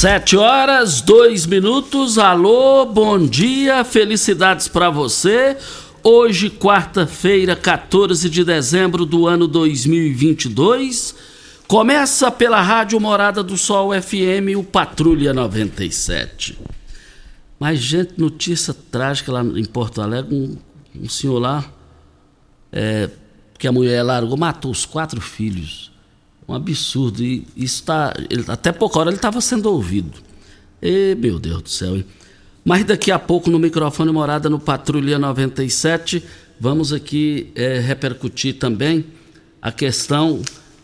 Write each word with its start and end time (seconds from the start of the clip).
Sete 0.00 0.34
horas, 0.34 1.02
dois 1.02 1.44
minutos. 1.44 2.16
Alô, 2.16 2.86
bom 2.86 3.18
dia, 3.18 3.84
felicidades 3.84 4.66
para 4.66 4.88
você. 4.88 5.58
Hoje, 6.02 6.48
quarta-feira, 6.48 7.54
14 7.54 8.30
de 8.30 8.42
dezembro 8.42 9.04
do 9.04 9.26
ano 9.26 9.46
2022. 9.46 11.14
Começa 11.68 12.30
pela 12.30 12.62
Rádio 12.62 12.98
Morada 12.98 13.42
do 13.42 13.58
Sol 13.58 13.90
FM, 13.92 14.56
o 14.56 14.64
Patrulha 14.64 15.34
97. 15.34 16.58
Mas, 17.58 17.78
gente, 17.80 18.14
notícia 18.16 18.72
trágica 18.72 19.30
lá 19.30 19.42
em 19.42 19.66
Porto 19.66 20.00
Alegre: 20.00 20.34
um, 20.34 20.56
um 20.98 21.10
senhor 21.10 21.38
lá, 21.38 21.62
é, 22.72 23.10
que 23.58 23.68
a 23.68 23.72
mulher 23.72 24.02
largou, 24.02 24.38
matou 24.38 24.70
os 24.70 24.86
quatro 24.86 25.20
filhos 25.20 25.89
um 26.50 26.54
absurdo. 26.54 27.22
E 27.22 27.46
isso 27.56 27.84
tá, 27.84 28.12
ele, 28.28 28.44
até 28.48 28.72
pouca 28.72 28.98
hora 28.98 29.10
ele 29.10 29.16
estava 29.16 29.40
sendo 29.40 29.70
ouvido. 29.70 30.18
E, 30.82 31.14
meu 31.16 31.38
Deus 31.38 31.62
do 31.62 31.68
céu, 31.68 31.96
hein? 31.96 32.04
Mas 32.64 32.84
daqui 32.84 33.10
a 33.10 33.18
pouco 33.18 33.50
no 33.50 33.58
microfone 33.58 34.12
Morada 34.12 34.50
no 34.50 34.58
Patrulha 34.58 35.18
97, 35.18 36.22
vamos 36.58 36.92
aqui 36.92 37.50
é, 37.54 37.78
repercutir 37.78 38.58
também 38.58 39.06
a 39.62 39.72
questão, 39.72 40.42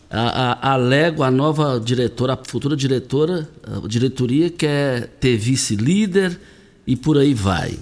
a, 0.09 0.69
a, 0.69 0.73
a 0.73 0.75
Lego, 0.75 1.21
a 1.21 1.29
nova 1.29 1.79
diretora, 1.79 2.33
a 2.33 2.37
futura 2.37 2.75
diretora, 2.75 3.47
a 3.63 3.87
diretoria 3.87 4.49
quer 4.49 5.07
ter 5.19 5.37
vice-líder 5.37 6.39
e 6.85 6.95
por 6.95 7.17
aí 7.17 7.33
vai. 7.33 7.77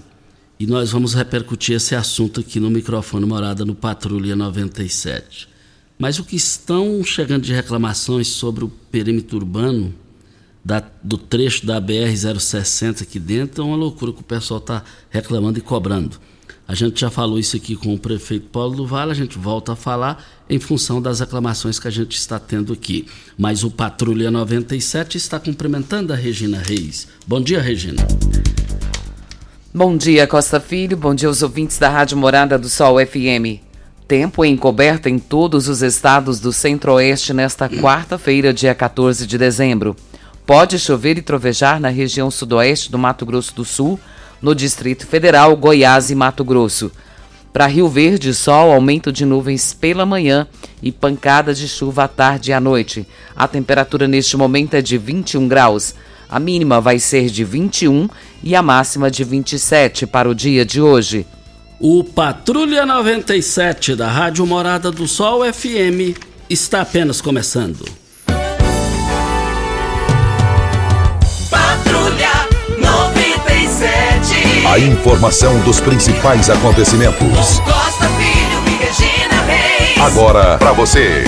E 0.59 0.65
nós 0.65 0.91
vamos 0.91 1.13
repercutir 1.13 1.75
esse 1.75 1.95
assunto 1.95 2.39
aqui 2.41 2.59
no 2.59 2.69
microfone 2.69 3.25
Morada 3.25 3.63
no 3.65 3.75
Patrulha 3.75 4.35
97. 4.35 5.54
Mas 5.97 6.19
o 6.19 6.25
que 6.25 6.35
estão 6.35 7.03
chegando 7.03 7.43
de 7.43 7.53
reclamações 7.53 8.27
sobre 8.27 8.65
o 8.65 8.69
perímetro 8.91 9.37
urbano 9.37 9.93
da, 10.63 10.83
do 11.01 11.17
trecho 11.17 11.65
da 11.65 11.79
BR-060 11.79 13.03
aqui 13.03 13.19
dentro 13.19 13.63
é 13.63 13.65
uma 13.65 13.77
loucura 13.77 14.11
que 14.11 14.19
o 14.19 14.23
pessoal 14.23 14.59
está 14.59 14.83
reclamando 15.09 15.57
e 15.57 15.61
cobrando. 15.61 16.19
A 16.67 16.73
gente 16.73 16.99
já 16.99 17.11
falou 17.11 17.37
isso 17.37 17.55
aqui 17.55 17.75
com 17.75 17.93
o 17.93 17.99
prefeito 17.99 18.47
Paulo 18.47 18.75
do 18.75 18.87
Vale, 18.87 19.11
a 19.11 19.15
gente 19.15 19.37
volta 19.37 19.73
a 19.73 19.75
falar 19.75 20.25
em 20.49 20.59
função 20.59 20.99
das 20.99 21.19
reclamações 21.19 21.77
que 21.77 21.87
a 21.87 21.91
gente 21.91 22.17
está 22.17 22.39
tendo 22.39 22.73
aqui. 22.73 23.07
Mas 23.37 23.63
o 23.63 23.69
Patrulha 23.69 24.31
97 24.31 25.15
está 25.15 25.39
cumprimentando 25.39 26.11
a 26.11 26.15
Regina 26.15 26.57
Reis. 26.57 27.07
Bom 27.27 27.39
dia, 27.39 27.61
Regina. 27.61 28.05
Bom 29.71 29.95
dia, 29.95 30.25
Costa 30.25 30.59
Filho. 30.59 30.97
Bom 30.97 31.13
dia 31.13 31.27
aos 31.27 31.43
ouvintes 31.43 31.77
da 31.77 31.87
Rádio 31.87 32.17
Morada 32.17 32.57
do 32.57 32.67
Sol 32.67 32.97
FM. 32.97 33.64
Tempo 34.07 34.45
encoberto 34.45 35.09
em 35.09 35.17
todos 35.17 35.67
os 35.67 35.81
estados 35.81 36.39
do 36.39 36.53
Centro-Oeste 36.53 37.33
nesta 37.33 37.67
quarta-feira, 37.67 38.53
dia 38.53 38.75
14 38.75 39.25
de 39.25 39.35
dezembro. 39.35 39.95
Pode 40.45 40.77
chover 40.77 41.17
e 41.17 41.23
trovejar 41.23 41.79
na 41.79 41.89
região 41.89 42.29
sudoeste 42.29 42.91
do 42.91 42.99
Mato 42.99 43.25
Grosso 43.25 43.55
do 43.55 43.65
Sul, 43.65 43.99
no 44.39 44.53
Distrito 44.53 45.07
Federal, 45.07 45.57
Goiás 45.57 46.11
e 46.11 46.15
Mato 46.15 46.43
Grosso. 46.43 46.91
Para 47.51 47.65
Rio 47.65 47.89
Verde, 47.89 48.31
sol, 48.31 48.71
aumento 48.71 49.11
de 49.11 49.25
nuvens 49.25 49.73
pela 49.73 50.05
manhã 50.05 50.47
e 50.83 50.91
pancada 50.91 51.51
de 51.51 51.67
chuva 51.67 52.03
à 52.03 52.07
tarde 52.07 52.51
e 52.51 52.53
à 52.53 52.59
noite. 52.59 53.07
A 53.35 53.47
temperatura 53.47 54.07
neste 54.07 54.37
momento 54.37 54.75
é 54.75 54.83
de 54.83 54.99
21 54.99 55.47
graus. 55.47 55.95
A 56.29 56.39
mínima 56.39 56.79
vai 56.79 56.99
ser 56.99 57.25
de 57.31 57.43
21 57.43 58.07
e 58.43 58.55
a 58.55 58.61
máxima 58.61 59.09
de 59.09 59.23
27 59.23 60.05
para 60.05 60.29
o 60.29 60.35
dia 60.35 60.63
de 60.63 60.79
hoje. 60.79 61.25
O 61.79 62.03
Patrulha 62.05 62.85
97 62.85 63.95
da 63.95 64.09
Rádio 64.09 64.45
Morada 64.47 64.89
do 64.89 65.05
Sol 65.09 65.41
FM 65.43 66.17
está 66.49 66.79
apenas 66.81 67.19
começando. 67.19 67.85
Patrulha 71.49 72.31
97. 72.79 74.65
A 74.65 74.79
informação 74.79 75.59
dos 75.65 75.81
principais 75.81 76.49
acontecimentos. 76.49 77.59
Costa 77.59 78.07
Filho 78.07 78.63
e 78.67 78.77
Regina 78.81 79.41
Reis. 79.41 79.97
Agora 80.01 80.57
para 80.57 80.71
você. 80.71 81.25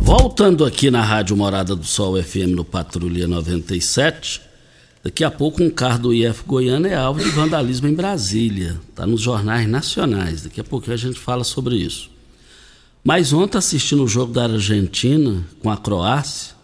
Voltando 0.00 0.64
aqui 0.64 0.90
na 0.90 1.04
Rádio 1.04 1.36
Morada 1.36 1.76
do 1.76 1.84
Sol 1.84 2.20
FM 2.20 2.56
no 2.56 2.64
Patrulha 2.64 3.28
97. 3.28 4.47
Daqui 5.08 5.24
a 5.24 5.30
pouco 5.30 5.62
um 5.62 5.70
carro 5.70 6.00
do 6.00 6.12
IF 6.12 6.44
Goiânia 6.44 6.90
é 6.90 6.94
alvo 6.94 7.24
de 7.24 7.30
vandalismo 7.30 7.88
em 7.88 7.94
Brasília. 7.94 8.78
Está 8.90 9.06
nos 9.06 9.22
jornais 9.22 9.66
nacionais. 9.66 10.42
Daqui 10.42 10.60
a 10.60 10.64
pouco 10.64 10.92
a 10.92 10.96
gente 10.96 11.18
fala 11.18 11.44
sobre 11.44 11.76
isso. 11.76 12.10
Mas 13.02 13.32
ontem 13.32 13.56
assistindo 13.56 14.04
o 14.04 14.06
jogo 14.06 14.34
da 14.34 14.44
Argentina 14.44 15.42
com 15.62 15.70
a 15.70 15.78
Croácia, 15.78 16.54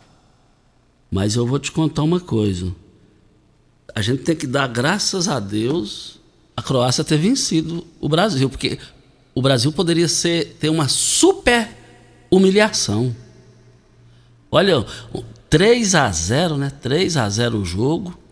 mas 1.11 1.37
eu 1.37 1.47
vou 1.47 1.59
te 1.59 1.73
contar 1.73 2.03
uma 2.03 2.21
coisa. 2.21 2.71
A 3.95 4.03
gente 4.03 4.25
tem 4.25 4.37
que 4.37 4.47
dar 4.47 4.67
graças 4.67 5.27
a 5.27 5.41
Deus 5.41 6.21
a 6.55 6.61
Croácia 6.61 7.03
ter 7.03 7.17
vencido 7.17 7.83
o 7.99 8.11
Brasil, 8.11 8.51
porque 8.51 8.79
o 9.35 9.41
Brasil 9.41 9.73
poderia 9.73 10.07
ser, 10.07 10.59
ter 10.61 10.69
uma 10.69 10.87
super 10.87 11.67
humilhação. 12.31 13.17
Olha, 14.51 14.85
3 15.49 15.95
a 15.95 16.13
0, 16.13 16.59
né? 16.59 16.71
3 16.83 17.17
a 17.17 17.27
0 17.27 17.59
o 17.59 17.65
jogo. 17.65 18.23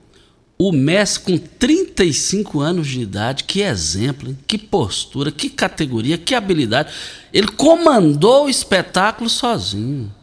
O 0.64 0.70
Messi 0.70 1.19
com 1.19 1.37
35 1.37 2.61
anos 2.61 2.87
de 2.87 3.00
idade, 3.00 3.43
que 3.43 3.62
exemplo, 3.62 4.29
hein? 4.29 4.38
que 4.47 4.56
postura, 4.56 5.32
que 5.32 5.50
categoria, 5.50 6.17
que 6.17 6.37
habilidade. 6.37 6.93
Ele 7.32 7.49
comandou 7.49 8.44
o 8.44 8.49
espetáculo 8.49 9.29
sozinho. 9.29 10.14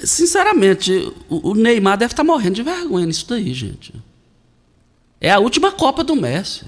Sinceramente, 0.00 1.12
o 1.28 1.54
Neymar 1.54 1.98
deve 1.98 2.12
estar 2.12 2.24
morrendo 2.24 2.56
de 2.56 2.64
vergonha 2.64 3.06
nisso 3.06 3.24
daí, 3.28 3.54
gente. 3.54 3.94
É 5.20 5.30
a 5.30 5.38
última 5.38 5.70
Copa 5.70 6.02
do 6.02 6.16
Messi. 6.16 6.64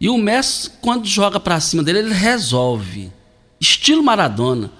E 0.00 0.08
o 0.08 0.16
Messi, 0.16 0.70
quando 0.80 1.04
joga 1.04 1.38
para 1.38 1.60
cima 1.60 1.82
dele, 1.82 1.98
ele 1.98 2.14
resolve. 2.14 3.12
Estilo 3.60 4.02
Maradona. 4.02 4.70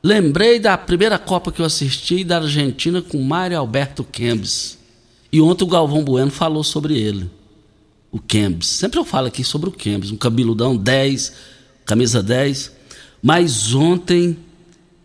Lembrei 0.00 0.60
da 0.60 0.78
primeira 0.78 1.18
Copa 1.18 1.50
que 1.50 1.60
eu 1.60 1.66
assisti 1.66 2.22
da 2.22 2.36
Argentina 2.36 3.02
com 3.02 3.20
Mário 3.20 3.58
Alberto 3.58 4.04
Kempis. 4.04 4.78
E 5.32 5.40
ontem 5.40 5.64
o 5.64 5.68
Galvão 5.68 6.04
Bueno 6.04 6.30
falou 6.30 6.64
sobre 6.64 6.98
ele. 6.98 7.30
O 8.10 8.18
Kempis. 8.18 8.68
Sempre 8.68 8.98
eu 8.98 9.04
falo 9.04 9.28
aqui 9.28 9.44
sobre 9.44 9.68
o 9.68 9.72
Kempis. 9.72 10.10
Um 10.10 10.16
cabeludão 10.16 10.76
10, 10.76 11.32
camisa 11.84 12.22
10. 12.22 12.72
Mas 13.22 13.74
ontem, 13.74 14.36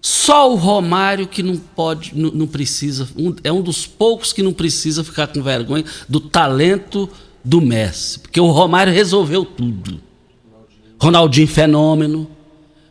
só 0.01 0.51
o 0.51 0.55
Romário 0.55 1.27
que 1.27 1.43
não 1.43 1.57
pode, 1.57 2.13
não, 2.15 2.31
não 2.31 2.47
precisa, 2.47 3.07
um, 3.17 3.35
é 3.43 3.51
um 3.51 3.61
dos 3.61 3.85
poucos 3.85 4.31
que 4.31 4.41
não 4.41 4.53
precisa 4.53 5.03
ficar 5.03 5.27
com 5.27 5.41
vergonha 5.41 5.85
do 6.07 6.19
talento 6.19 7.09
do 7.43 7.61
Messi. 7.61 8.19
Porque 8.19 8.39
o 8.39 8.49
Romário 8.49 8.93
resolveu 8.93 9.45
tudo. 9.45 10.01
Ronaldinho 10.99 11.47
fenômeno. 11.47 12.27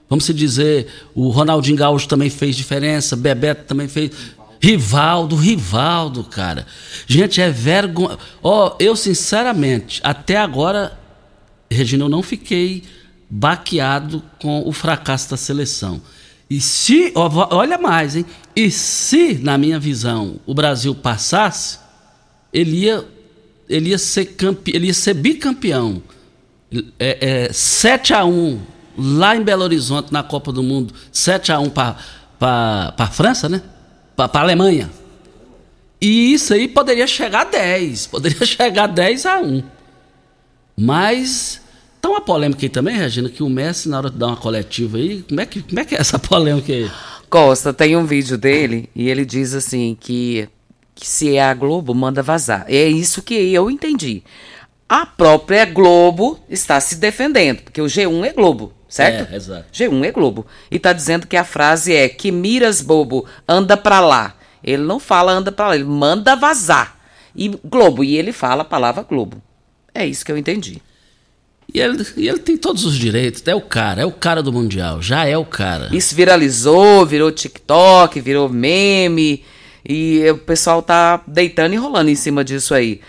Vamos 0.09 0.27
se 0.27 0.35
dizer, 0.35 0.87
o 1.15 1.29
Ronaldinho 1.31 1.77
Gaúcho 1.77 2.07
também 2.07 2.31
fez 2.31 2.55
diferença, 2.55 3.17
Bebeto 3.17 3.65
também 3.65 3.89
fez. 3.89 4.13
Rivaldo, 4.65 5.37
Rivaldo, 5.37 6.25
cara. 6.25 6.67
Gente, 7.07 7.39
é 7.39 7.51
vergonha. 7.51 8.17
Ó, 8.43 8.69
oh, 8.69 8.77
eu 8.83 8.97
sinceramente, 8.97 10.01
até 10.03 10.39
agora, 10.39 10.99
Regina, 11.71 12.05
eu 12.05 12.09
não 12.09 12.23
fiquei 12.23 12.83
baqueado 13.29 14.23
com 14.41 14.67
o 14.67 14.73
fracasso 14.73 15.29
da 15.29 15.37
seleção. 15.37 16.01
E 16.49 16.63
se, 16.63 17.13
olha 17.15 17.77
mais, 17.77 18.17
hein? 18.17 18.25
E 18.57 18.71
se, 18.71 19.35
na 19.35 19.59
minha 19.59 19.79
visão, 19.79 20.37
o 20.47 20.55
Brasil 20.55 20.95
passasse, 20.95 21.79
ele 22.51 22.85
ia, 22.85 23.05
ele 23.69 23.91
ia, 23.91 23.99
ser, 23.99 24.25
campe, 24.25 24.73
ele 24.75 24.87
ia 24.87 24.95
ser 24.95 25.13
bicampeão. 25.13 26.03
É, 26.99 27.49
é, 27.49 27.53
7 27.53 28.15
a 28.15 28.25
1 28.25 28.61
lá 28.97 29.37
em 29.37 29.43
Belo 29.43 29.63
Horizonte, 29.63 30.11
na 30.11 30.23
Copa 30.23 30.51
do 30.51 30.63
Mundo, 30.63 30.95
7 31.13 31.53
a 31.53 31.59
1 31.59 31.69
para 31.69 32.95
a 32.97 33.07
França, 33.09 33.47
né? 33.47 33.61
Para 34.17 34.31
a 34.35 34.41
Alemanha. 34.41 34.91
E 36.01 36.35
isso 36.35 36.53
aí 36.53 36.69
poderia 36.69 37.07
chegar 37.07 37.43
a 37.43 37.45
10, 37.45 38.09
poderia 38.09 38.45
chegar 38.47 38.85
a 38.85 38.89
10 38.89 39.27
a 39.27 39.41
1. 39.41 39.63
Mas 40.77 41.61
tá 42.01 42.11
uma 42.11 42.21
polêmica 42.21 42.65
aí 42.65 42.69
também, 42.69 42.97
Regina, 42.97 43.29
que 43.29 43.43
o 43.43 43.49
Messi, 43.49 43.89
na 43.89 43.99
hora 43.99 44.11
de 44.11 44.19
dar 44.19 44.27
uma 44.27 44.37
coletiva 44.37 44.99
aí, 44.99 45.23
como 45.23 45.41
é 45.41 45.47
que, 45.47 45.63
como 45.63 45.81
é, 45.81 45.85
que 45.85 45.95
é 45.95 46.01
essa 46.01 46.19
polêmica 46.21 46.73
aí? 46.73 46.91
Costa, 47.31 47.73
tem 47.73 47.97
um 47.97 48.05
vídeo 48.05 48.37
dele 48.37 48.89
e 48.95 49.09
ele 49.09 49.25
diz 49.25 49.55
assim 49.55 49.97
que, 49.99 50.49
que 50.95 51.07
se 51.07 51.37
é 51.37 51.43
a 51.43 51.55
Globo, 51.55 51.95
manda 51.95 52.23
vazar. 52.23 52.65
É 52.69 52.87
isso 52.87 53.23
que 53.23 53.35
eu 53.35 53.71
entendi. 53.71 54.23
A 54.89 55.07
própria 55.07 55.65
Globo 55.65 56.39
está 56.49 56.79
se 56.81 56.97
defendendo, 56.97 57.63
porque 57.63 57.81
o 57.81 57.87
G1 57.87 58.25
é 58.27 58.33
Globo 58.33 58.73
certo? 58.95 59.33
É, 59.33 59.37
exato. 59.37 59.65
G1 59.73 60.05
é 60.05 60.13
Globo. 60.13 60.47
E 60.71 60.79
tá 60.79 60.93
dizendo 60.93 61.27
que 61.27 61.37
a 61.37 61.43
frase 61.43 61.93
é 61.93 62.09
que 62.09 62.31
miras 62.31 62.81
bobo, 62.81 63.27
anda 63.49 63.77
pra 63.77 63.99
lá. 63.99 64.37
Ele 64.63 64.85
não 64.85 65.01
fala 65.01 65.33
anda 65.33 65.51
pra 65.51 65.69
lá, 65.69 65.75
ele 65.75 65.83
manda 65.83 66.37
vazar. 66.37 66.97
E 67.35 67.49
Globo, 67.65 68.05
e 68.05 68.17
ele 68.17 68.31
fala 68.33 68.63
a 68.63 68.65
palavra 68.65 69.03
Globo. 69.03 69.43
É 69.93 70.07
isso 70.07 70.25
que 70.25 70.31
eu 70.31 70.39
entendi. 70.39 70.81
E 71.73 71.81
ele, 71.81 72.07
e 72.17 72.29
ele 72.29 72.39
tem 72.39 72.57
todos 72.57 72.85
os 72.85 72.97
direitos, 72.97 73.43
é 73.47 73.55
o 73.55 73.61
cara, 73.61 74.03
é 74.03 74.07
o 74.07 74.13
cara 74.13 74.41
do 74.41 74.53
Mundial, 74.53 75.03
já 75.03 75.25
é 75.25 75.37
o 75.37 75.45
cara. 75.45 75.89
Isso 75.91 76.15
viralizou, 76.15 77.05
virou 77.05 77.33
TikTok, 77.33 78.21
virou 78.21 78.49
meme, 78.49 79.43
e 79.85 80.23
o 80.31 80.39
pessoal 80.39 80.83
tá 80.83 81.21
deitando 81.27 81.75
e 81.75 81.77
rolando 81.77 82.11
em 82.11 82.15
cima 82.15 82.45
disso 82.45 82.75
aí. 82.75 83.01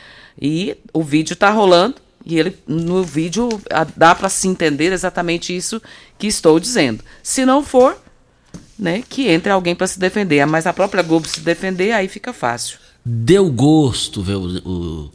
E 0.41 0.75
o 0.91 1.03
vídeo 1.03 1.35
tá 1.35 1.51
rolando, 1.51 1.97
e 2.25 2.39
ele 2.39 2.57
no 2.67 3.03
vídeo 3.03 3.49
dá 3.95 4.15
para 4.15 4.29
se 4.29 4.47
entender 4.47 4.91
exatamente 4.91 5.55
isso 5.55 5.81
que 6.17 6.27
estou 6.27 6.59
dizendo. 6.59 7.03
Se 7.21 7.45
não 7.45 7.63
for, 7.63 7.97
né, 8.77 9.03
que 9.07 9.27
entre 9.27 9.51
alguém 9.51 9.75
para 9.75 9.87
se 9.87 9.99
defender, 9.99 10.45
mas 10.45 10.65
a 10.65 10.73
própria 10.73 11.03
Globo 11.03 11.27
se 11.27 11.39
defender, 11.41 11.91
aí 11.91 12.07
fica 12.07 12.33
fácil. 12.33 12.79
Deu 13.05 13.49
gosto 13.51 14.23
ver 14.23 14.35
o, 14.35 15.11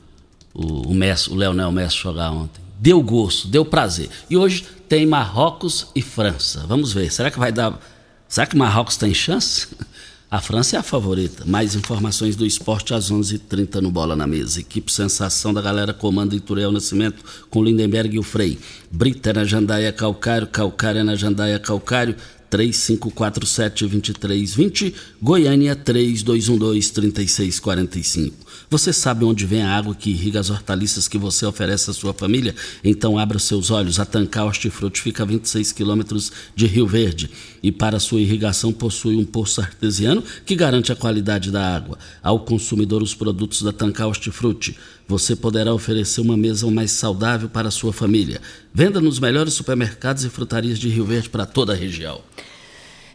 o, 0.55 0.91
o, 0.91 0.95
Messi, 0.95 1.31
o 1.31 1.35
Leonel 1.35 1.73
Messi 1.73 1.97
jogar 1.97 2.31
ontem. 2.31 2.61
Deu 2.79 3.03
gosto, 3.03 3.49
deu 3.49 3.65
prazer. 3.65 4.09
E 4.31 4.37
hoje 4.37 4.65
tem 4.89 5.05
Marrocos 5.05 5.89
e 5.95 6.01
França. 6.01 6.65
Vamos 6.67 6.93
ver, 6.93 7.13
será 7.13 7.31
que 7.31 7.39
vai 7.39 7.53
dar. 7.53 7.79
Será 8.29 8.47
que 8.47 8.57
Marrocos 8.57 8.97
tem 8.97 9.13
chance? 9.13 9.67
A 10.31 10.41
França 10.41 10.77
é 10.77 10.79
a 10.79 10.83
favorita. 10.83 11.45
Mais 11.45 11.75
informações 11.75 12.37
do 12.37 12.47
esporte 12.47 12.95
às 12.95 13.11
11:30 13.11 13.35
h 13.35 13.41
30 13.49 13.81
no 13.81 13.91
Bola 13.91 14.15
na 14.15 14.29
Mesa. 14.29 14.61
Equipe 14.61 14.93
Sensação 14.93 15.53
da 15.53 15.61
galera 15.61 15.93
comanda 15.93 16.37
Ituriel 16.37 16.71
Nascimento 16.71 17.25
com 17.51 17.65
Lindenberg 17.65 18.15
e 18.15 18.19
o 18.21 18.23
Frei. 18.23 18.57
Brita 18.93 19.33
na 19.33 19.45
Jandaia 19.45 19.93
Calcário, 19.93 20.47
Calcária 20.47 21.03
na 21.03 21.17
Jandaia 21.17 21.59
Calcário. 21.59 22.15
3547-2320, 22.49 24.95
Goiânia 25.21 25.75
3212-3645. 25.77 28.33
Você 28.69 28.93
sabe 28.93 29.25
onde 29.25 29.47
vem 29.47 29.63
a 29.63 29.77
água 29.77 29.95
que 29.95 30.11
irriga 30.11 30.41
as 30.41 30.51
hortaliças 30.51 31.09
que 31.09 31.19
você 31.19 31.45
oferece 31.45 31.91
à 31.91 31.93
sua 31.93 32.13
família? 32.13 32.55
Então 32.85 33.19
abra 33.19 33.39
seus 33.39 33.71
olhos. 33.71 33.99
A 33.99 34.05
Tancar 34.05 34.47
Hortifruti 34.47 35.01
fica 35.01 35.23
a 35.23 35.27
26 35.27 35.73
quilômetros 35.73 36.31
de 36.55 36.67
Rio 36.67 36.87
Verde 36.87 37.31
e 37.63 37.73
para 37.73 38.01
sua 38.01 38.21
irrigação 38.21 38.73
possui 38.73 39.17
um 39.17 39.25
poço 39.25 39.61
artesiano 39.61 40.23
que 40.45 40.55
garante 40.55 40.93
a 40.93 40.97
qualidade 40.97 41.51
da 41.51 41.75
água. 41.75 41.99
Ao 42.23 42.41
consumidor 42.41 43.03
os 43.03 43.15
produtos 43.15 43.63
da 43.63 43.73
Tancar 43.73 44.09
Hortifruti, 44.09 44.77
você 45.07 45.35
poderá 45.35 45.75
oferecer 45.75 46.21
uma 46.21 46.37
mesa 46.37 46.71
mais 46.71 46.93
saudável 46.93 47.49
para 47.49 47.69
a 47.69 47.73
sua 47.73 47.93
família. 47.93 48.41
Venda 48.73 49.01
nos 49.01 49.19
melhores 49.19 49.55
supermercados 49.55 50.25
e 50.25 50.31
frutarias 50.31 50.79
de 50.79 50.89
Rio 50.89 51.05
Verde 51.05 51.29
para 51.29 51.45
toda 51.45 51.73
a 51.73 51.77
região. 51.77 52.21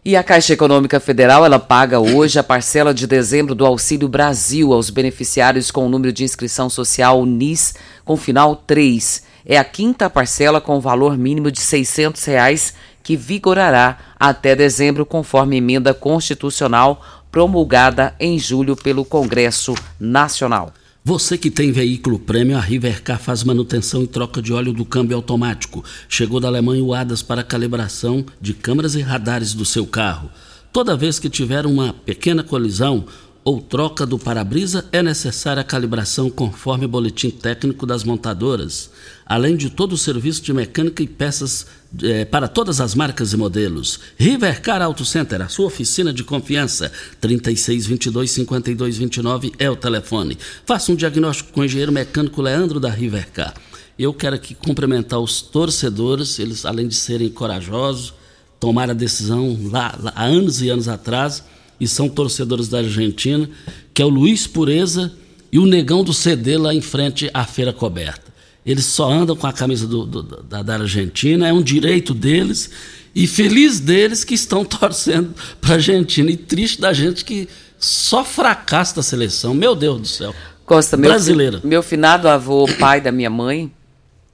E 0.07 0.15
a 0.15 0.21
Caixa 0.21 0.53
Econômica 0.53 0.99
Federal, 0.99 1.43
ela 1.43 1.57
paga 1.57 1.99
hoje 1.99 2.37
a 2.37 2.43
parcela 2.43 2.93
de 2.93 3.07
dezembro 3.07 3.55
do 3.55 3.65
Auxílio 3.65 4.07
Brasil 4.07 4.71
aos 4.71 4.91
beneficiários 4.91 5.71
com 5.71 5.83
o 5.83 5.89
número 5.89 6.13
de 6.13 6.23
inscrição 6.23 6.69
social 6.69 7.25
NIS 7.25 7.73
com 8.05 8.15
final 8.15 8.55
3. 8.55 9.23
É 9.43 9.57
a 9.57 9.63
quinta 9.63 10.07
parcela 10.07 10.61
com 10.61 10.79
valor 10.79 11.17
mínimo 11.17 11.49
de 11.49 11.59
600 11.59 12.23
reais 12.25 12.75
que 13.01 13.17
vigorará 13.17 13.97
até 14.19 14.55
dezembro, 14.55 15.07
conforme 15.07 15.57
emenda 15.57 15.91
constitucional 15.91 17.01
promulgada 17.31 18.13
em 18.19 18.37
julho 18.37 18.75
pelo 18.75 19.03
Congresso 19.03 19.73
Nacional. 19.99 20.71
Você 21.07 21.37
que 21.37 21.51
tem 21.51 21.71
veículo 21.71 22.17
prêmio, 22.17 22.57
a 22.57 22.59
Rivercar 22.59 23.19
faz 23.19 23.43
manutenção 23.43 24.01
e 24.01 24.07
troca 24.07 24.41
de 24.41 24.51
óleo 24.51 24.73
do 24.73 24.83
câmbio 24.83 25.15
automático. 25.15 25.85
Chegou 26.09 26.39
da 26.39 26.47
Alemanha 26.47 26.83
o 26.83 26.95
ADAS 26.95 27.21
para 27.21 27.43
calibração 27.43 28.25
de 28.41 28.55
câmeras 28.55 28.95
e 28.95 29.01
radares 29.01 29.53
do 29.53 29.63
seu 29.63 29.85
carro. 29.85 30.31
Toda 30.73 30.97
vez 30.97 31.19
que 31.19 31.29
tiver 31.29 31.67
uma 31.67 31.93
pequena 31.93 32.43
colisão 32.43 33.05
ou 33.45 33.61
troca 33.61 34.07
do 34.07 34.17
para-brisa, 34.17 34.85
é 34.91 35.03
necessária 35.03 35.61
a 35.61 35.63
calibração 35.63 36.31
conforme 36.31 36.85
o 36.85 36.89
boletim 36.89 37.29
técnico 37.29 37.85
das 37.85 38.03
montadoras, 38.03 38.89
além 39.23 39.55
de 39.55 39.69
todo 39.69 39.93
o 39.93 39.97
serviço 39.97 40.41
de 40.41 40.51
mecânica 40.51 41.03
e 41.03 41.07
peças 41.07 41.67
é, 42.01 42.25
para 42.25 42.47
todas 42.47 42.81
as 42.81 42.95
marcas 42.95 43.33
e 43.33 43.37
modelos. 43.37 43.99
Rivercar 44.17 44.81
Auto 44.81 45.05
Center, 45.05 45.43
a 45.43 45.47
sua 45.47 45.67
oficina 45.67 46.11
de 46.11 46.23
confiança. 46.23 46.91
3622 47.21 48.31
5229 48.31 49.51
é 49.59 49.69
o 49.69 49.75
telefone. 49.75 50.39
Faça 50.65 50.91
um 50.91 50.95
diagnóstico 50.95 51.53
com 51.53 51.61
o 51.61 51.65
engenheiro 51.65 51.91
mecânico 51.91 52.41
Leandro 52.41 52.79
da 52.79 52.89
Rivercar. 52.89 53.53
Eu 53.97 54.11
quero 54.11 54.35
aqui 54.35 54.55
cumprimentar 54.55 55.19
os 55.19 55.43
torcedores, 55.43 56.39
eles 56.39 56.65
além 56.65 56.87
de 56.87 56.95
serem 56.95 57.29
corajosos, 57.29 58.11
tomaram 58.59 58.91
a 58.91 58.95
decisão 58.95 59.55
lá, 59.71 59.95
lá 60.01 60.11
há 60.15 60.23
anos 60.23 60.63
e 60.63 60.69
anos 60.69 60.87
atrás 60.87 61.43
e 61.79 61.87
são 61.87 62.07
torcedores 62.07 62.67
da 62.67 62.79
Argentina, 62.79 63.49
que 63.93 64.01
é 64.01 64.05
o 64.05 64.09
Luiz 64.09 64.47
Pureza 64.47 65.11
e 65.51 65.59
o 65.59 65.65
Negão 65.65 66.03
do 66.03 66.13
CD 66.13 66.57
lá 66.57 66.73
em 66.73 66.81
frente 66.81 67.29
à 67.33 67.45
Feira 67.45 67.73
Coberta. 67.73 68.33
Eles 68.65 68.85
só 68.85 69.11
andam 69.11 69.35
com 69.35 69.45
a 69.45 69.53
camisa 69.53 69.87
do, 69.87 70.05
do, 70.05 70.23
da, 70.43 70.63
da 70.63 70.73
Argentina, 70.75 71.47
é 71.47 71.53
um 71.53 71.61
direito 71.61 72.13
deles 72.13 72.71
e 73.13 73.27
feliz 73.27 73.79
deles 73.79 74.23
que 74.23 74.33
estão 74.33 74.65
torcendo 74.65 75.33
para 75.61 75.73
a 75.73 75.75
Argentina 75.75 76.29
e 76.31 76.35
triste 76.35 76.81
da 76.81 76.91
gente 76.91 77.23
que 77.23 77.47
só 77.77 78.25
fracassa 78.25 78.95
da 78.95 79.03
seleção. 79.03 79.53
Meu 79.53 79.75
Deus 79.75 80.01
do 80.01 80.07
céu. 80.07 80.33
Costa, 80.65 80.97
meu, 80.97 81.11
Brasileira. 81.11 81.61
meu 81.63 81.83
finado 81.83 82.27
avô, 82.27 82.67
pai 82.79 82.99
da 82.99 83.11
minha 83.11 83.29
mãe, 83.29 83.71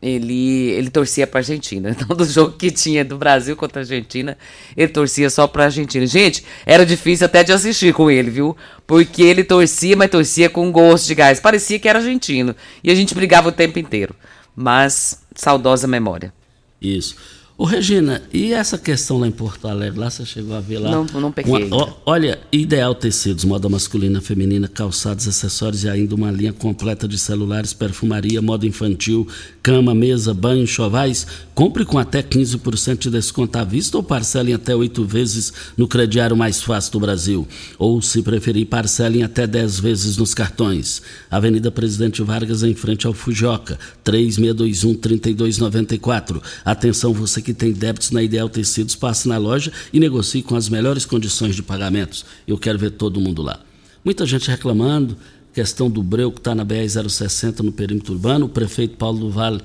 ele, 0.01 0.71
ele 0.71 0.89
torcia 0.89 1.27
para 1.27 1.39
Argentina. 1.39 1.95
Então, 2.01 2.15
do 2.15 2.25
jogo 2.25 2.57
que 2.57 2.71
tinha 2.71 3.05
do 3.05 3.17
Brasil 3.17 3.55
contra 3.55 3.81
a 3.81 3.83
Argentina, 3.83 4.37
ele 4.75 4.91
torcia 4.91 5.29
só 5.29 5.45
para 5.45 5.65
Argentina. 5.65 6.05
Gente, 6.07 6.43
era 6.65 6.85
difícil 6.85 7.25
até 7.25 7.43
de 7.43 7.51
assistir 7.51 7.93
com 7.93 8.09
ele, 8.09 8.31
viu? 8.31 8.57
Porque 8.87 9.21
ele 9.21 9.43
torcia, 9.43 9.95
mas 9.95 10.09
torcia 10.09 10.49
com 10.49 10.71
gosto 10.71 11.07
de 11.07 11.15
gás. 11.15 11.39
Parecia 11.39 11.77
que 11.77 11.87
era 11.87 11.99
argentino. 11.99 12.55
E 12.83 12.89
a 12.89 12.95
gente 12.95 13.13
brigava 13.13 13.49
o 13.49 13.51
tempo 13.51 13.77
inteiro. 13.77 14.15
Mas, 14.55 15.21
saudosa 15.35 15.87
memória. 15.87 16.33
Isso. 16.81 17.15
Ô, 17.61 17.65
Regina, 17.65 18.23
e 18.33 18.53
essa 18.53 18.75
questão 18.75 19.19
lá 19.19 19.27
em 19.27 19.31
Porto 19.31 19.67
Alegre, 19.67 19.99
lá 19.99 20.09
você 20.09 20.25
chegou 20.25 20.55
a 20.55 20.59
ver 20.59 20.79
lá? 20.79 20.89
Não, 20.89 21.05
não 21.21 21.31
peguei. 21.31 21.65
Uma, 21.65 21.75
ó, 21.75 21.93
olha, 22.07 22.39
Ideal 22.51 22.95
Tecidos, 22.95 23.45
moda 23.45 23.69
masculina, 23.69 24.19
feminina, 24.19 24.67
calçados, 24.67 25.27
acessórios 25.27 25.83
e 25.83 25.89
ainda 25.89 26.15
uma 26.15 26.31
linha 26.31 26.51
completa 26.51 27.07
de 27.07 27.19
celulares, 27.19 27.71
perfumaria, 27.71 28.41
moda 28.41 28.65
infantil, 28.65 29.27
cama, 29.61 29.93
mesa, 29.93 30.33
banho, 30.33 30.65
chovais. 30.65 31.27
Compre 31.53 31.85
com 31.85 31.99
até 31.99 32.23
15% 32.23 32.97
de 32.97 33.11
desconto 33.11 33.59
à 33.59 33.63
vista 33.63 33.95
ou 33.95 34.01
parcelem 34.01 34.55
até 34.55 34.75
oito 34.75 35.05
vezes 35.05 35.53
no 35.77 35.87
crediário 35.87 36.35
mais 36.35 36.63
fácil 36.63 36.93
do 36.93 36.99
Brasil. 36.99 37.47
Ou, 37.77 38.01
se 38.01 38.23
preferir, 38.23 38.65
parcelem 38.65 39.21
até 39.21 39.45
10 39.45 39.79
vezes 39.79 40.17
nos 40.17 40.33
cartões. 40.33 41.03
Avenida 41.29 41.69
Presidente 41.69 42.23
Vargas, 42.23 42.63
em 42.63 42.73
frente 42.73 43.05
ao 43.05 43.13
Fujoca, 43.13 43.77
3621-3294. 44.03 46.41
Atenção, 46.65 47.13
você 47.13 47.39
que 47.39 47.50
que 47.53 47.59
tem 47.59 47.71
débitos 47.71 48.11
na 48.11 48.23
Ideal 48.23 48.49
Tecidos, 48.49 48.95
passe 48.95 49.27
na 49.27 49.37
loja 49.37 49.71
e 49.91 49.99
negocie 49.99 50.41
com 50.41 50.55
as 50.55 50.69
melhores 50.69 51.05
condições 51.05 51.55
de 51.55 51.61
pagamentos. 51.61 52.25
Eu 52.47 52.57
quero 52.57 52.79
ver 52.79 52.91
todo 52.91 53.19
mundo 53.19 53.41
lá. 53.41 53.59
Muita 54.03 54.25
gente 54.25 54.49
reclamando, 54.49 55.17
questão 55.53 55.89
do 55.89 56.01
breu 56.01 56.31
que 56.31 56.39
está 56.39 56.55
na 56.55 56.65
BR-060 56.65 57.59
no 57.59 57.71
perímetro 57.71 58.13
urbano. 58.13 58.45
O 58.45 58.49
prefeito 58.49 58.95
Paulo 58.97 59.19
do 59.19 59.29
Vale 59.29 59.61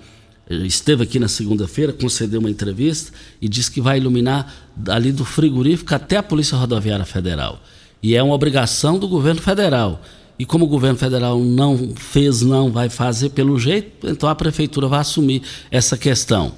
eh, 0.51 0.57
esteve 0.67 1.05
aqui 1.05 1.19
na 1.19 1.29
segunda-feira, 1.29 1.93
concedeu 1.93 2.41
uma 2.41 2.51
entrevista 2.51 3.13
e 3.41 3.49
disse 3.49 3.71
que 3.71 3.81
vai 3.81 3.99
iluminar 3.99 4.53
ali 4.89 5.13
do 5.13 5.25
frigorífico 5.25 5.95
até 5.95 6.17
a 6.17 6.23
Polícia 6.23 6.57
Rodoviária 6.57 7.05
Federal. 7.05 7.63
E 8.03 8.15
é 8.15 8.23
uma 8.23 8.35
obrigação 8.35 8.99
do 8.99 9.09
governo 9.09 9.41
federal. 9.41 10.03
E 10.39 10.45
como 10.45 10.67
o 10.67 10.69
governo 10.69 10.99
federal 10.99 11.39
não 11.43 11.95
fez, 11.97 12.43
não 12.43 12.71
vai 12.71 12.91
fazer 12.91 13.31
pelo 13.31 13.59
jeito, 13.59 14.07
então 14.07 14.29
a 14.29 14.35
prefeitura 14.35 14.87
vai 14.87 15.01
assumir 15.01 15.43
essa 15.71 15.97
questão. 15.97 16.53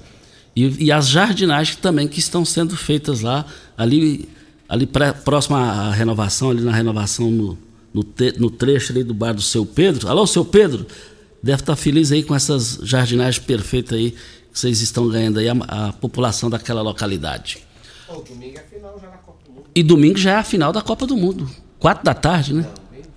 E, 0.55 0.87
e 0.87 0.93
as 0.93 1.09
jardinagens 1.09 1.77
também 1.77 2.09
que 2.09 2.19
estão 2.19 2.45
sendo 2.45 2.77
feitas 2.77 3.21
lá, 3.21 3.45
ali, 3.77 4.29
ali 4.69 4.87
pré, 4.87 5.13
próximo 5.13 5.57
à 5.57 5.93
renovação, 5.93 6.51
ali 6.51 6.63
na 6.63 6.73
renovação 6.73 7.31
no, 7.31 7.59
no, 7.93 8.03
te, 8.03 8.35
no, 8.39 8.51
trecho 8.51 8.93
ali 8.93 9.05
do 9.05 9.15
bar 9.15 9.33
do 9.33 9.43
seu 9.43 9.65
Pedro. 9.65 10.09
Alô, 10.09 10.27
seu 10.27 10.45
Pedro? 10.45 10.87
Deve 11.43 11.63
estar 11.63 11.77
feliz 11.77 12.11
aí 12.11 12.23
com 12.23 12.35
essas 12.35 12.81
jardinagens 12.83 13.39
perfeitas 13.39 13.97
aí 13.97 14.11
que 14.11 14.59
vocês 14.59 14.81
estão 14.81 15.09
ganhando 15.09 15.39
aí 15.39 15.49
a, 15.49 15.53
a 15.69 15.93
população 15.93 16.51
daquela 16.51 16.83
localidade. 16.83 17.59
Oh, 18.09 18.21
domingo 18.21 18.59
é 18.59 18.63
final 18.63 18.99
já 19.01 19.09
na 19.09 19.19
Copa 19.19 19.39
do 19.45 19.53
Mundo. 19.53 19.67
E 19.75 19.83
domingo 19.83 20.19
já 20.19 20.33
é 20.33 20.37
a 20.37 20.45
final 20.45 20.73
da 20.73 20.83
Copa 20.83 21.07
do 21.07 21.17
Mundo. 21.17 21.49
Quatro 21.79 22.05
da 22.05 22.15
tarde, 22.15 22.55
né? 22.55 22.67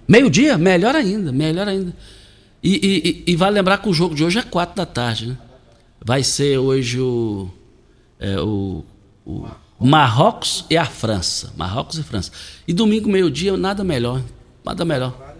Meio-dia? 0.07 0.57
Melhor 0.57 0.95
ainda, 0.95 1.31
melhor 1.31 1.67
ainda. 1.67 1.95
E, 2.61 3.23
e, 3.25 3.31
e, 3.31 3.35
vale 3.35 3.55
lembrar 3.55 3.79
que 3.79 3.89
o 3.89 3.93
jogo 3.93 4.13
de 4.13 4.23
hoje 4.23 4.37
é 4.37 4.43
quatro 4.43 4.75
da 4.75 4.85
tarde, 4.85 5.27
né? 5.27 5.37
Vai 6.03 6.23
ser 6.23 6.57
hoje 6.57 6.99
o, 6.99 7.49
é, 8.19 8.39
o, 8.39 8.83
o 9.25 9.47
Marrocos 9.79 10.65
e 10.69 10.77
a 10.77 10.85
França. 10.85 11.53
Marrocos 11.55 11.97
e 11.97 12.03
França. 12.03 12.31
E 12.67 12.73
domingo, 12.73 13.09
meio-dia, 13.09 13.55
nada 13.55 13.83
melhor. 13.83 14.21
Nada 14.65 14.83
melhor. 14.83 15.35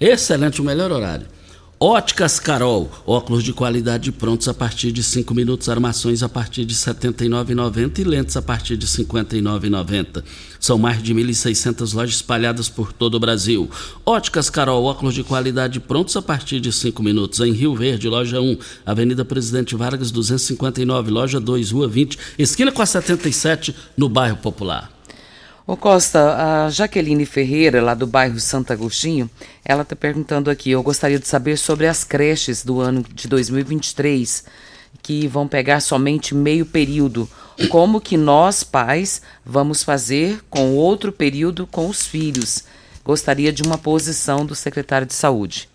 Excelente, 0.00 0.60
o 0.60 0.64
melhor 0.64 0.90
horário. 0.90 1.26
Óticas 1.78 2.40
Carol, 2.40 2.90
óculos 3.04 3.44
de 3.44 3.52
qualidade 3.52 4.10
prontos 4.10 4.48
a 4.48 4.54
partir 4.54 4.90
de 4.90 5.02
5 5.02 5.34
minutos, 5.34 5.68
armações 5.68 6.22
a 6.22 6.28
partir 6.28 6.64
de 6.64 6.72
R$ 6.72 6.80
79,90 6.80 7.98
e 7.98 8.04
lentes 8.04 8.34
a 8.34 8.40
partir 8.40 8.78
de 8.78 8.86
R$ 8.86 9.04
59,90. 9.04 10.24
São 10.58 10.78
mais 10.78 11.02
de 11.02 11.14
1.600 11.14 11.94
lojas 11.94 12.14
espalhadas 12.14 12.70
por 12.70 12.94
todo 12.94 13.16
o 13.16 13.20
Brasil. 13.20 13.70
Óticas 14.06 14.48
Carol, 14.48 14.86
óculos 14.86 15.14
de 15.14 15.22
qualidade 15.22 15.78
prontos 15.78 16.16
a 16.16 16.22
partir 16.22 16.60
de 16.60 16.72
5 16.72 17.02
minutos. 17.02 17.40
Em 17.40 17.52
Rio 17.52 17.76
Verde, 17.76 18.08
loja 18.08 18.40
1, 18.40 18.56
Avenida 18.86 19.22
Presidente 19.22 19.76
Vargas 19.76 20.10
259, 20.10 21.10
loja 21.10 21.38
2, 21.38 21.72
Rua 21.72 21.88
20, 21.88 22.18
esquina 22.38 22.72
com 22.72 22.80
a 22.80 22.86
77, 22.86 23.76
no 23.98 24.08
bairro 24.08 24.38
Popular. 24.38 24.95
Ô 25.68 25.76
Costa, 25.76 26.36
a 26.66 26.70
Jaqueline 26.70 27.26
Ferreira, 27.26 27.82
lá 27.82 27.92
do 27.92 28.06
bairro 28.06 28.38
Santo 28.38 28.72
Agostinho, 28.72 29.28
ela 29.64 29.82
está 29.82 29.96
perguntando 29.96 30.48
aqui, 30.48 30.70
eu 30.70 30.80
gostaria 30.80 31.18
de 31.18 31.26
saber 31.26 31.58
sobre 31.58 31.88
as 31.88 32.04
creches 32.04 32.64
do 32.64 32.80
ano 32.80 33.04
de 33.12 33.26
2023, 33.26 34.44
que 35.02 35.26
vão 35.26 35.48
pegar 35.48 35.80
somente 35.80 36.36
meio 36.36 36.64
período. 36.64 37.28
Como 37.68 38.00
que 38.00 38.16
nós, 38.16 38.62
pais, 38.62 39.20
vamos 39.44 39.82
fazer 39.82 40.40
com 40.48 40.76
outro 40.76 41.10
período 41.10 41.66
com 41.66 41.88
os 41.88 42.06
filhos? 42.06 42.62
Gostaria 43.04 43.52
de 43.52 43.64
uma 43.64 43.76
posição 43.76 44.46
do 44.46 44.54
secretário 44.54 45.04
de 45.04 45.14
saúde. 45.14 45.68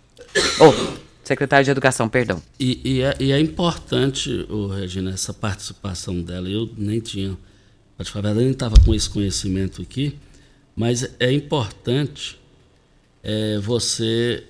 Oh, 0.58 0.96
secretário 1.22 1.66
de 1.66 1.70
educação, 1.70 2.08
perdão. 2.08 2.42
E, 2.58 2.80
e, 2.82 3.02
é, 3.02 3.14
e 3.20 3.30
é, 3.30 3.38
importante, 3.38 4.46
oh, 4.48 4.68
Regina, 4.68 5.10
essa 5.10 5.34
participação 5.34 6.22
dela. 6.22 6.48
Eu 6.48 6.70
nem 6.78 6.98
tinha 6.98 7.36
Falar 7.98 8.30
a 8.30 8.32
verdade, 8.32 8.38
nem 8.40 8.50
estava 8.50 8.74
com 8.84 8.94
esse 8.94 9.08
conhecimento 9.08 9.80
aqui, 9.80 10.18
mas 10.74 11.08
é 11.20 11.32
importante 11.32 12.38
é, 13.22 13.58
você 13.58 14.44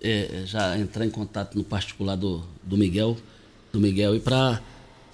é, 0.00 0.42
já 0.46 0.78
entrar 0.78 1.04
em 1.04 1.10
contato 1.10 1.56
no 1.56 1.64
particular 1.64 2.16
do, 2.16 2.44
do 2.62 2.76
Miguel, 2.76 3.16
do 3.72 3.80
Miguel 3.80 4.14
e 4.14 4.20
para 4.20 4.60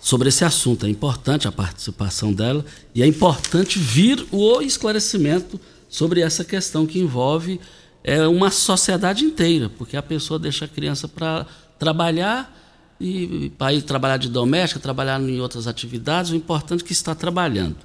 sobre 0.00 0.28
esse 0.28 0.44
assunto. 0.44 0.86
É 0.86 0.88
importante 0.88 1.48
a 1.48 1.52
participação 1.52 2.32
dela 2.32 2.64
e 2.94 3.02
é 3.02 3.06
importante 3.06 3.78
vir 3.78 4.26
o 4.30 4.60
esclarecimento 4.60 5.60
sobre 5.88 6.20
essa 6.20 6.44
questão 6.44 6.86
que 6.86 6.98
envolve 6.98 7.60
é, 8.04 8.26
uma 8.26 8.50
sociedade 8.50 9.24
inteira, 9.24 9.68
porque 9.68 9.96
a 9.96 10.02
pessoa 10.02 10.38
deixa 10.38 10.64
a 10.64 10.68
criança 10.68 11.08
para 11.08 11.46
trabalhar 11.78 12.54
e 13.00 13.52
para 13.56 13.72
ir 13.72 13.82
trabalhar 13.82 14.16
de 14.16 14.28
doméstica, 14.28 14.80
trabalhar 14.80 15.20
em 15.20 15.40
outras 15.40 15.66
atividades, 15.66 16.30
o 16.30 16.36
importante 16.36 16.82
é 16.82 16.86
que 16.86 16.92
está 16.92 17.14
trabalhando. 17.14 17.76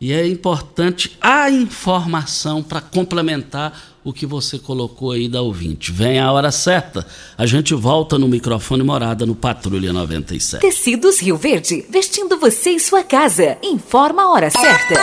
E 0.00 0.12
é 0.12 0.26
importante 0.26 1.16
a 1.20 1.50
informação 1.50 2.62
para 2.62 2.80
complementar 2.80 3.98
o 4.04 4.12
que 4.12 4.24
você 4.24 4.58
colocou 4.58 5.10
aí 5.10 5.28
da 5.28 5.42
ouvinte. 5.42 5.90
Vem 5.90 6.20
a 6.20 6.30
hora 6.30 6.52
certa, 6.52 7.04
a 7.36 7.44
gente 7.46 7.74
volta 7.74 8.16
no 8.16 8.28
microfone 8.28 8.84
morada 8.84 9.26
no 9.26 9.34
Patrulha 9.34 9.92
97. 9.92 10.62
Tecidos 10.62 11.20
Rio 11.20 11.36
Verde, 11.36 11.84
vestindo 11.90 12.38
você 12.38 12.70
e 12.70 12.80
sua 12.80 13.02
casa. 13.02 13.58
Informa 13.62 14.22
a 14.22 14.30
hora 14.30 14.50
certa. 14.50 14.94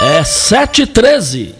É 0.00 0.20
7h13. 0.22 1.59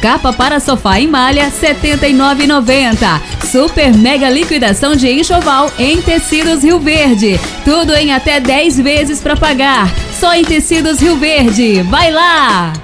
Capa 0.00 0.32
para 0.32 0.60
sofá 0.60 1.00
em 1.00 1.08
malha, 1.08 1.44
R$ 1.44 1.50
79,90. 1.50 3.20
Super 3.50 3.96
mega 3.96 4.28
liquidação 4.28 4.94
de 4.94 5.10
enxoval 5.10 5.70
em 5.78 6.02
tecidos 6.02 6.62
Rio 6.62 6.78
Verde. 6.78 7.40
Tudo 7.64 7.94
em 7.94 8.12
até 8.12 8.40
10 8.40 8.80
vezes 8.80 9.20
para 9.20 9.36
pagar. 9.36 9.92
Só 10.18 10.34
em 10.34 10.44
tecidos 10.44 11.00
Rio 11.00 11.16
Verde. 11.16 11.82
Vai 11.82 12.10
lá! 12.10 12.83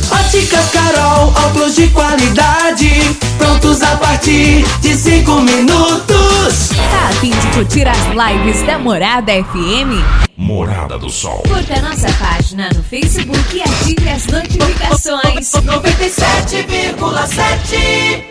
Óticas 0.31 0.71
Carol, 0.71 1.27
óculos 1.45 1.75
de 1.75 1.89
qualidade, 1.89 2.89
prontos 3.37 3.81
a 3.81 3.97
partir 3.97 4.63
de 4.79 4.95
5 4.95 5.29
minutos. 5.41 6.69
Tá 6.69 7.09
a 7.09 7.13
fim 7.19 7.31
de 7.31 7.47
curtir 7.47 7.85
as 7.85 7.97
lives 8.07 8.65
da 8.65 8.79
Morada 8.79 9.33
FM? 9.33 10.01
Morada 10.37 10.97
do 10.97 11.09
Sol. 11.09 11.43
Curta 11.45 11.81
nossa 11.81 12.07
página 12.13 12.69
no 12.73 12.81
Facebook 12.81 13.37
e 13.53 13.61
ative 13.61 14.07
as 14.07 14.25
notificações. 14.27 15.51
97,7 15.51 18.30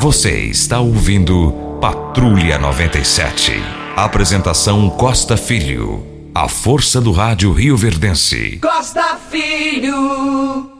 Você 0.00 0.42
está 0.44 0.78
ouvindo 0.78 1.52
Patrulha 1.80 2.58
97. 2.58 3.52
Apresentação 3.96 4.90
Costa 4.90 5.38
Filho. 5.38 6.30
A 6.34 6.48
força 6.48 7.00
do 7.00 7.12
rádio 7.12 7.50
Rio 7.50 7.78
Verdense. 7.78 8.58
Costa 8.58 9.18
Filho. 9.30 10.70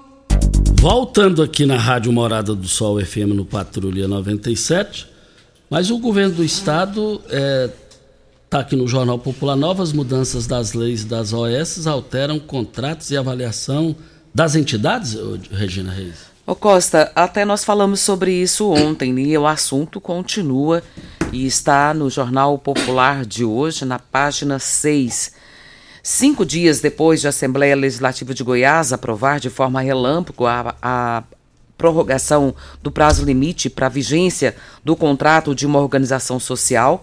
Voltando 0.79 1.43
aqui 1.43 1.65
na 1.65 1.79
Rádio 1.79 2.13
Morada 2.13 2.55
do 2.55 2.69
Sol 2.69 3.03
FM 3.03 3.33
no 3.35 3.47
Patrulha 3.47 4.07
97, 4.07 5.09
mas 5.71 5.91
o 5.91 5.99
governo 5.99 6.37
do 6.37 6.45
estado 6.45 7.15
está 7.25 7.37
é, 7.37 7.71
tá 8.51 8.61
aqui 8.61 8.77
no 8.77 8.87
Jornal 8.87 9.19
Popular, 9.19 9.57
novas 9.57 9.95
mudanças 9.95 10.47
das 10.47 10.75
leis 10.75 11.07
das 11.07 11.33
OS 11.33 11.87
alteram 11.87 12.39
contratos 12.39 13.11
e 13.11 13.17
avaliação 13.17 13.97
das 14.35 14.55
entidades, 14.55 15.17
Regina 15.51 15.91
Reis? 15.91 16.36
Ô 16.49 16.55
Costa, 16.55 17.11
até 17.17 17.45
nós 17.45 17.65
falamos 17.65 17.99
sobre 17.99 18.31
isso 18.31 18.71
ontem 18.71 19.19
e 19.19 19.37
o 19.37 19.49
assunto 19.49 20.00
continua 20.00 20.81
e 21.33 21.45
está 21.45 21.93
no 21.93 22.09
Jornal 22.09 22.57
Popular 22.57 23.26
de 23.26 23.45
hoje, 23.45 23.85
na 23.85 23.99
página 23.99 24.61
6. 24.61 25.33
Cinco 26.05 26.47
dias 26.47 26.79
depois 26.79 27.21
de 27.21 27.26
a 27.26 27.31
Assembleia 27.31 27.75
Legislativa 27.75 28.33
de 28.33 28.45
Goiás 28.45 28.93
aprovar 28.93 29.41
de 29.41 29.50
forma 29.50 29.81
relâmpago 29.81 30.47
a, 30.47 30.76
a 30.81 31.25
prorrogação 31.76 32.55
do 32.81 32.93
prazo 32.93 33.25
limite 33.25 33.69
para 33.69 33.88
vigência 33.88 34.55
do 34.85 34.95
contrato 34.95 35.53
de 35.53 35.67
uma 35.67 35.81
organização 35.81 36.38
social, 36.38 37.03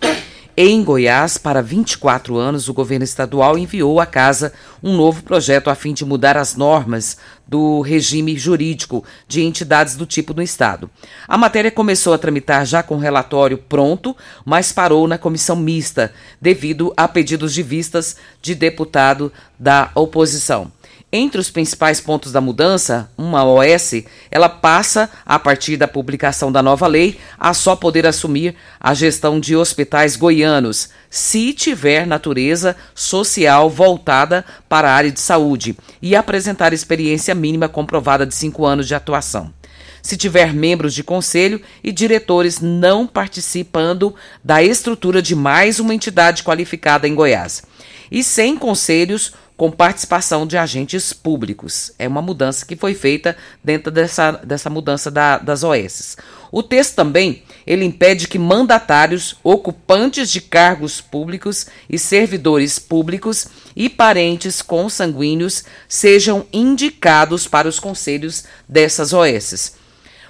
em 0.55 0.83
Goiás, 0.83 1.37
para 1.37 1.63
24 1.63 2.37
anos, 2.37 2.69
o 2.69 2.73
governo 2.73 3.03
estadual 3.03 3.57
enviou 3.57 3.99
à 3.99 4.05
casa 4.05 4.53
um 4.83 4.95
novo 4.95 5.23
projeto 5.23 5.67
a 5.67 5.75
fim 5.75 5.93
de 5.93 6.05
mudar 6.05 6.37
as 6.37 6.55
normas 6.55 7.17
do 7.47 7.81
regime 7.81 8.37
jurídico 8.37 9.03
de 9.27 9.41
entidades 9.41 9.95
do 9.95 10.05
tipo 10.05 10.31
no 10.31 10.43
Estado. 10.43 10.89
A 11.27 11.37
matéria 11.39 11.71
começou 11.71 12.13
a 12.13 12.19
tramitar 12.19 12.65
já 12.67 12.83
com 12.83 12.97
relatório 12.97 13.57
pronto, 13.57 14.15
mas 14.45 14.71
parou 14.71 15.07
na 15.07 15.17
comissão 15.17 15.55
mista, 15.55 16.13
devido 16.39 16.93
a 16.95 17.07
pedidos 17.07 17.51
de 17.51 17.63
vistas 17.63 18.15
de 18.39 18.53
deputado 18.53 19.33
da 19.57 19.89
oposição. 19.95 20.71
Entre 21.15 21.39
os 21.39 21.51
principais 21.51 22.01
pontos 22.01 22.31
da 22.31 22.41
mudança, 22.41 23.07
uma 23.15 23.45
OS, 23.45 24.03
ela 24.31 24.49
passa, 24.49 25.07
a 25.23 25.37
partir 25.37 25.77
da 25.77 25.87
publicação 25.87 26.51
da 26.51 26.63
nova 26.63 26.87
lei, 26.87 27.19
a 27.37 27.53
só 27.53 27.75
poder 27.75 28.07
assumir 28.07 28.55
a 28.79 28.95
gestão 28.95 29.39
de 29.39 29.55
hospitais 29.55 30.15
goianos, 30.15 30.89
se 31.11 31.53
tiver 31.53 32.07
natureza 32.07 32.75
social 32.95 33.69
voltada 33.69 34.43
para 34.67 34.89
a 34.89 34.95
área 34.95 35.11
de 35.11 35.19
saúde 35.19 35.77
e 36.01 36.15
apresentar 36.15 36.73
experiência 36.73 37.35
mínima 37.35 37.69
comprovada 37.69 38.25
de 38.25 38.33
cinco 38.33 38.65
anos 38.65 38.87
de 38.87 38.95
atuação 38.95 39.53
se 40.01 40.17
tiver 40.17 40.53
membros 40.53 40.93
de 40.93 41.01
conselho 41.01 41.61
e 41.81 41.89
diretores 41.89 42.59
não 42.59 43.07
participando 43.07 44.13
da 44.43 44.61
estrutura 44.61 45.21
de 45.21 45.33
mais 45.33 45.79
uma 45.79 45.95
entidade 45.95 46.43
qualificada 46.43 47.07
em 47.07 47.15
Goiás. 47.15 47.63
E 48.11 48.21
sem 48.21 48.57
conselhos 48.57 49.31
com 49.63 49.71
participação 49.71 50.45
de 50.45 50.57
agentes 50.57 51.13
públicos. 51.13 51.93
É 51.97 52.05
uma 52.05 52.21
mudança 52.21 52.65
que 52.65 52.75
foi 52.75 52.93
feita 52.93 53.33
dentro 53.63 53.89
dessa, 53.89 54.33
dessa 54.33 54.69
mudança 54.69 55.09
da, 55.09 55.37
das 55.37 55.63
OS. 55.63 56.17
O 56.51 56.61
texto 56.61 56.95
também 56.95 57.43
ele 57.65 57.85
impede 57.85 58.27
que 58.27 58.37
mandatários, 58.37 59.37
ocupantes 59.41 60.29
de 60.29 60.41
cargos 60.41 60.99
públicos 60.99 61.67
e 61.89 61.97
servidores 61.97 62.77
públicos 62.77 63.47
e 63.73 63.87
parentes 63.87 64.61
consanguíneos 64.61 65.63
sejam 65.87 66.45
indicados 66.51 67.47
para 67.47 67.69
os 67.69 67.79
conselhos 67.79 68.43
dessas 68.67 69.13
OSs. 69.13 69.75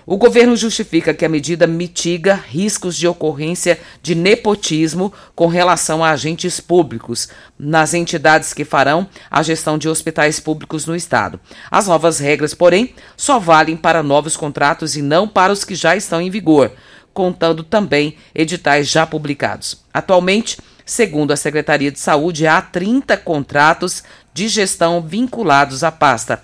O 0.06 0.18
governo 0.18 0.56
justifica 0.58 1.14
que 1.14 1.24
a 1.24 1.30
medida 1.30 1.66
mitiga 1.66 2.36
riscos 2.36 2.98
de 2.98 3.08
ocorrência 3.08 3.80
de 4.02 4.14
nepotismo 4.14 5.14
com 5.34 5.48
relação 5.48 6.04
a 6.04 6.10
agentes 6.10 6.60
públicos 6.60 7.30
nas 7.58 7.94
entidades 7.94 8.54
que 8.54 8.66
farão 8.66 9.08
a 9.32 9.42
gestão 9.42 9.78
de 9.78 9.88
hospitais 9.88 10.42
públicos 10.42 10.86
no 10.86 10.96
estado. 10.96 11.40
As 11.72 11.88
novas 11.88 12.20
regras, 12.20 12.54
porém, 12.54 12.94
só 13.16 13.40
valem 13.40 13.78
para 13.78 14.04
novos 14.04 14.36
contratos 14.36 14.98
e 14.98 15.02
não 15.02 15.26
para 15.26 15.54
os 15.54 15.64
que 15.64 15.74
já 15.74 15.96
estão 15.96 16.20
em 16.20 16.30
vigor, 16.30 16.74
contando 17.14 17.64
também 17.64 18.18
editais 18.36 18.90
já 18.90 19.08
publicados. 19.08 19.84
Atualmente, 19.94 20.58
segundo 20.86 21.32
a 21.32 21.38
Secretaria 21.38 21.92
de 21.92 22.00
Saúde, 22.00 22.46
há 22.46 22.62
30 22.62 23.16
contratos 23.16 24.04
de 24.34 24.50
gestão 24.50 25.02
vinculados 25.02 25.82
à 25.82 25.92
pasta 25.92 26.42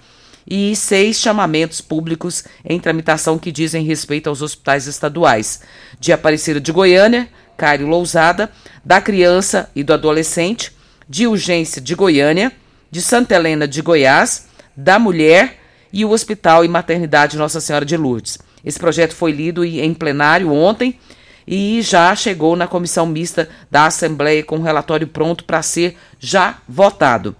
e 0.49 0.75
seis 0.75 1.17
chamamentos 1.17 1.79
públicos 1.79 2.43
em 2.65 2.79
tramitação 2.79 3.37
que 3.37 3.51
dizem 3.51 3.85
respeito 3.85 4.27
aos 4.27 4.41
hospitais 4.41 4.87
estaduais 4.87 5.61
de 5.99 6.11
Aparecida 6.11 6.59
de 6.59 6.71
Goiânia, 6.71 7.29
Cário 7.55 7.87
Lousada, 7.87 8.49
da 8.83 8.99
criança 8.99 9.69
e 9.75 9.83
do 9.83 9.93
adolescente, 9.93 10.75
de 11.07 11.27
urgência 11.27 11.79
de 11.79 11.93
Goiânia, 11.93 12.51
de 12.89 13.01
Santa 13.01 13.35
Helena 13.35 13.67
de 13.67 13.81
Goiás, 13.81 14.47
da 14.75 14.97
mulher 14.97 15.59
e 15.93 16.03
o 16.03 16.09
Hospital 16.09 16.65
e 16.65 16.67
Maternidade 16.67 17.37
Nossa 17.37 17.61
Senhora 17.61 17.85
de 17.85 17.95
Lourdes. 17.95 18.39
Esse 18.65 18.79
projeto 18.79 19.13
foi 19.13 19.31
lido 19.31 19.63
em 19.63 19.93
plenário 19.93 20.51
ontem 20.51 20.99
e 21.47 21.81
já 21.81 22.15
chegou 22.15 22.55
na 22.55 22.67
comissão 22.67 23.05
mista 23.05 23.49
da 23.69 23.85
Assembleia 23.85 24.43
com 24.43 24.59
relatório 24.61 25.07
pronto 25.07 25.43
para 25.43 25.61
ser 25.61 25.97
já 26.19 26.57
votado 26.67 27.35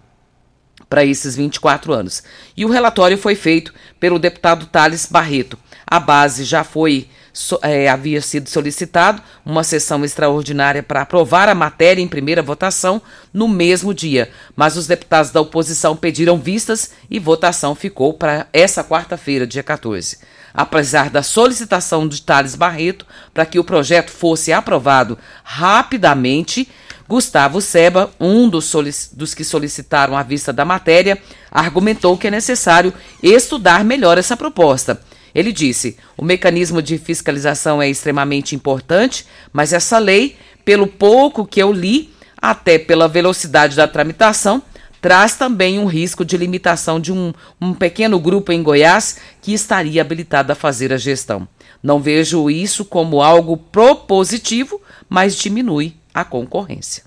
para 0.89 1.05
esses 1.05 1.35
24 1.35 1.93
anos. 1.93 2.23
E 2.57 2.65
o 2.65 2.69
relatório 2.69 3.17
foi 3.17 3.35
feito 3.35 3.73
pelo 3.99 4.17
deputado 4.17 4.65
Thales 4.65 5.05
Barreto. 5.05 5.57
A 5.85 5.99
base 5.99 6.43
já 6.43 6.63
foi 6.63 7.07
é, 7.61 7.87
havia 7.87 8.21
sido 8.21 8.49
solicitado 8.49 9.21
uma 9.45 9.63
sessão 9.63 10.03
extraordinária 10.03 10.83
para 10.83 11.01
aprovar 11.01 11.47
a 11.47 11.55
matéria 11.55 12.01
em 12.01 12.07
primeira 12.07 12.41
votação 12.41 13.01
no 13.33 13.47
mesmo 13.47 13.93
dia, 13.93 14.29
mas 14.55 14.75
os 14.75 14.87
deputados 14.87 15.31
da 15.31 15.39
oposição 15.39 15.95
pediram 15.95 16.37
vistas 16.37 16.91
e 17.09 17.19
votação 17.19 17.75
ficou 17.75 18.13
para 18.13 18.47
essa 18.51 18.83
quarta-feira, 18.83 19.47
dia 19.47 19.63
14. 19.63 20.17
Apesar 20.53 21.09
da 21.09 21.21
solicitação 21.21 22.07
de 22.07 22.21
Thales 22.21 22.55
Barreto 22.55 23.05
para 23.33 23.45
que 23.45 23.59
o 23.59 23.63
projeto 23.63 24.09
fosse 24.09 24.51
aprovado 24.51 25.17
rapidamente, 25.43 26.67
Gustavo 27.09 27.59
Seba, 27.59 28.11
um 28.19 28.47
dos, 28.47 28.71
dos, 29.13 29.33
que 29.33 29.43
solicitaram 29.43 30.15
a 30.15 30.21
vista 30.21 30.53
da 30.53 30.63
matéria, 30.63 31.17
argumentou 31.49 32.15
que 32.15 32.27
é 32.27 32.31
necessário 32.31 32.93
estudar 33.23 33.83
melhor 33.83 34.19
essa 34.19 34.37
proposta. 34.37 35.01
Ele 35.33 35.51
disse: 35.51 35.97
o 36.15 36.23
mecanismo 36.23 36.83
de 36.83 36.99
fiscalização 36.99 37.81
é 37.81 37.89
extremamente 37.89 38.55
importante, 38.55 39.25
mas 39.51 39.73
essa 39.73 39.97
lei, 39.97 40.37
pelo 40.63 40.85
pouco 40.85 41.47
que 41.47 41.59
eu 41.59 41.73
li, 41.73 42.13
até 42.39 42.77
pela 42.77 43.07
velocidade 43.07 43.75
da 43.75 43.87
tramitação, 43.87 44.61
traz 45.01 45.35
também 45.35 45.79
um 45.79 45.87
risco 45.87 46.23
de 46.23 46.37
limitação 46.37 46.99
de 46.99 47.11
um, 47.11 47.33
um 47.59 47.73
pequeno 47.73 48.19
grupo 48.19 48.51
em 48.51 48.61
Goiás 48.61 49.17
que 49.41 49.51
estaria 49.51 49.99
habilitado 49.99 50.51
a 50.51 50.55
fazer 50.55 50.93
a 50.93 50.97
gestão. 50.97 51.47
Não 51.81 51.99
vejo 51.99 52.51
isso 52.51 52.85
como 52.85 53.19
algo 53.19 53.57
propositivo, 53.57 54.79
mas 55.09 55.35
diminui 55.35 55.95
a 56.13 56.23
concorrência. 56.23 57.03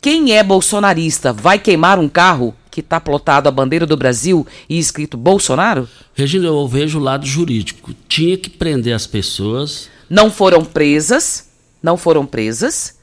quem 0.00 0.36
é 0.36 0.42
bolsonarista 0.42 1.32
vai 1.32 1.60
queimar 1.60 1.96
um 2.00 2.08
carro 2.08 2.52
que 2.72 2.80
está 2.80 2.98
plotado 2.98 3.48
a 3.48 3.52
bandeira 3.52 3.86
do 3.86 3.96
Brasil 3.96 4.44
e 4.68 4.80
escrito 4.80 5.16
Bolsonaro? 5.16 5.88
Regina, 6.12 6.46
eu 6.46 6.66
vejo 6.66 6.98
o 6.98 7.02
lado 7.02 7.24
jurídico. 7.24 7.94
Tinha 8.08 8.36
que 8.36 8.50
prender 8.50 8.94
as 8.94 9.06
pessoas. 9.06 9.88
Não 10.10 10.28
foram 10.28 10.64
presas, 10.64 11.48
não 11.80 11.96
foram 11.96 12.26
presas. 12.26 12.98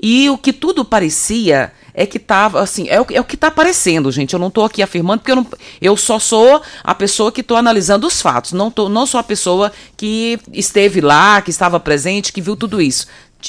E 0.00 0.30
o 0.30 0.38
que 0.38 0.52
tudo 0.52 0.86
parecia 0.86 1.70
é 1.98 2.06
que 2.06 2.16
estava 2.16 2.62
assim, 2.62 2.86
é 2.88 3.00
o, 3.00 3.06
é 3.10 3.20
o 3.20 3.24
que 3.24 3.34
está 3.34 3.48
aparecendo, 3.48 4.12
gente. 4.12 4.32
Eu 4.32 4.38
não 4.38 4.46
estou 4.46 4.64
aqui 4.64 4.84
afirmando, 4.84 5.18
porque 5.18 5.32
eu, 5.32 5.36
não, 5.36 5.46
eu 5.82 5.96
só 5.96 6.20
sou 6.20 6.62
a 6.84 6.94
pessoa 6.94 7.32
que 7.32 7.40
estou 7.40 7.56
analisando 7.56 8.06
os 8.06 8.22
fatos. 8.22 8.52
Não, 8.52 8.70
tô, 8.70 8.88
não 8.88 9.04
sou 9.04 9.18
a 9.18 9.24
pessoa 9.24 9.72
que 9.96 10.38
esteve 10.52 11.00
lá, 11.00 11.42
que 11.42 11.50
estava 11.50 11.80
presente, 11.80 12.32
que 12.32 12.40
viu 12.40 12.54
tudo 12.54 12.80
isso. 12.80 13.08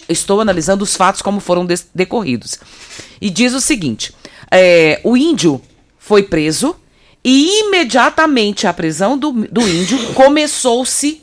Estou 0.09 0.41
analisando 0.41 0.83
os 0.83 0.95
fatos 0.95 1.21
como 1.21 1.39
foram 1.39 1.67
decorridos. 1.93 2.57
E 3.21 3.29
diz 3.29 3.53
o 3.53 3.61
seguinte: 3.61 4.15
é, 4.49 4.99
o 5.03 5.15
índio 5.15 5.61
foi 5.99 6.23
preso 6.23 6.75
e 7.23 7.67
imediatamente 7.67 8.65
a 8.65 8.73
prisão 8.73 9.15
do, 9.15 9.31
do 9.31 9.61
índio 9.61 10.13
começou-se 10.15 11.21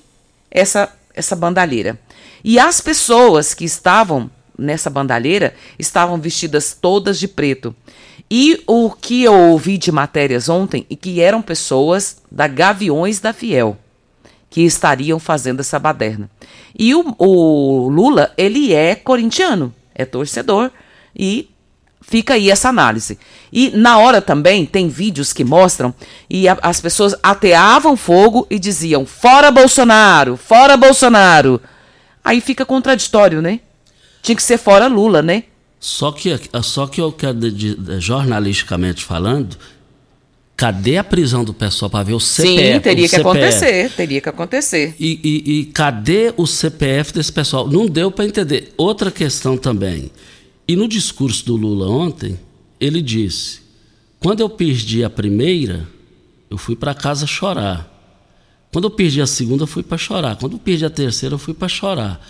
essa, 0.49 0.93
essa 1.12 1.35
bandalheira. 1.35 1.99
E 2.45 2.57
as 2.57 2.81
pessoas 2.81 3.53
que 3.53 3.65
estavam 3.65 4.31
nessa 4.59 4.90
bandalheira 4.90 5.55
estavam 5.79 6.19
vestidas 6.19 6.77
todas 6.79 7.19
de 7.19 7.29
preto. 7.29 7.75
E 8.31 8.62
o 8.66 8.90
que 8.90 9.23
eu 9.23 9.35
ouvi 9.35 9.79
de 9.79 9.92
matérias 9.92 10.49
ontem 10.49 10.85
e 10.90 10.97
que 10.97 11.21
eram 11.21 11.40
pessoas 11.40 12.23
da 12.31 12.49
Gaviões 12.49 13.21
da 13.21 13.33
Fiel 13.33 13.77
que 14.51 14.62
estariam 14.62 15.19
fazendo 15.19 15.61
essa 15.61 15.79
baderna. 15.79 16.31
E 16.77 16.95
o, 16.95 17.14
o 17.19 17.88
Lula, 17.88 18.33
ele 18.37 18.73
é 18.73 18.95
corintiano, 18.95 19.75
é 19.95 20.05
torcedor 20.05 20.71
e 21.14 21.51
Fica 22.09 22.35
aí 22.35 22.53
essa 22.53 22.69
análise. 22.69 23.19
E 23.53 23.71
na 23.71 23.99
hora 23.99 24.23
também 24.23 24.64
tem 24.64 24.88
vídeos 24.88 25.33
que 25.33 25.42
mostram 25.42 25.92
e 26.31 26.49
a, 26.49 26.57
as 26.62 26.81
pessoas 26.81 27.16
ateavam 27.21 27.97
fogo 27.97 28.47
e 28.49 28.61
diziam: 28.61 29.05
"Fora 29.05 29.51
Bolsonaro, 29.51 30.37
fora 30.37 30.77
Bolsonaro". 30.77 31.61
Aí 32.25 32.40
fica 32.40 32.64
contraditório, 32.64 33.42
né? 33.42 33.59
Tinha 34.27 34.35
que 34.35 34.43
ser 34.43 34.59
fora 34.59 34.89
Lula, 34.89 35.23
né? 35.23 35.45
Só 35.79 36.11
que 36.11 36.37
só 36.61 36.89
que 36.89 37.01
eu 37.01 37.12
quero 37.12 37.39
jornalisticamente 38.01 39.05
falando, 39.05 39.57
cadê 40.57 40.97
a 40.97 41.05
prisão 41.05 41.45
do 41.45 41.55
pessoal 41.55 41.89
para 41.89 42.03
ver 42.03 42.15
o 42.15 42.19
CPF? 42.19 42.73
Sim, 42.75 42.81
teria 42.81 43.05
que 43.05 43.09
CPF. 43.09 43.29
acontecer, 43.29 43.91
teria 43.93 44.21
que 44.21 44.29
acontecer. 44.29 44.97
E, 44.99 45.21
e, 45.23 45.61
e 45.61 45.65
cadê 45.67 46.35
o 46.37 46.45
CPF 46.45 47.12
desse 47.12 47.33
pessoal? 47.33 47.69
Não 47.69 47.87
deu 47.87 48.11
para 48.11 48.25
entender. 48.25 48.75
Outra 48.77 49.12
questão 49.12 49.57
também. 49.57 50.11
E 50.67 50.75
no 50.75 50.89
discurso 50.89 51.47
do 51.47 51.55
Lula 51.55 51.89
ontem, 51.89 52.37
ele 52.81 53.01
disse: 53.01 53.61
quando 54.19 54.41
eu 54.41 54.51
perdi 54.51 55.05
a 55.05 55.09
primeira, 55.09 55.87
eu 56.51 56.59
fui 56.59 56.75
para 56.75 56.93
casa 56.95 57.29
chorar. 57.29 57.93
Quando 58.73 58.87
eu 58.87 58.91
perdi 58.91 59.23
a 59.23 59.27
segunda, 59.29 59.62
eu 59.62 59.69
fui 59.69 59.85
para 59.85 59.97
chorar. 59.97 60.35
Quando 60.35 60.55
eu 60.55 60.59
perdi 60.59 60.85
a 60.85 60.91
terceira, 60.91 61.37
eu 61.37 61.39
fui 61.39 61.55
para 61.55 61.69
chorar. 61.69 62.21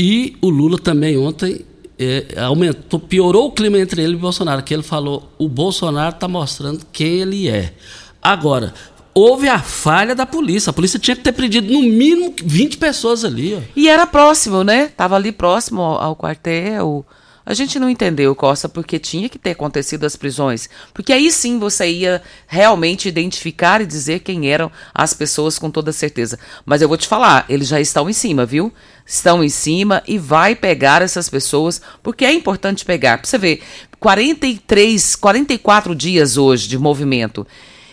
E 0.00 0.36
o 0.40 0.48
Lula 0.48 0.78
também 0.78 1.18
ontem 1.18 1.66
é, 1.98 2.40
aumentou, 2.40 3.00
piorou 3.00 3.48
o 3.48 3.52
clima 3.52 3.80
entre 3.80 4.00
ele 4.00 4.12
e 4.12 4.16
o 4.16 4.20
Bolsonaro, 4.20 4.62
que 4.62 4.72
ele 4.72 4.84
falou: 4.84 5.28
o 5.36 5.48
Bolsonaro 5.48 6.14
está 6.14 6.28
mostrando 6.28 6.86
quem 6.92 7.20
ele 7.20 7.48
é. 7.48 7.74
Agora, 8.22 8.72
houve 9.12 9.48
a 9.48 9.58
falha 9.58 10.14
da 10.14 10.24
polícia. 10.24 10.70
A 10.70 10.72
polícia 10.72 11.00
tinha 11.00 11.16
que 11.16 11.22
ter 11.22 11.32
prendido 11.32 11.72
no 11.72 11.82
mínimo 11.82 12.32
20 12.44 12.78
pessoas 12.78 13.24
ali. 13.24 13.56
Ó. 13.56 13.60
E 13.74 13.88
era 13.88 14.06
próximo, 14.06 14.62
né? 14.62 14.86
Tava 14.96 15.16
ali 15.16 15.32
próximo 15.32 15.82
ao 15.82 16.14
quartel. 16.14 17.04
A 17.48 17.54
gente 17.54 17.78
não 17.78 17.88
entendeu, 17.88 18.34
Costa, 18.34 18.68
porque 18.68 18.98
tinha 18.98 19.26
que 19.26 19.38
ter 19.38 19.52
acontecido 19.52 20.04
as 20.04 20.14
prisões. 20.14 20.68
Porque 20.92 21.14
aí 21.14 21.32
sim 21.32 21.58
você 21.58 21.88
ia 21.88 22.20
realmente 22.46 23.08
identificar 23.08 23.80
e 23.80 23.86
dizer 23.86 24.18
quem 24.18 24.50
eram 24.50 24.70
as 24.92 25.14
pessoas 25.14 25.58
com 25.58 25.70
toda 25.70 25.90
certeza. 25.90 26.38
Mas 26.66 26.82
eu 26.82 26.88
vou 26.88 26.98
te 26.98 27.08
falar, 27.08 27.46
eles 27.48 27.68
já 27.68 27.80
estão 27.80 28.06
em 28.10 28.12
cima, 28.12 28.44
viu? 28.44 28.70
Estão 29.06 29.42
em 29.42 29.48
cima 29.48 30.02
e 30.06 30.18
vai 30.18 30.54
pegar 30.54 31.00
essas 31.00 31.30
pessoas, 31.30 31.80
porque 32.02 32.26
é 32.26 32.34
importante 32.34 32.84
pegar. 32.84 33.16
Pra 33.16 33.26
você 33.26 33.38
ver, 33.38 33.62
43, 33.98 35.16
44 35.16 35.94
dias 35.94 36.36
hoje 36.36 36.68
de 36.68 36.76
movimento. 36.76 37.46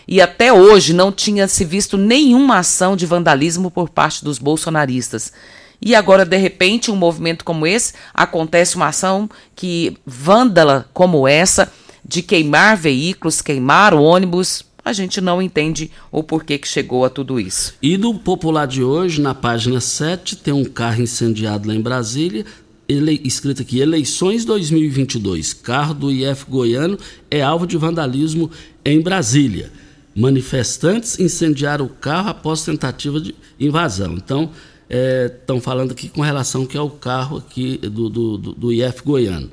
E 0.06 0.20
até 0.20 0.52
hoje 0.52 0.92
não 0.92 1.10
tinha 1.10 1.48
se 1.48 1.64
visto 1.64 1.96
nenhuma 1.96 2.58
ação 2.58 2.94
de 2.94 3.06
vandalismo 3.06 3.70
por 3.70 3.88
parte 3.88 4.22
dos 4.22 4.38
bolsonaristas. 4.38 5.32
E 5.80 5.94
agora, 5.94 6.24
de 6.24 6.36
repente, 6.36 6.90
um 6.90 6.96
movimento 6.96 7.44
como 7.44 7.66
esse, 7.66 7.94
acontece 8.12 8.76
uma 8.76 8.88
ação 8.88 9.28
que 9.54 9.96
vândala 10.04 10.88
como 10.92 11.26
essa, 11.28 11.72
de 12.04 12.22
queimar 12.22 12.76
veículos, 12.76 13.42
queimar 13.42 13.94
ônibus, 13.94 14.64
a 14.84 14.92
gente 14.92 15.20
não 15.20 15.42
entende 15.42 15.90
o 16.12 16.22
porquê 16.22 16.58
que 16.58 16.68
chegou 16.68 17.04
a 17.04 17.10
tudo 17.10 17.40
isso. 17.40 17.74
E 17.82 17.98
no 17.98 18.14
Popular 18.14 18.66
de 18.66 18.84
hoje, 18.84 19.20
na 19.20 19.34
página 19.34 19.80
7, 19.80 20.36
tem 20.36 20.54
um 20.54 20.64
carro 20.64 21.02
incendiado 21.02 21.66
lá 21.66 21.74
em 21.74 21.80
Brasília, 21.80 22.46
ele, 22.88 23.20
escrito 23.24 23.62
aqui, 23.62 23.80
eleições 23.80 24.44
2022, 24.44 25.52
carro 25.54 25.92
do 25.92 26.12
IF 26.12 26.46
goiano 26.48 26.96
é 27.28 27.42
alvo 27.42 27.66
de 27.66 27.76
vandalismo 27.76 28.48
em 28.84 29.00
Brasília. 29.00 29.72
Manifestantes 30.14 31.18
incendiaram 31.18 31.86
o 31.86 31.88
carro 31.88 32.28
após 32.28 32.62
tentativa 32.62 33.20
de 33.20 33.34
invasão. 33.58 34.14
Então, 34.14 34.50
estão 34.88 35.56
é, 35.56 35.60
falando 35.60 35.92
aqui 35.92 36.08
com 36.08 36.20
relação 36.20 36.64
que 36.64 36.76
é 36.76 36.80
o 36.80 36.90
carro 36.90 37.38
aqui 37.38 37.78
do, 37.78 38.08
do, 38.08 38.38
do 38.38 38.72
IF 38.72 39.02
goiano. 39.04 39.50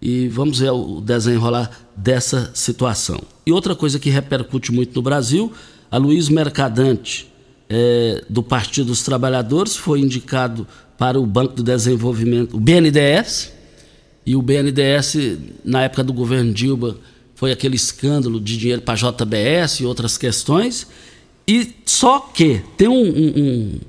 E 0.00 0.28
vamos 0.28 0.60
ver 0.60 0.70
o 0.70 1.00
desenrolar 1.00 1.70
dessa 1.94 2.50
situação. 2.54 3.20
E 3.44 3.52
outra 3.52 3.74
coisa 3.74 3.98
que 3.98 4.08
repercute 4.08 4.72
muito 4.72 4.94
no 4.94 5.02
Brasil, 5.02 5.52
a 5.90 5.98
Luiz 5.98 6.28
Mercadante, 6.28 7.30
é, 7.68 8.24
do 8.28 8.42
Partido 8.42 8.86
dos 8.86 9.02
Trabalhadores, 9.02 9.76
foi 9.76 10.00
indicado 10.00 10.66
para 10.96 11.20
o 11.20 11.26
Banco 11.26 11.54
do 11.54 11.62
Desenvolvimento, 11.62 12.56
o 12.56 12.60
BNDES, 12.60 13.52
e 14.24 14.36
o 14.36 14.42
BNDES, 14.42 15.38
na 15.64 15.82
época 15.82 16.04
do 16.04 16.12
governo 16.12 16.52
Dilma, 16.52 16.96
foi 17.34 17.52
aquele 17.52 17.76
escândalo 17.76 18.38
de 18.38 18.56
dinheiro 18.56 18.82
para 18.82 18.94
JBS 18.94 19.80
e 19.80 19.86
outras 19.86 20.18
questões. 20.18 20.86
E 21.48 21.74
só 21.86 22.20
que 22.20 22.60
tem 22.76 22.86
um, 22.86 23.08
um, 23.08 23.80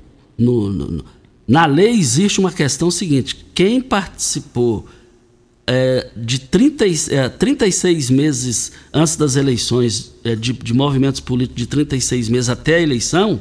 no, 0.42 0.70
no, 0.70 1.04
na 1.46 1.66
lei 1.66 1.90
existe 1.90 2.40
uma 2.40 2.52
questão 2.52 2.90
seguinte: 2.90 3.46
quem 3.54 3.80
participou 3.80 4.86
é, 5.66 6.10
de 6.16 6.40
30, 6.40 6.84
é, 7.10 7.28
36 7.28 8.10
meses 8.10 8.72
antes 8.92 9.16
das 9.16 9.36
eleições, 9.36 10.12
é, 10.24 10.34
de, 10.34 10.52
de 10.52 10.74
movimentos 10.74 11.20
políticos 11.20 11.62
de 11.62 11.66
36 11.68 12.28
meses 12.28 12.48
até 12.48 12.76
a 12.76 12.80
eleição, 12.80 13.40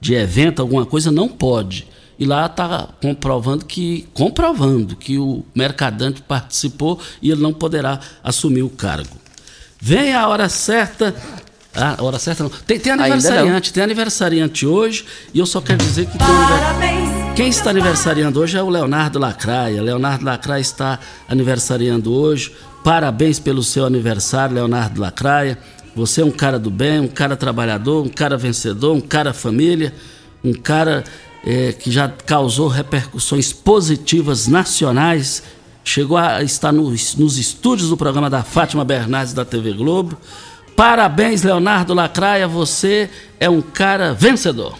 de 0.00 0.14
evento, 0.14 0.60
alguma 0.60 0.84
coisa, 0.84 1.10
não 1.10 1.28
pode. 1.28 1.86
E 2.18 2.24
lá 2.24 2.46
está 2.46 2.88
comprovando 3.00 3.64
que 3.64 4.08
comprovando 4.12 4.96
que 4.96 5.18
o 5.18 5.44
mercadante 5.54 6.20
participou 6.20 6.98
e 7.22 7.30
ele 7.30 7.40
não 7.40 7.52
poderá 7.52 8.00
assumir 8.24 8.62
o 8.62 8.70
cargo. 8.70 9.16
Vem 9.80 10.12
a 10.12 10.26
hora 10.26 10.48
certa 10.48 11.14
ah, 11.80 11.96
hora 12.00 12.18
certa 12.18 12.42
não. 12.42 12.50
Tem, 12.50 12.78
tem 12.78 12.92
aniversariante, 12.92 13.72
tem 13.72 13.82
aniversariante 13.84 14.66
hoje 14.66 15.04
e 15.32 15.38
eu 15.38 15.46
só 15.46 15.60
quero 15.60 15.78
dizer 15.78 16.06
que 16.06 16.18
tem 16.18 17.34
Quem 17.36 17.48
está 17.48 17.70
aniversariando 17.70 18.40
hoje 18.40 18.58
é 18.58 18.62
o 18.62 18.68
Leonardo 18.68 19.18
Lacraia. 19.18 19.80
Leonardo 19.80 20.24
Lacraia 20.24 20.60
está 20.60 20.98
aniversariando 21.28 22.12
hoje. 22.12 22.52
Parabéns 22.82 23.38
pelo 23.38 23.62
seu 23.62 23.86
aniversário, 23.86 24.56
Leonardo 24.56 25.00
Lacraia. 25.00 25.56
Você 25.94 26.20
é 26.20 26.24
um 26.24 26.32
cara 26.32 26.58
do 26.58 26.68
bem, 26.70 26.98
um 26.98 27.08
cara 27.08 27.36
trabalhador, 27.36 28.04
um 28.04 28.08
cara 28.08 28.36
vencedor, 28.36 28.94
um 28.94 29.00
cara 29.00 29.32
família, 29.32 29.94
um 30.42 30.52
cara 30.52 31.04
é, 31.44 31.72
que 31.72 31.92
já 31.92 32.08
causou 32.08 32.66
repercussões 32.66 33.52
positivas 33.52 34.48
nacionais. 34.48 35.44
Chegou 35.84 36.16
a 36.16 36.42
estar 36.42 36.72
nos, 36.72 37.14
nos 37.14 37.38
estúdios 37.38 37.88
do 37.88 37.96
programa 37.96 38.28
da 38.28 38.42
Fátima 38.42 38.84
Bernardes 38.84 39.32
da 39.32 39.44
TV 39.44 39.72
Globo. 39.72 40.18
Parabéns, 40.78 41.42
Leonardo 41.42 41.92
Lacraia, 41.92 42.46
você 42.46 43.10
é 43.40 43.50
um 43.50 43.60
cara 43.60 44.14
vencedor. 44.14 44.78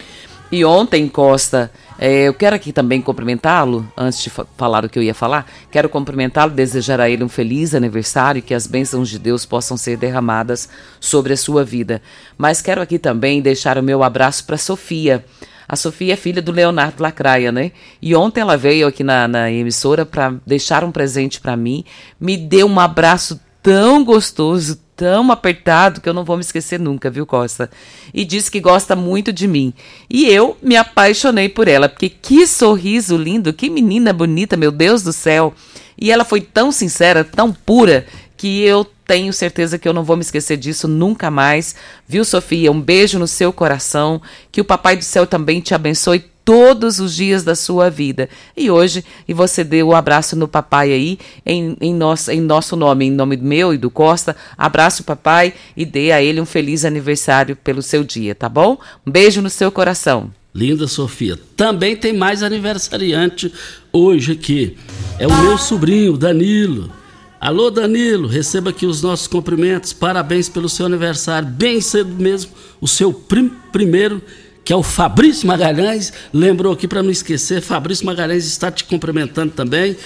E 0.49 0.65
ontem, 0.65 1.09
Costa, 1.09 1.73
é, 1.99 2.29
eu 2.29 2.35
quero 2.35 2.55
aqui 2.55 2.73
também 2.73 3.03
cumprimentá-lo, 3.03 3.85
antes 3.97 4.23
de 4.23 4.31
fa 4.31 4.47
falar 4.57 4.85
o 4.85 4.89
que 4.89 4.97
eu 4.97 5.03
ia 5.03 5.13
falar, 5.13 5.45
quero 5.73 5.89
cumprimentá-lo, 5.89 6.53
desejar 6.53 7.01
a 7.01 7.11
ele 7.11 7.25
um 7.25 7.29
feliz 7.29 7.75
aniversário, 7.75 8.41
que 8.41 8.55
as 8.55 8.65
bênçãos 8.65 9.09
de 9.09 9.19
Deus 9.19 9.45
possam 9.45 9.77
ser 9.77 9.97
derramadas 9.97 10.69
sobre 11.01 11.33
a 11.33 11.37
sua 11.37 11.65
vida. 11.65 12.01
Mas 12.37 12.63
quero 12.63 12.81
aqui 12.81 12.97
também 12.97 13.43
deixar 13.43 13.77
o 13.77 13.83
meu 13.83 14.05
abraço 14.05 14.45
para 14.47 14.57
Sofia, 14.57 15.25
A 15.69 15.75
Sofia 15.75 16.13
é 16.13 16.17
filha 16.17 16.41
do 16.41 16.53
Leonardo 16.53 17.03
Lacraia, 17.03 17.51
né? 17.51 17.73
E 18.01 18.15
ontem 18.15 18.41
ela 18.41 18.57
veio 18.57 18.87
aqui 18.87 19.03
na, 19.03 19.27
na 19.27 19.51
emissora 19.51 20.07
para 20.07 20.33
deixar 20.47 20.85
um 20.85 20.93
presente 20.93 21.41
para 21.41 21.57
mim, 21.57 21.85
me 22.21 22.37
deu 22.37 22.69
um 22.69 22.79
abraço 22.79 23.41
tão 23.61 24.05
gostoso, 24.05 24.79
tão 24.99 25.31
apertado 25.31 26.01
que 26.01 26.09
eu 26.09 26.13
não 26.13 26.25
vou 26.25 26.37
me 26.37 26.43
esquecer 26.43 26.81
nunca, 26.81 27.09
viu, 27.09 27.25
Costa? 27.25 27.71
E 28.13 28.25
disse 28.25 28.51
que 28.51 28.59
gosta 28.59 28.97
muito 28.97 29.33
de 29.33 29.47
mim. 29.47 29.73
E 30.11 30.27
eu 30.27 30.57
me 30.61 30.77
apaixonei 30.77 31.49
por 31.49 31.69
ela, 31.69 31.89
porque 31.89 32.09
que 32.09 32.49
sorriso 32.49 33.17
lindo, 33.17 33.53
que 33.53 33.71
menina 33.71 34.13
bonita, 34.13 34.57
meu 34.57 34.73
Deus 34.73 35.05
do 35.05 35.13
céu. 35.13 35.55
E 35.97 36.11
ela 36.11 36.25
foi 36.25 36.41
tão 36.41 36.73
sincera, 36.73 37.23
tão 37.23 37.53
pura, 37.53 38.07
que 38.37 38.63
eu 38.63 38.85
tenho 39.07 39.33
certeza 39.33 39.79
que 39.79 39.89
eu 39.89 39.93
não 39.93 40.05
vou 40.05 40.17
me 40.17 40.23
esquecer 40.23 40.57
disso 40.57 40.89
nunca 40.89 41.31
mais. 41.31 41.77
Viu, 42.07 42.25
Sofia? 42.25 42.71
Um 42.71 42.81
beijo 42.81 43.19
no 43.19 43.27
seu 43.27 43.53
coração. 43.53 44.21
Que 44.51 44.61
o 44.61 44.65
Papai 44.65 44.97
do 44.97 45.05
Céu 45.05 45.27
também 45.27 45.61
te 45.61 45.75
abençoe 45.75 46.25
todos 46.49 46.99
os 46.99 47.15
dias 47.15 47.45
da 47.45 47.55
sua 47.55 47.91
vida. 47.91 48.27
E 48.57 48.71
hoje, 48.71 49.05
e 49.29 49.35
você 49.35 49.63
deu 49.63 49.89
o 49.89 49.91
um 49.91 49.95
abraço 49.95 50.35
no 50.35 50.49
papai 50.49 50.91
aí, 50.91 51.19
em, 51.45 51.77
em, 51.79 51.95
nosso, 51.95 52.31
em 52.31 52.41
nosso 52.41 52.75
nome, 52.75 53.05
em 53.05 53.11
nome 53.11 53.37
meu 53.37 53.75
e 53.75 53.77
do 53.77 53.91
Costa, 53.91 54.35
abraço 54.57 55.03
o 55.03 55.05
papai 55.05 55.53
e 55.77 55.85
dê 55.85 56.11
a 56.11 56.23
ele 56.23 56.41
um 56.41 56.47
feliz 56.47 56.87
aniversário 56.87 57.55
pelo 57.55 57.83
seu 57.83 58.03
dia, 58.03 58.35
tá 58.35 58.49
bom? 58.49 58.79
Um 59.07 59.11
beijo 59.11 59.43
no 59.43 59.51
seu 59.51 59.71
coração. 59.71 60.31
Linda 60.55 60.87
Sofia. 60.87 61.39
Também 61.55 61.95
tem 61.95 62.15
mais 62.15 62.43
aniversariante 62.43 63.53
hoje 63.93 64.33
aqui. 64.33 64.75
É 65.19 65.27
o 65.27 65.43
meu 65.43 65.59
sobrinho, 65.59 66.17
Danilo. 66.17 66.91
Alô 67.39 67.71
Danilo, 67.71 68.27
receba 68.27 68.71
aqui 68.71 68.87
os 68.87 69.03
nossos 69.03 69.27
cumprimentos, 69.27 69.93
parabéns 69.93 70.49
pelo 70.49 70.69
seu 70.69 70.87
aniversário, 70.87 71.47
bem 71.47 71.81
cedo 71.81 72.11
mesmo, 72.21 72.51
o 72.81 72.89
seu 72.89 73.13
prim 73.13 73.49
primeiro, 73.71 74.21
que 74.69 74.73
é 74.75 74.77
o 74.77 74.83
Fabrício 74.83 75.49
Magalhães, 75.49 76.13
lembrou 76.31 76.75
aqui 76.75 76.87
para 76.87 77.03
não 77.03 77.11
esquecer, 77.11 77.63
Fabrício 77.63 78.05
Magalhães 78.05 78.45
está 78.45 78.71
te 78.71 78.85
cumprimentando 78.85 79.51
também, 79.51 79.97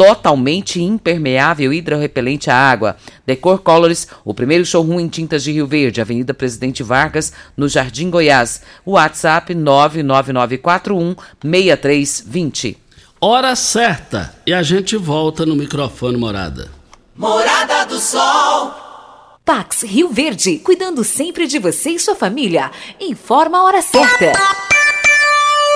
totalmente 0.00 0.80
impermeável 0.80 1.74
e 1.74 1.76
hidrorrepelente 1.76 2.48
à 2.48 2.56
água. 2.56 2.96
Decor 3.26 3.58
Colors, 3.58 4.08
o 4.24 4.32
primeiro 4.32 4.64
showroom 4.64 4.98
em 4.98 5.08
tintas 5.08 5.44
de 5.44 5.52
Rio 5.52 5.66
Verde, 5.66 6.00
Avenida 6.00 6.32
Presidente 6.32 6.82
Vargas, 6.82 7.34
no 7.54 7.68
Jardim 7.68 8.08
Goiás. 8.08 8.62
WhatsApp 8.86 9.52
99941 9.52 11.14
6320. 11.42 12.78
Hora 13.20 13.54
certa 13.54 14.34
e 14.46 14.54
a 14.54 14.62
gente 14.62 14.96
volta 14.96 15.44
no 15.44 15.54
microfone 15.54 16.16
Morada. 16.16 16.70
Morada 17.14 17.84
do 17.84 17.98
Sol. 17.98 18.72
Pax 19.44 19.82
Rio 19.82 20.08
Verde, 20.08 20.60
cuidando 20.60 21.04
sempre 21.04 21.46
de 21.46 21.58
você 21.58 21.90
e 21.90 21.98
sua 21.98 22.14
família. 22.14 22.70
Informa 22.98 23.58
a 23.58 23.64
hora 23.64 23.82
certa. 23.82 24.32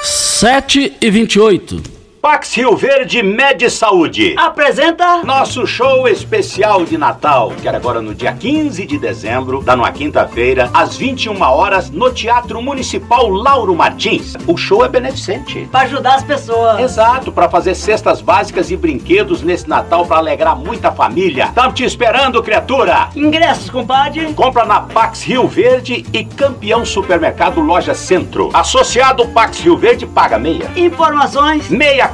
7 0.03 0.97
e 0.99 1.11
28. 1.11 1.94
Pax 2.25 2.55
Rio 2.55 2.75
Verde 2.75 3.23
Med 3.23 3.69
Saúde 3.69 4.35
apresenta 4.39 5.23
nosso 5.25 5.67
show 5.67 6.09
especial 6.09 6.83
de 6.83 6.97
Natal, 6.97 7.53
que 7.61 7.69
era 7.69 7.77
agora 7.77 8.01
no 8.01 8.15
dia 8.15 8.33
15 8.33 8.87
de 8.87 8.97
dezembro, 8.97 9.61
da 9.61 9.77
numa 9.77 9.93
quinta-feira, 9.93 10.71
às 10.73 10.97
21 10.97 11.39
horas, 11.43 11.91
no 11.91 12.11
Teatro 12.11 12.63
Municipal 12.63 13.29
Lauro 13.29 13.77
Martins. 13.77 14.33
O 14.47 14.57
show 14.57 14.83
é 14.83 14.89
beneficente. 14.89 15.69
Para 15.71 15.83
ajudar 15.83 16.15
as 16.15 16.25
pessoas. 16.25 16.81
Exato, 16.81 17.31
para 17.31 17.47
fazer 17.51 17.75
cestas 17.75 18.23
básicas 18.23 18.71
e 18.71 18.77
brinquedos 18.79 19.43
nesse 19.43 19.69
Natal 19.69 20.07
para 20.07 20.17
alegrar 20.17 20.57
muita 20.57 20.91
família. 20.91 21.45
Estamos 21.45 21.75
te 21.75 21.85
esperando, 21.85 22.43
criatura. 22.43 23.11
Ingressos, 23.15 23.69
compadre. 23.69 24.33
Compra 24.33 24.65
na 24.65 24.81
Pax 24.81 25.25
Rio 25.25 25.47
Verde 25.47 26.07
e 26.11 26.25
Campeão 26.25 26.87
Supermercado 26.87 27.61
Loja 27.61 27.93
Centro. 27.93 28.49
Associado 28.55 29.29
Pax 29.29 29.61
Rio 29.61 29.77
Verde 29.77 30.07
paga 30.07 30.39
meia. 30.39 30.71
Informações: 30.75 31.69
meia 31.69 32.14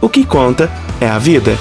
O 0.00 0.10
que 0.10 0.26
conta 0.26 0.70
é 1.00 1.08
a 1.08 1.18
vida. 1.18 1.56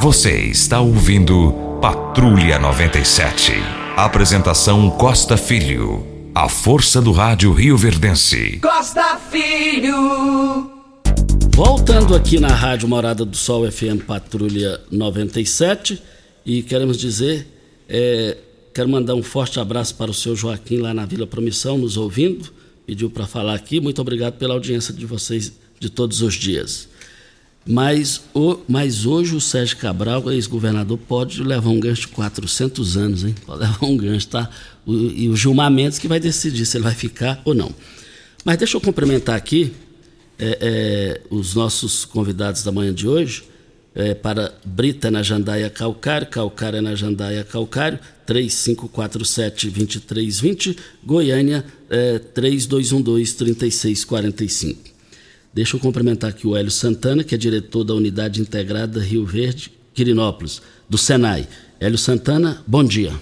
Você 0.00 0.40
está 0.46 0.80
ouvindo 0.80 1.52
Patrulha 1.80 2.58
97. 2.58 3.52
Apresentação 3.96 4.90
Costa 4.90 5.36
Filho. 5.36 6.04
A 6.34 6.48
força 6.48 7.00
do 7.00 7.12
rádio 7.12 7.52
Rio 7.52 7.76
Verdense. 7.76 8.58
Costa 8.58 9.18
Filho. 9.30 10.68
Voltando 11.54 12.16
aqui 12.16 12.40
na 12.40 12.54
Rádio 12.54 12.88
Morada 12.88 13.24
do 13.24 13.36
Sol 13.36 13.70
FM 13.70 14.02
Patrulha 14.04 14.80
97 14.90 16.02
e 16.44 16.62
queremos 16.62 16.96
dizer, 16.96 17.46
é, 17.88 18.36
quero 18.74 18.88
mandar 18.88 19.14
um 19.14 19.22
forte 19.22 19.60
abraço 19.60 19.94
para 19.94 20.10
o 20.10 20.14
seu 20.14 20.34
Joaquim 20.34 20.78
lá 20.78 20.92
na 20.92 21.06
Vila 21.06 21.26
Promissão, 21.26 21.78
nos 21.78 21.96
ouvindo, 21.96 22.52
pediu 22.84 23.10
para 23.10 23.26
falar 23.28 23.54
aqui. 23.54 23.80
Muito 23.80 24.00
obrigado 24.00 24.38
pela 24.38 24.54
audiência 24.54 24.92
de 24.92 25.06
vocês 25.06 25.52
de 25.80 25.90
todos 25.90 26.22
os 26.22 26.34
dias. 26.34 26.88
Mas, 27.66 28.22
o, 28.34 28.58
mas 28.68 29.06
hoje 29.06 29.34
o 29.34 29.40
Sérgio 29.40 29.78
Cabral, 29.78 30.30
ex-governador, 30.30 30.98
pode 30.98 31.42
levar 31.42 31.70
um 31.70 31.80
gancho 31.80 32.02
de 32.02 32.08
400 32.08 32.96
anos, 32.96 33.24
hein? 33.24 33.34
Pode 33.46 33.60
levar 33.64 33.84
um 33.84 33.96
gancho, 33.96 34.28
tá? 34.28 34.48
O, 34.86 34.92
e 34.92 35.28
o 35.28 35.36
Gilmar 35.36 35.70
Mendes 35.70 35.98
que 35.98 36.06
vai 36.06 36.20
decidir 36.20 36.66
se 36.66 36.76
ele 36.76 36.84
vai 36.84 36.94
ficar 36.94 37.40
ou 37.44 37.54
não. 37.54 37.74
Mas 38.44 38.58
deixa 38.58 38.76
eu 38.76 38.80
cumprimentar 38.80 39.36
aqui 39.36 39.72
é, 40.38 40.58
é, 40.60 41.20
os 41.30 41.54
nossos 41.54 42.04
convidados 42.04 42.62
da 42.62 42.70
manhã 42.72 42.94
de 42.94 43.08
hoje. 43.08 43.44
É, 43.92 44.14
para 44.14 44.54
Brita 44.64 45.10
na 45.10 45.20
Jandaia 45.20 45.68
Calcário, 45.68 46.28
Calcária 46.28 46.80
na 46.80 46.94
Jandaia 46.94 47.42
Calcário, 47.42 47.98
3547-2320, 48.26 50.78
Goiânia 51.04 51.64
é, 51.90 52.20
3212-3645. 52.20 54.90
Deixa 55.52 55.76
eu 55.76 55.80
cumprimentar 55.80 56.30
aqui 56.30 56.46
o 56.46 56.56
Hélio 56.56 56.70
Santana, 56.70 57.24
que 57.24 57.34
é 57.34 57.38
diretor 57.38 57.82
da 57.82 57.92
Unidade 57.92 58.40
Integrada 58.40 59.00
Rio 59.00 59.26
Verde, 59.26 59.72
Quirinópolis, 59.92 60.62
do 60.88 60.96
Senai. 60.96 61.48
Hélio 61.80 61.98
Santana, 61.98 62.62
bom 62.68 62.84
dia. 62.84 63.12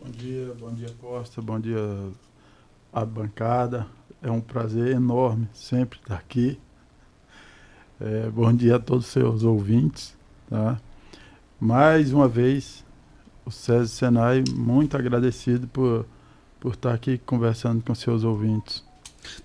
Bom 0.00 0.08
dia, 0.08 0.54
bom 0.60 0.72
dia 0.72 0.90
Costa, 1.00 1.42
bom 1.42 1.58
dia 1.58 1.80
a 2.92 3.04
bancada. 3.04 3.88
É 4.22 4.30
um 4.30 4.40
prazer 4.40 4.94
enorme 4.94 5.48
sempre 5.52 5.98
estar 5.98 6.14
aqui. 6.14 6.56
É, 8.00 8.30
bom 8.30 8.54
dia 8.54 8.76
a 8.76 8.78
todos 8.78 9.06
os 9.06 9.12
seus 9.12 9.42
ouvintes. 9.42 10.14
Tá? 10.48 10.80
Mais 11.58 12.12
uma 12.12 12.28
vez, 12.28 12.84
o 13.44 13.50
César 13.50 13.88
Senai, 13.88 14.44
muito 14.54 14.96
agradecido 14.96 15.66
por, 15.66 16.06
por 16.60 16.74
estar 16.74 16.94
aqui 16.94 17.18
conversando 17.18 17.82
com 17.82 17.92
seus 17.96 18.22
ouvintes. 18.22 18.86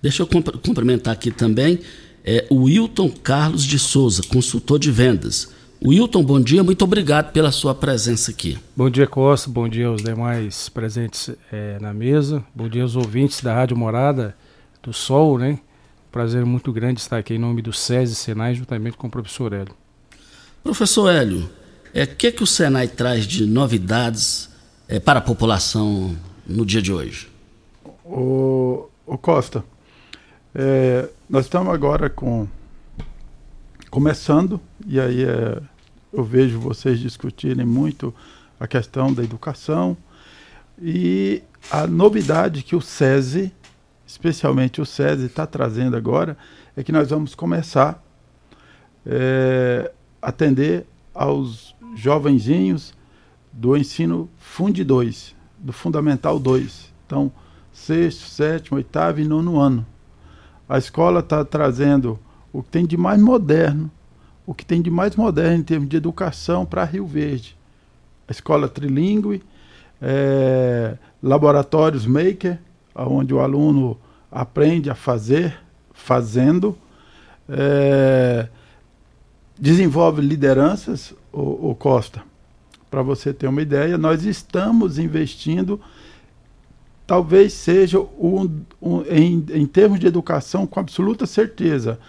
Deixa 0.01 0.21
eu 0.21 0.27
cumprimentar 0.27 1.13
aqui 1.13 1.31
também 1.31 1.79
é, 2.23 2.45
o 2.49 2.63
Wilton 2.63 3.09
Carlos 3.09 3.63
de 3.63 3.77
Souza, 3.77 4.23
consultor 4.23 4.79
de 4.79 4.91
vendas. 4.91 5.51
Wilton, 5.85 6.23
bom 6.23 6.39
dia, 6.39 6.63
muito 6.63 6.83
obrigado 6.83 7.33
pela 7.33 7.51
sua 7.51 7.75
presença 7.75 8.31
aqui. 8.31 8.57
Bom 8.75 8.89
dia, 8.89 9.05
Costa, 9.05 9.49
bom 9.49 9.67
dia 9.67 9.87
aos 9.87 10.01
demais 10.01 10.69
presentes 10.69 11.29
é, 11.51 11.77
na 11.81 11.93
mesa, 11.93 12.41
bom 12.55 12.69
dia 12.69 12.83
aos 12.83 12.95
ouvintes 12.95 13.41
da 13.41 13.53
Rádio 13.53 13.75
Morada 13.75 14.33
do 14.81 14.93
Sol, 14.93 15.37
né? 15.37 15.59
Prazer 16.09 16.45
muito 16.45 16.71
grande 16.71 17.01
estar 17.01 17.17
aqui 17.17 17.33
em 17.33 17.39
nome 17.39 17.61
do 17.61 17.73
SESI 17.73 18.15
Senai, 18.15 18.55
juntamente 18.55 18.95
com 18.95 19.07
o 19.07 19.09
professor 19.09 19.51
Hélio. 19.51 19.75
Professor 20.63 21.09
Hélio, 21.09 21.39
o 21.39 21.49
é, 21.93 22.05
que, 22.05 22.31
que 22.31 22.43
o 22.43 22.47
Senai 22.47 22.87
traz 22.87 23.27
de 23.27 23.45
novidades 23.45 24.49
é, 24.87 24.99
para 24.99 25.19
a 25.19 25.21
população 25.21 26.15
no 26.47 26.65
dia 26.65 26.81
de 26.81 26.93
hoje? 26.93 27.27
O, 28.05 28.87
o 29.05 29.17
Costa, 29.17 29.65
é, 30.55 31.09
nós 31.33 31.45
estamos 31.45 31.73
agora 31.73 32.11
com 32.11 32.47
começando, 33.89 34.61
e 34.85 34.99
aí 34.99 35.23
é, 35.23 35.59
eu 36.13 36.23
vejo 36.23 36.59
vocês 36.59 36.99
discutirem 36.99 37.65
muito 37.65 38.13
a 38.59 38.67
questão 38.67 39.11
da 39.11 39.23
educação 39.23 39.97
e 40.79 41.41
a 41.71 41.87
novidade 41.87 42.61
que 42.61 42.75
o 42.75 42.81
SESI 42.81 43.51
especialmente 44.05 44.79
o 44.79 44.85
SESI 44.85 45.25
está 45.25 45.47
trazendo 45.47 45.97
agora, 45.97 46.37
é 46.77 46.83
que 46.83 46.91
nós 46.91 47.09
vamos 47.09 47.33
começar 47.33 47.99
é, 49.03 49.91
atender 50.21 50.85
aos 51.15 51.75
jovenzinhos 51.95 52.93
do 53.51 53.75
ensino 53.75 54.29
Fundi 54.37 54.83
2, 54.83 55.35
do 55.57 55.73
Fundamental 55.73 56.39
2. 56.39 56.93
Então, 57.07 57.31
sexto, 57.71 58.27
sétimo, 58.27 58.77
oitavo 58.77 59.19
e 59.19 59.23
nono 59.23 59.59
ano. 59.59 59.92
A 60.67 60.77
escola 60.77 61.19
está 61.19 61.43
trazendo 61.43 62.19
o 62.51 62.61
que 62.63 62.69
tem 62.69 62.85
de 62.85 62.97
mais 62.97 63.21
moderno, 63.21 63.91
o 64.45 64.53
que 64.53 64.65
tem 64.65 64.81
de 64.81 64.89
mais 64.89 65.15
moderno 65.15 65.57
em 65.57 65.63
termos 65.63 65.89
de 65.89 65.97
educação 65.97 66.65
para 66.65 66.83
Rio 66.83 67.05
Verde. 67.05 67.57
A 68.27 68.31
escola 68.31 68.67
trilingue, 68.67 69.43
é, 70.01 70.97
laboratórios 71.21 72.05
maker, 72.05 72.59
onde 72.95 73.33
o 73.33 73.39
aluno 73.39 73.97
aprende 74.31 74.89
a 74.89 74.95
fazer 74.95 75.59
fazendo, 75.93 76.77
é, 77.47 78.47
desenvolve 79.57 80.21
lideranças, 80.21 81.13
o, 81.31 81.69
o 81.71 81.75
Costa. 81.75 82.21
Para 82.89 83.01
você 83.01 83.33
ter 83.33 83.47
uma 83.47 83.61
ideia, 83.61 83.97
nós 83.97 84.25
estamos 84.25 84.97
investindo, 84.97 85.79
talvez 87.05 87.53
seja 87.53 87.99
um, 87.99 88.49
um, 88.81 89.01
em, 89.03 89.45
em 89.51 89.65
termos 89.65 89.99
de 89.99 90.07
educação, 90.07 90.65
com 90.65 90.79
absoluta 90.79 91.25
certeza. 91.25 91.99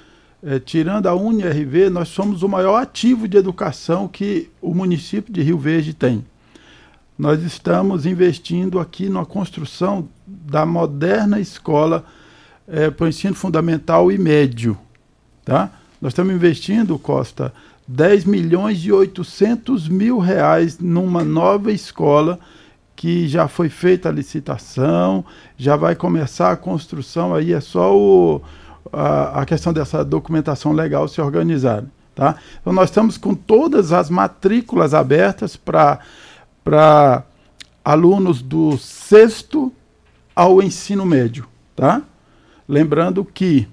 É, 0.43 0.59
tirando 0.59 1.07
a 1.07 1.15
UniRV, 1.15 1.89
nós 1.89 2.09
somos 2.09 2.43
o 2.43 2.49
maior 2.49 2.77
ativo 2.77 3.27
de 3.27 3.37
educação 3.37 4.07
que 4.07 4.51
o 4.61 4.75
município 4.75 5.33
de 5.33 5.43
Rio 5.43 5.59
Verde 5.59 5.95
tem. 5.95 6.25
Nós 7.19 7.43
estamos 7.43 8.05
investindo 8.05 8.79
aqui 8.79 9.09
na 9.09 9.25
construção 9.25 10.09
da 10.27 10.67
moderna 10.67 11.41
escola 11.41 12.05
é, 12.67 12.91
para 12.91 13.05
o 13.05 13.09
ensino 13.09 13.35
fundamental 13.35 14.11
e 14.13 14.19
médio. 14.19 14.77
Tá? 15.45 15.71
Nós 16.01 16.13
estamos 16.13 16.35
investindo, 16.35 16.99
Costa, 16.99 17.53
10 17.87 18.25
milhões 18.25 18.85
e 18.85 18.93
800 18.93 19.89
mil 19.89 20.19
reais 20.19 20.79
numa 20.79 21.23
nova 21.23 21.71
escola 21.73 22.39
que 22.97 23.27
já 23.29 23.49
foi 23.49 23.69
feita 23.69 24.09
a 24.09 24.13
licitação, 24.13 25.25
já 25.57 25.77
vai 25.77 25.95
começar 25.95 26.53
a 26.53 26.57
construção, 26.57 27.35
aí 27.35 27.53
é 27.53 27.61
só 27.61 27.97
o, 27.97 28.41
a, 28.93 29.41
a 29.41 29.47
questão 29.47 29.73
dessa 29.73 30.05
documentação 30.05 30.73
legal 30.73 31.09
se 31.09 31.21
organizar. 31.21 31.85
Tá? 32.15 32.37
Então 32.61 32.73
nós 32.73 32.91
estamos 32.91 33.19
com 33.19 33.35
todas 33.35 33.93
as 33.93 34.09
matrículas 34.09 34.95
abertas 34.95 35.57
para 35.57 37.25
alunos 37.85 38.41
do 38.41 38.79
sexto 38.79 39.73
ao 40.35 40.63
ensino 40.63 41.05
médio. 41.05 41.47
Tá? 41.75 42.03
Lembrando 42.69 43.25
que 43.25 43.67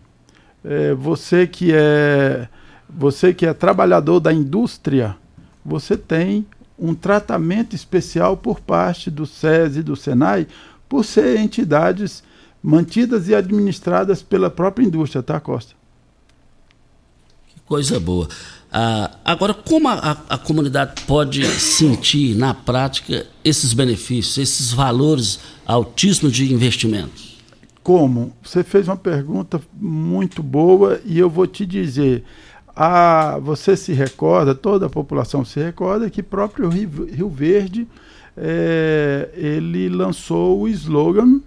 é, 0.66 0.94
você 0.94 1.46
que 1.46 1.72
é 1.74 2.48
você 2.90 3.34
que 3.34 3.46
é 3.46 3.54
trabalhador 3.54 4.20
da 4.20 4.34
indústria, 4.34 5.16
você 5.64 5.96
tem 5.96 6.46
um 6.82 6.96
tratamento 6.96 7.76
especial 7.76 8.36
por 8.36 8.60
parte 8.60 9.12
do 9.12 9.28
SES 9.28 9.78
e 9.78 9.84
do 9.84 9.96
SENAI 9.96 10.48
por 10.90 11.06
ser 11.06 11.38
entidades 11.38 12.24
mantidas 12.62 13.30
e 13.30 13.36
administradas 13.36 14.24
pela 14.24 14.50
própria 14.50 14.84
indústria, 14.84 15.22
tá, 15.22 15.40
Costa? 15.40 15.76
Que 17.48 17.60
coisa 17.62 18.00
boa. 18.00 18.28
Ah, 18.72 19.12
agora, 19.24 19.54
como 19.54 19.88
a, 19.88 20.18
a, 20.28 20.38
comunidade 20.38 21.04
pode 21.04 21.46
sentir 21.46 22.36
na 22.36 22.54
prática 22.54 23.28
esses 23.44 23.74
benefícios, 23.74 24.38
esses 24.38 24.72
valores 24.72 25.40
altíssimos 25.66 26.34
de 26.34 26.52
investimentos? 26.52 27.38
Como? 27.84 28.34
Você 28.42 28.64
fez 28.64 28.88
uma 28.88 28.98
pergunta 28.98 29.62
muito 29.74 30.42
boa 30.42 31.00
e 31.06 31.20
eu 31.20 31.30
vou 31.30 31.46
te 31.46 31.66
dizer. 31.66 32.24
A, 32.76 33.38
você 33.40 33.76
se 33.76 33.94
recorda, 33.94 34.56
toda 34.56 34.86
a 34.86 34.90
população 34.90 35.44
se 35.44 35.60
recorda 35.60 36.10
que 36.10 36.24
próprio 36.24 36.70
Rio, 36.70 37.06
Rio 37.06 37.30
Verde 37.30 37.88
é, 38.38 39.30
ele 39.36 39.90
lançou 39.90 40.62
o 40.62 40.68
slogan 40.68 41.42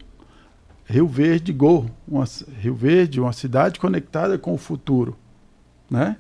Rio 0.86 1.06
Verde 1.06 1.52
Go, 1.52 1.90
uma, 2.06 2.24
Rio 2.60 2.74
Verde, 2.74 3.20
uma 3.20 3.32
cidade 3.32 3.80
conectada 3.80 4.38
com 4.38 4.52
o 4.52 4.58
futuro, 4.58 5.16
né? 5.90 6.16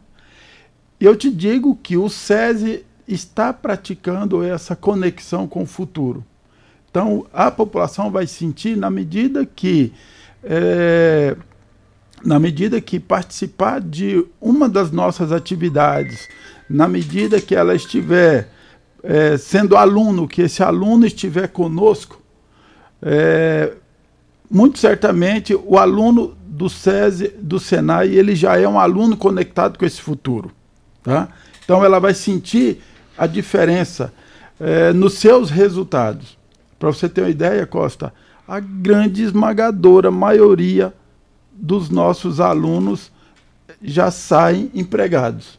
Eu 0.98 1.14
te 1.14 1.30
digo 1.30 1.76
que 1.76 1.96
o 1.96 2.08
SESI 2.08 2.84
está 3.06 3.52
praticando 3.52 4.42
essa 4.42 4.74
conexão 4.74 5.46
com 5.46 5.62
o 5.62 5.66
futuro. 5.66 6.24
Então, 6.90 7.26
a 7.32 7.50
população 7.50 8.10
vai 8.10 8.26
sentir 8.26 8.76
na 8.76 8.88
medida 8.88 9.44
que 9.44 9.92
é, 10.42 11.36
na 12.22 12.38
medida 12.38 12.80
que 12.80 13.00
participar 13.00 13.80
de 13.80 14.24
uma 14.40 14.68
das 14.68 14.90
nossas 14.90 15.32
atividades, 15.32 16.28
na 16.68 16.86
medida 16.86 17.40
que 17.40 17.54
ela 17.54 17.74
estiver 17.74 18.48
é, 19.02 19.36
sendo 19.36 19.76
aluno, 19.76 20.28
que 20.28 20.42
esse 20.42 20.62
aluno 20.62 21.06
estiver 21.06 21.48
conosco, 21.48 22.22
É, 23.06 23.74
muito 24.50 24.78
certamente 24.78 25.54
o 25.54 25.76
aluno 25.76 26.34
do 26.46 26.70
SESI, 26.70 27.34
do 27.38 27.58
Senai, 27.58 28.08
ele 28.08 28.34
já 28.34 28.56
é 28.56 28.66
um 28.66 28.78
aluno 28.78 29.14
conectado 29.14 29.78
com 29.78 29.84
esse 29.84 30.00
futuro. 30.00 30.50
Tá? 31.02 31.28
Então 31.62 31.84
ela 31.84 32.00
vai 32.00 32.14
sentir 32.14 32.80
a 33.18 33.26
diferença 33.26 34.10
é, 34.58 34.90
nos 34.94 35.18
seus 35.18 35.50
resultados. 35.50 36.38
Para 36.78 36.90
você 36.90 37.06
ter 37.06 37.20
uma 37.20 37.30
ideia, 37.30 37.66
Costa, 37.66 38.10
a 38.48 38.58
grande 38.58 39.22
esmagadora 39.22 40.10
maioria 40.10 40.90
dos 41.54 41.88
nossos 41.88 42.40
alunos 42.40 43.10
já 43.80 44.10
saem 44.10 44.70
empregados. 44.74 45.58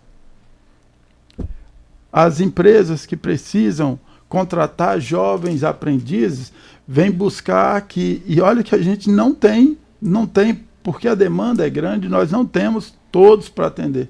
As 2.11 2.39
empresas 2.39 3.05
que 3.05 3.17
precisam 3.17 3.99
contratar 4.27 4.99
jovens 4.99 5.63
aprendizes 5.63 6.51
vêm 6.87 7.11
buscar 7.11 7.75
aqui. 7.75 8.21
E 8.25 8.41
olha 8.41 8.63
que 8.63 8.75
a 8.75 8.81
gente 8.81 9.09
não 9.09 9.33
tem, 9.33 9.77
não 10.01 10.25
tem, 10.25 10.63
porque 10.83 11.07
a 11.07 11.15
demanda 11.15 11.65
é 11.65 11.69
grande, 11.69 12.09
nós 12.09 12.31
não 12.31 12.45
temos 12.45 12.93
todos 13.11 13.49
para 13.49 13.67
atender. 13.67 14.09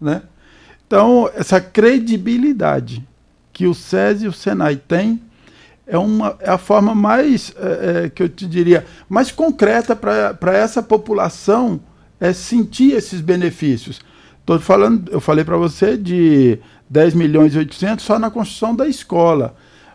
Né? 0.00 0.22
Então, 0.86 1.30
essa 1.34 1.60
credibilidade 1.60 3.06
que 3.52 3.66
o 3.66 3.74
SESI 3.74 4.26
e 4.26 4.28
o 4.28 4.32
Senai 4.32 4.76
têm 4.76 5.20
é, 5.86 5.96
uma, 5.96 6.36
é 6.40 6.50
a 6.50 6.58
forma 6.58 6.94
mais, 6.94 7.54
é, 7.56 8.04
é, 8.04 8.10
que 8.10 8.22
eu 8.22 8.28
te 8.28 8.46
diria, 8.46 8.84
mais 9.08 9.30
concreta 9.30 9.94
para 9.94 10.56
essa 10.56 10.82
população 10.82 11.80
é 12.18 12.32
sentir 12.32 12.92
esses 12.92 13.20
benefícios. 13.20 14.00
Tô 14.44 14.58
falando, 14.58 15.10
eu 15.10 15.20
falei 15.20 15.44
para 15.44 15.56
você 15.56 15.96
de 15.96 16.58
10 16.88 17.14
milhões 17.14 17.54
e 17.54 17.58
800 17.58 18.04
só 18.04 18.18
na 18.18 18.30
construção 18.30 18.74
da 18.74 18.86
escola. 18.88 19.54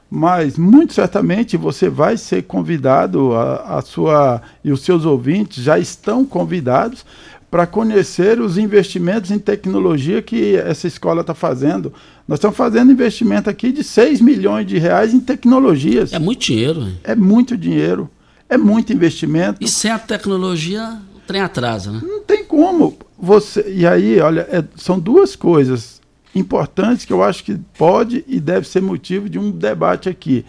Mas 0.09 0.57
muito 0.57 0.93
certamente 0.93 1.55
você 1.55 1.89
vai 1.89 2.17
ser 2.17 2.43
convidado, 2.43 3.33
a, 3.33 3.77
a 3.77 3.81
sua 3.81 4.41
e 4.63 4.71
os 4.71 4.81
seus 4.81 5.05
ouvintes 5.05 5.63
já 5.63 5.79
estão 5.79 6.25
convidados 6.25 7.05
para 7.51 7.67
conhecer 7.67 8.39
os 8.39 8.57
investimentos 8.57 9.29
em 9.29 9.37
tecnologia 9.37 10.21
que 10.21 10.55
essa 10.55 10.87
escola 10.87 11.19
está 11.19 11.35
fazendo. 11.35 11.93
Nós 12.25 12.37
estamos 12.39 12.55
fazendo 12.55 12.93
investimento 12.93 13.49
aqui 13.49 13.73
de 13.73 13.83
6 13.83 14.21
milhões 14.21 14.65
de 14.65 14.77
reais 14.77 15.13
em 15.13 15.19
tecnologias. 15.19 16.13
É 16.13 16.17
muito 16.17 16.45
dinheiro. 16.45 16.83
Hein? 16.83 16.99
É 17.03 17.13
muito 17.13 17.57
dinheiro. 17.57 18.09
É 18.47 18.57
muito 18.57 18.93
investimento. 18.93 19.57
E 19.61 19.67
sem 19.67 19.91
a 19.91 19.99
tecnologia, 19.99 20.97
o 21.13 21.19
trem 21.19 21.41
atrasa, 21.41 21.91
né? 21.91 21.99
Não 22.01 22.21
tem 22.21 22.45
como. 22.45 22.97
Você, 23.19 23.65
e 23.69 23.85
aí, 23.85 24.19
olha, 24.21 24.47
é, 24.49 24.63
são 24.77 24.97
duas 24.97 25.35
coisas 25.35 26.01
importantes 26.33 27.03
que 27.03 27.11
eu 27.11 27.21
acho 27.21 27.43
que 27.43 27.57
pode 27.77 28.23
e 28.27 28.39
deve 28.39 28.65
ser 28.65 28.81
motivo 28.81 29.29
de 29.29 29.37
um 29.37 29.51
debate 29.51 30.07
aqui. 30.07 30.45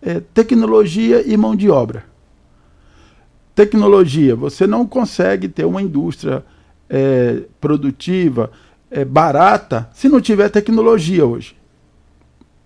É, 0.00 0.20
tecnologia 0.32 1.22
e 1.26 1.36
mão 1.36 1.54
de 1.54 1.68
obra. 1.68 2.04
Tecnologia, 3.56 4.36
você 4.36 4.66
não 4.66 4.86
consegue 4.86 5.48
ter 5.48 5.64
uma 5.64 5.80
indústria 5.80 6.44
é, 6.90 7.44
produtiva, 7.58 8.50
é, 8.90 9.02
barata, 9.02 9.88
se 9.94 10.10
não 10.10 10.20
tiver 10.20 10.50
tecnologia 10.50 11.24
hoje. 11.24 11.56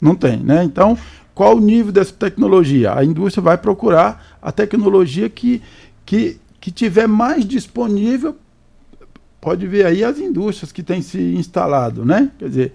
Não 0.02 0.16
tem, 0.16 0.38
né? 0.38 0.64
Então, 0.64 0.98
qual 1.32 1.56
o 1.56 1.60
nível 1.60 1.92
dessa 1.92 2.12
tecnologia? 2.12 2.92
A 2.92 3.04
indústria 3.04 3.40
vai 3.40 3.56
procurar 3.56 4.36
a 4.42 4.50
tecnologia 4.50 5.30
que, 5.30 5.62
que, 6.04 6.40
que 6.60 6.72
tiver 6.72 7.06
mais 7.06 7.44
disponível 7.44 8.36
pode 9.40 9.68
ver 9.68 9.86
aí 9.86 10.02
as 10.02 10.18
indústrias 10.18 10.72
que 10.72 10.82
têm 10.82 11.00
se 11.00 11.20
instalado, 11.36 12.04
né? 12.04 12.32
Quer 12.36 12.48
dizer, 12.48 12.72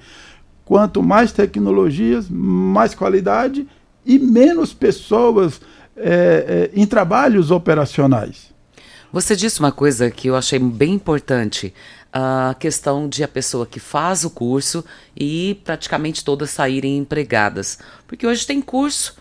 quanto 0.63 1.03
mais 1.03 1.33
tecnologias, 1.33 2.29
mais 2.29 2.95
qualidade 2.95 3.67
e 4.05 4.17
menos 4.17 4.73
pessoas 4.73 5.59
é, 5.95 6.71
é, 6.73 6.79
em 6.79 6.85
trabalhos 6.85 7.51
operacionais. 7.51 8.53
Você 9.11 9.35
disse 9.35 9.59
uma 9.59 9.71
coisa 9.71 10.11
que 10.11 10.27
eu 10.27 10.35
achei 10.35 10.59
bem 10.59 10.93
importante, 10.93 11.73
a 12.11 12.55
questão 12.59 13.07
de 13.07 13.23
a 13.23 13.27
pessoa 13.27 13.65
que 13.65 13.79
faz 13.79 14.23
o 14.23 14.29
curso 14.29 14.83
e 15.15 15.59
praticamente 15.63 16.23
todas 16.23 16.49
saírem 16.49 16.97
empregadas. 16.97 17.79
Porque 18.07 18.25
hoje 18.27 18.45
tem 18.45 18.61
curso 18.61 19.15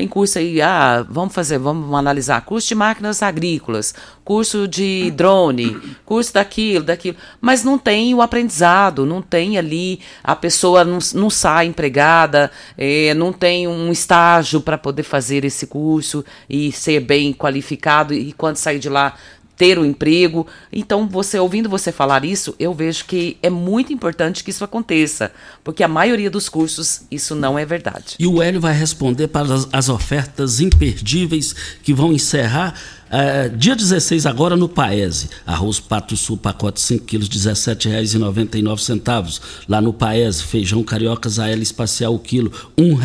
tem 0.00 0.08
curso 0.08 0.38
aí, 0.38 0.62
ah, 0.62 1.04
vamos 1.06 1.34
fazer, 1.34 1.58
vamos 1.58 1.92
analisar 1.94 2.40
curso 2.40 2.68
de 2.68 2.74
máquinas 2.74 3.22
agrícolas, 3.22 3.94
curso 4.24 4.66
de 4.66 5.10
drone, 5.10 5.78
curso 6.06 6.32
daquilo, 6.32 6.82
daquilo. 6.82 7.18
Mas 7.38 7.62
não 7.62 7.76
tem 7.76 8.14
o 8.14 8.22
aprendizado, 8.22 9.04
não 9.04 9.20
tem 9.20 9.58
ali, 9.58 10.00
a 10.24 10.34
pessoa 10.34 10.86
não, 10.86 11.00
não 11.14 11.28
sai 11.28 11.66
empregada, 11.66 12.50
é, 12.78 13.12
não 13.12 13.30
tem 13.30 13.68
um 13.68 13.92
estágio 13.92 14.62
para 14.62 14.78
poder 14.78 15.02
fazer 15.02 15.44
esse 15.44 15.66
curso 15.66 16.24
e 16.48 16.72
ser 16.72 17.00
bem 17.00 17.34
qualificado 17.34 18.14
e 18.14 18.32
quando 18.32 18.56
sair 18.56 18.78
de 18.78 18.88
lá 18.88 19.14
ter 19.60 19.78
o 19.78 19.82
um 19.82 19.84
emprego. 19.84 20.46
Então, 20.72 21.06
você 21.06 21.38
ouvindo 21.38 21.68
você 21.68 21.92
falar 21.92 22.24
isso, 22.24 22.54
eu 22.58 22.72
vejo 22.72 23.04
que 23.04 23.36
é 23.42 23.50
muito 23.50 23.92
importante 23.92 24.42
que 24.42 24.48
isso 24.48 24.64
aconteça, 24.64 25.30
porque 25.62 25.84
a 25.84 25.88
maioria 25.88 26.30
dos 26.30 26.48
cursos 26.48 27.02
isso 27.10 27.34
não 27.34 27.58
é 27.58 27.66
verdade. 27.66 28.16
E 28.18 28.26
o 28.26 28.40
Hélio 28.40 28.58
vai 28.58 28.72
responder 28.72 29.28
para 29.28 29.52
as, 29.52 29.68
as 29.70 29.88
ofertas 29.90 30.60
imperdíveis 30.60 31.54
que 31.82 31.92
vão 31.92 32.10
encerrar 32.10 32.74
é, 33.10 33.48
dia 33.48 33.74
16 33.74 34.24
agora 34.24 34.56
no 34.56 34.68
Paese, 34.68 35.28
arroz 35.44 35.80
Pato 35.80 36.16
Sul, 36.16 36.36
pacote 36.36 36.80
5 36.80 37.04
quilos, 37.04 37.28
R$ 37.28 37.34
17,99. 37.34 39.40
Lá 39.68 39.80
no 39.80 39.92
Paese, 39.92 40.44
feijão 40.44 40.84
carioca 40.84 41.28
Zaela 41.28 41.60
Espacial, 41.60 42.14
o 42.14 42.20
quilo, 42.20 42.52
um, 42.78 42.96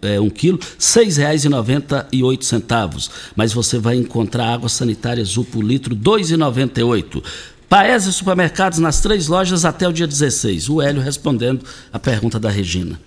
é, 0.00 0.20
um 0.20 0.30
quilo, 0.30 0.58
R$ 0.58 0.64
6,98. 0.78 3.10
Mas 3.34 3.52
você 3.52 3.80
vai 3.80 3.96
encontrar 3.96 4.52
água 4.52 4.68
sanitária 4.68 5.24
Zupo 5.24 5.60
litro, 5.60 5.96
R$ 5.96 6.00
2,98. 6.00 7.20
Paese 7.68 8.12
Supermercados 8.12 8.78
nas 8.78 9.00
três 9.00 9.26
lojas 9.26 9.64
até 9.64 9.88
o 9.88 9.92
dia 9.92 10.06
16. 10.06 10.70
O 10.70 10.80
Hélio 10.80 11.02
respondendo 11.02 11.64
a 11.92 11.98
pergunta 11.98 12.38
da 12.38 12.48
Regina. 12.48 13.00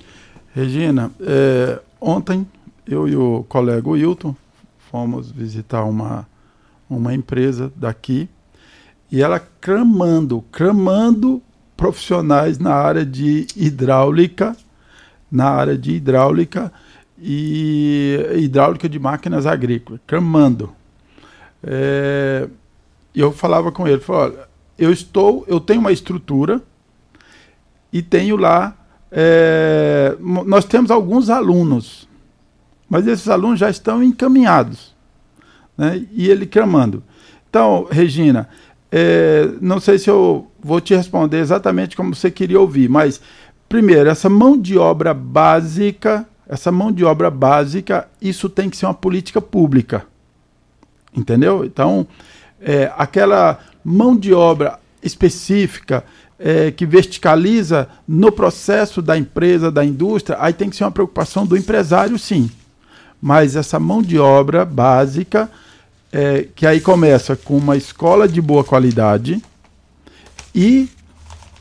Regina, 0.53 1.09
é, 1.21 1.79
ontem 1.99 2.45
eu 2.85 3.07
e 3.07 3.15
o 3.15 3.45
colega 3.47 3.89
Wilton 3.89 4.35
fomos 4.91 5.31
visitar 5.31 5.85
uma 5.85 6.27
uma 6.95 7.13
empresa 7.13 7.71
daqui, 7.75 8.29
e 9.11 9.21
ela 9.21 9.39
clamando, 9.39 10.43
clamando 10.51 11.41
profissionais 11.75 12.59
na 12.59 12.73
área 12.73 13.05
de 13.05 13.47
hidráulica, 13.55 14.55
na 15.31 15.49
área 15.49 15.77
de 15.77 15.93
hidráulica 15.93 16.71
e 17.17 18.17
hidráulica 18.35 18.87
de 18.87 18.99
máquinas 18.99 19.45
agrícolas, 19.45 20.01
clamando. 20.05 20.73
É, 21.63 22.47
eu 23.15 23.31
falava 23.31 23.71
com 23.71 23.87
ele, 23.87 23.99
falava, 23.99 24.33
olha, 24.33 24.47
eu 24.77 24.91
estou, 24.91 25.45
eu 25.47 25.59
tenho 25.59 25.79
uma 25.79 25.91
estrutura 25.91 26.61
e 27.91 28.01
tenho 28.01 28.35
lá, 28.35 28.75
é, 29.11 30.15
nós 30.19 30.65
temos 30.65 30.91
alguns 30.91 31.29
alunos, 31.29 32.07
mas 32.89 33.07
esses 33.07 33.27
alunos 33.27 33.59
já 33.59 33.69
estão 33.69 34.01
encaminhados 34.01 34.90
né? 35.77 36.05
e 36.11 36.29
ele 36.29 36.45
clamando. 36.45 37.03
Então, 37.49 37.87
Regina, 37.89 38.47
é, 38.91 39.49
não 39.61 39.79
sei 39.79 39.97
se 39.97 40.09
eu 40.09 40.47
vou 40.61 40.81
te 40.81 40.95
responder 40.95 41.39
exatamente 41.39 41.95
como 41.95 42.13
você 42.13 42.29
queria 42.29 42.59
ouvir, 42.59 42.89
mas 42.89 43.21
primeiro, 43.67 44.09
essa 44.09 44.29
mão 44.29 44.57
de 44.57 44.77
obra 44.77 45.13
básica, 45.13 46.27
essa 46.47 46.71
mão 46.71 46.91
de 46.91 47.05
obra 47.05 47.31
básica, 47.31 48.07
isso 48.21 48.49
tem 48.49 48.69
que 48.69 48.75
ser 48.75 48.85
uma 48.85 48.93
política 48.93 49.41
pública. 49.41 50.05
Entendeu? 51.15 51.63
Então, 51.65 52.05
é, 52.59 52.91
aquela 52.97 53.59
mão 53.83 54.15
de 54.15 54.33
obra 54.33 54.79
específica 55.01 56.03
é, 56.37 56.71
que 56.71 56.85
verticaliza 56.85 57.87
no 58.07 58.31
processo 58.31 59.01
da 59.01 59.17
empresa, 59.17 59.71
da 59.71 59.85
indústria, 59.85 60.37
aí 60.39 60.53
tem 60.53 60.69
que 60.69 60.75
ser 60.75 60.83
uma 60.83 60.91
preocupação 60.91 61.45
do 61.45 61.55
empresário, 61.55 62.17
sim. 62.17 62.49
Mas 63.21 63.55
essa 63.55 63.79
mão 63.79 64.01
de 64.01 64.17
obra 64.17 64.65
básica, 64.65 65.49
é, 66.11 66.47
que 66.55 66.65
aí 66.65 66.81
começa 66.81 67.35
com 67.35 67.55
uma 67.57 67.77
escola 67.77 68.27
de 68.27 68.41
boa 68.41 68.63
qualidade 68.63 69.41
e 70.53 70.89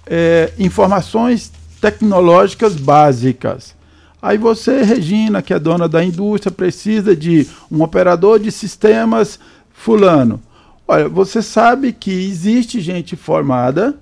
é, 0.06 0.52
informações 0.58 1.52
tecnológicas 1.80 2.74
básicas. 2.74 3.74
Aí 4.22 4.36
você, 4.36 4.82
Regina, 4.82 5.40
que 5.40 5.54
é 5.54 5.58
dona 5.58 5.88
da 5.88 6.04
indústria, 6.04 6.50
precisa 6.50 7.16
de 7.16 7.46
um 7.70 7.82
operador 7.82 8.38
de 8.38 8.50
sistemas 8.50 9.38
fulano. 9.72 10.40
Olha, 10.86 11.08
você 11.08 11.40
sabe 11.40 11.92
que 11.92 12.10
existe 12.10 12.80
gente 12.80 13.16
formada, 13.16 13.96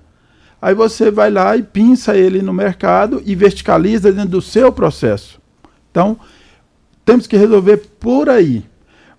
aí 0.61 0.73
você 0.73 1.09
vai 1.09 1.29
lá 1.29 1.55
e 1.55 1.63
pinça 1.63 2.17
ele 2.17 2.41
no 2.41 2.51
mercado 2.51 3.21
e 3.25 3.33
verticaliza 3.33 4.11
dentro 4.11 4.31
do 4.31 4.41
seu 4.41 4.71
processo. 4.71 5.39
Então, 5.89 6.19
temos 7.09 7.25
que 7.25 7.35
resolver 7.35 7.77
por 7.99 8.29
aí. 8.29 8.63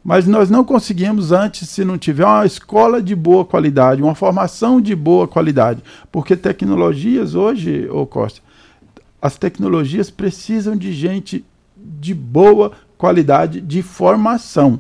Mas 0.05 0.24
nós 0.24 0.49
não 0.49 0.62
conseguimos 0.62 1.32
antes 1.32 1.68
se 1.68 1.84
não 1.84 1.99
tiver 1.99 2.24
uma 2.24 2.47
escola 2.47 3.03
de 3.03 3.16
boa 3.16 3.45
qualidade, 3.45 4.01
uma 4.01 4.14
formação 4.14 4.80
de 4.80 4.95
boa 4.95 5.26
qualidade. 5.26 5.82
Porque 6.12 6.36
tecnologias 6.36 7.34
hoje, 7.34 7.88
ô 7.91 8.07
Costa, 8.07 8.41
as 9.20 9.36
tecnologias 9.36 10.09
precisam 10.09 10.76
de 10.76 10.93
gente 10.93 11.45
de 11.76 12.14
boa 12.14 12.70
qualidade 12.97 13.61
de 13.61 13.82
formação, 13.82 14.78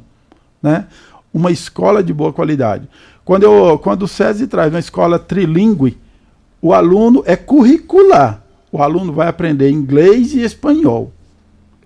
né? 0.62 0.86
Uma 1.34 1.50
escola 1.50 2.04
de 2.04 2.12
boa 2.12 2.32
qualidade. 2.32 2.88
Quando, 3.24 3.42
eu, 3.42 3.76
quando 3.80 4.04
o 4.04 4.08
SESI 4.08 4.46
traz 4.46 4.72
uma 4.72 4.78
escola 4.78 5.18
trilingue, 5.18 5.98
o 6.62 6.72
aluno 6.72 7.24
é 7.26 7.34
curricular. 7.34 8.40
O 8.70 8.80
aluno 8.80 9.12
vai 9.12 9.26
aprender 9.26 9.68
inglês 9.68 10.32
e 10.32 10.42
espanhol. 10.42 11.12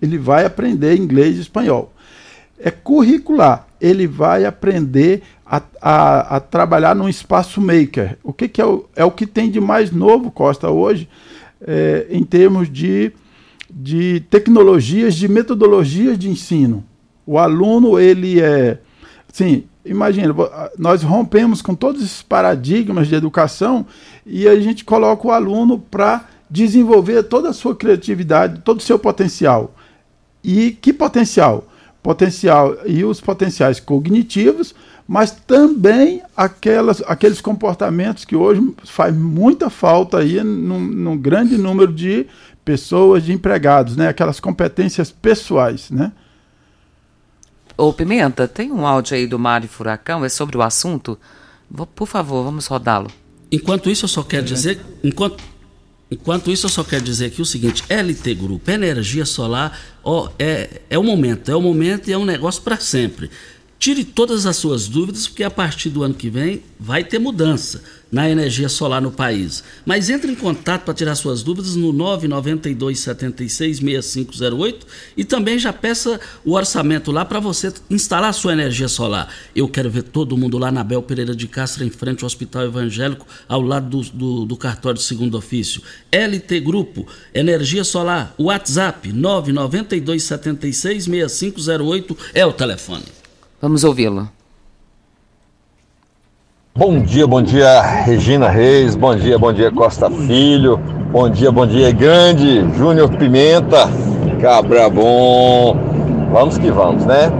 Ele 0.01 0.17
vai 0.17 0.45
aprender 0.45 0.95
inglês 0.97 1.37
e 1.37 1.41
espanhol. 1.41 1.93
É 2.59 2.71
curricular. 2.71 3.67
Ele 3.79 4.07
vai 4.07 4.45
aprender 4.45 5.21
a, 5.45 5.61
a, 5.81 6.37
a 6.37 6.39
trabalhar 6.39 6.95
num 6.95 7.07
espaço 7.07 7.61
maker. 7.61 8.17
O 8.23 8.33
que, 8.33 8.47
que 8.47 8.61
é, 8.61 8.65
o, 8.65 8.85
é 8.95 9.05
o 9.05 9.11
que 9.11 9.25
tem 9.25 9.49
de 9.49 9.59
mais 9.59 9.91
novo, 9.91 10.31
Costa, 10.31 10.69
hoje, 10.69 11.07
é, 11.65 12.07
em 12.09 12.23
termos 12.23 12.71
de, 12.71 13.11
de 13.69 14.21
tecnologias, 14.29 15.15
de 15.15 15.27
metodologias 15.27 16.17
de 16.17 16.29
ensino. 16.29 16.83
O 17.25 17.37
aluno, 17.37 17.99
ele 17.99 18.39
é. 18.41 18.79
Sim, 19.31 19.63
imagina, 19.83 20.33
nós 20.77 21.03
rompemos 21.03 21.61
com 21.61 21.75
todos 21.75 22.01
esses 22.01 22.21
paradigmas 22.21 23.07
de 23.07 23.15
educação 23.15 23.85
e 24.25 24.47
a 24.47 24.59
gente 24.59 24.85
coloca 24.85 25.27
o 25.27 25.31
aluno 25.31 25.79
para 25.79 26.25
desenvolver 26.49 27.23
toda 27.23 27.49
a 27.49 27.53
sua 27.53 27.75
criatividade, 27.75 28.61
todo 28.61 28.79
o 28.79 28.83
seu 28.83 28.97
potencial. 28.97 29.75
E 30.45 30.71
que 30.71 30.93
potencial? 30.93 31.67
Potencial 32.03 32.77
e 32.85 33.03
os 33.03 33.19
potenciais 33.19 33.79
cognitivos, 33.79 34.75
mas 35.07 35.31
também 35.31 36.21
aquelas, 36.37 37.01
aqueles 37.07 37.41
comportamentos 37.41 38.23
que 38.23 38.35
hoje 38.35 38.61
faz 38.83 39.15
muita 39.15 39.71
falta 39.71 40.19
aí 40.19 40.43
num, 40.43 40.79
num 40.79 41.17
grande 41.17 41.57
número 41.57 41.91
de 41.91 42.27
pessoas, 42.63 43.23
de 43.23 43.33
empregados, 43.33 43.95
né? 43.95 44.07
Aquelas 44.07 44.39
competências 44.39 45.11
pessoais, 45.11 45.89
né? 45.89 46.11
Ô 47.75 47.91
Pimenta, 47.91 48.47
tem 48.47 48.71
um 48.71 48.85
áudio 48.85 49.17
aí 49.17 49.25
do 49.25 49.39
Mário 49.39 49.67
Furacão, 49.67 50.23
é 50.23 50.29
sobre 50.29 50.57
o 50.57 50.61
assunto? 50.61 51.17
Vou, 51.69 51.87
por 51.87 52.07
favor, 52.07 52.43
vamos 52.43 52.67
rodá-lo. 52.67 53.09
Enquanto 53.51 53.89
isso, 53.89 54.05
eu 54.05 54.09
só 54.09 54.21
quero 54.21 54.45
dizer, 54.45 54.79
enquanto 55.03 55.43
Enquanto 56.09 56.51
isso, 56.51 56.67
eu 56.67 56.69
só 56.69 56.83
quero 56.83 57.03
dizer 57.03 57.27
aqui 57.27 57.41
o 57.41 57.45
seguinte: 57.45 57.83
LT 57.89 58.35
Grupo, 58.35 58.69
energia 58.69 59.25
solar, 59.25 59.77
ó, 60.03 60.29
é, 60.37 60.81
é 60.89 60.97
o 60.99 61.03
momento, 61.03 61.49
é 61.49 61.55
o 61.55 61.61
momento 61.61 62.07
e 62.07 62.13
é 62.13 62.17
um 62.17 62.25
negócio 62.25 62.61
para 62.61 62.77
sempre. 62.77 63.29
Tire 63.77 64.03
todas 64.03 64.45
as 64.45 64.55
suas 64.55 64.87
dúvidas, 64.87 65.27
porque 65.27 65.43
a 65.43 65.51
partir 65.51 65.89
do 65.89 66.01
ano 66.01 66.13
que 66.13 66.29
vem 66.29 66.63
vai 66.79 67.03
ter 67.03 67.19
mudança 67.19 67.81
na 68.11 68.29
energia 68.29 68.69
solar 68.69 69.01
no 69.01 69.11
país. 69.11 69.61
Mas 69.85 70.09
entre 70.09 70.31
em 70.31 70.35
contato 70.35 70.83
para 70.83 70.93
tirar 70.93 71.15
suas 71.15 71.43
dúvidas 71.43 71.75
no 71.75 71.91
992 71.91 72.99
76 72.99 73.77
6508 73.79 74.87
e 75.17 75.25
também 75.25 75.59
já 75.59 75.73
peça 75.73 76.19
o 76.45 76.53
orçamento 76.53 77.11
lá 77.11 77.25
para 77.25 77.41
você 77.41 77.73
instalar 77.89 78.33
sua 78.33 78.53
energia 78.53 78.87
solar. 78.87 79.29
Eu 79.53 79.67
quero 79.67 79.89
ver 79.89 80.03
todo 80.03 80.37
mundo 80.37 80.57
lá 80.57 80.71
na 80.71 80.83
Bel 80.83 81.01
Pereira 81.01 81.35
de 81.35 81.47
Castro, 81.47 81.83
em 81.83 81.89
frente 81.89 82.23
ao 82.23 82.27
Hospital 82.27 82.63
Evangélico, 82.63 83.27
ao 83.49 83.61
lado 83.61 83.89
do, 83.89 84.09
do, 84.09 84.45
do 84.45 84.57
cartório 84.57 84.97
de 84.97 85.03
segundo 85.03 85.37
ofício. 85.37 85.81
LT 86.09 86.61
Grupo, 86.61 87.05
Energia 87.33 87.83
Solar, 87.83 88.33
WhatsApp 88.39 89.11
992 89.11 90.23
76 90.23 91.03
6508 91.03 92.17
é 92.33 92.45
o 92.45 92.53
telefone. 92.53 93.14
Vamos 93.65 93.83
ouvi-lo. 93.83 94.29
Bom 96.75 96.99
dia, 96.99 97.25
bom 97.25 97.41
dia 97.41 97.81
Regina 97.81 98.47
Reis, 98.47 98.95
bom 98.95 99.15
dia, 99.15 99.39
bom 99.39 99.51
dia 99.51 99.71
Costa 99.71 100.07
Filho, 100.07 100.77
bom 101.11 101.27
dia, 101.27 101.51
bom 101.51 101.65
dia 101.65 101.91
Grande, 101.91 102.63
Júnior 102.77 103.09
Pimenta, 103.17 103.89
Cabra 104.39 104.87
Bom. 104.87 105.75
Vamos 106.31 106.59
que 106.59 106.69
vamos, 106.69 107.07
né? 107.07 107.31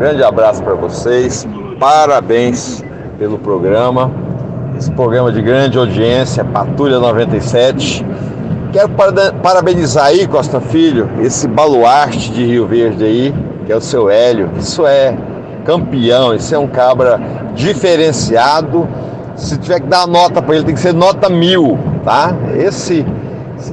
Grande 0.00 0.24
abraço 0.24 0.64
para 0.64 0.74
vocês, 0.74 1.46
parabéns 1.78 2.84
pelo 3.16 3.38
programa, 3.38 4.10
esse 4.76 4.90
programa 4.90 5.30
de 5.30 5.40
grande 5.40 5.78
audiência, 5.78 6.44
Patrulha 6.44 6.98
97. 6.98 8.04
Quero 8.72 8.88
parabenizar 9.40 10.06
aí, 10.06 10.26
Costa 10.26 10.60
Filho, 10.60 11.08
esse 11.20 11.46
baluarte 11.46 12.32
de 12.32 12.44
Rio 12.44 12.66
Verde 12.66 13.04
aí, 13.04 13.34
que 13.64 13.70
é 13.70 13.76
o 13.76 13.80
seu 13.80 14.10
Hélio. 14.10 14.50
Isso 14.58 14.84
é 14.84 15.16
campeão, 15.68 16.34
esse 16.34 16.54
é 16.54 16.58
um 16.58 16.66
cabra 16.66 17.20
diferenciado. 17.54 18.88
Se 19.36 19.58
tiver 19.58 19.80
que 19.80 19.86
dar 19.86 20.06
nota 20.06 20.40
para 20.40 20.56
ele, 20.56 20.64
tem 20.64 20.74
que 20.74 20.80
ser 20.80 20.94
nota 20.94 21.28
mil, 21.28 21.78
tá? 22.02 22.34
Esse 22.56 23.04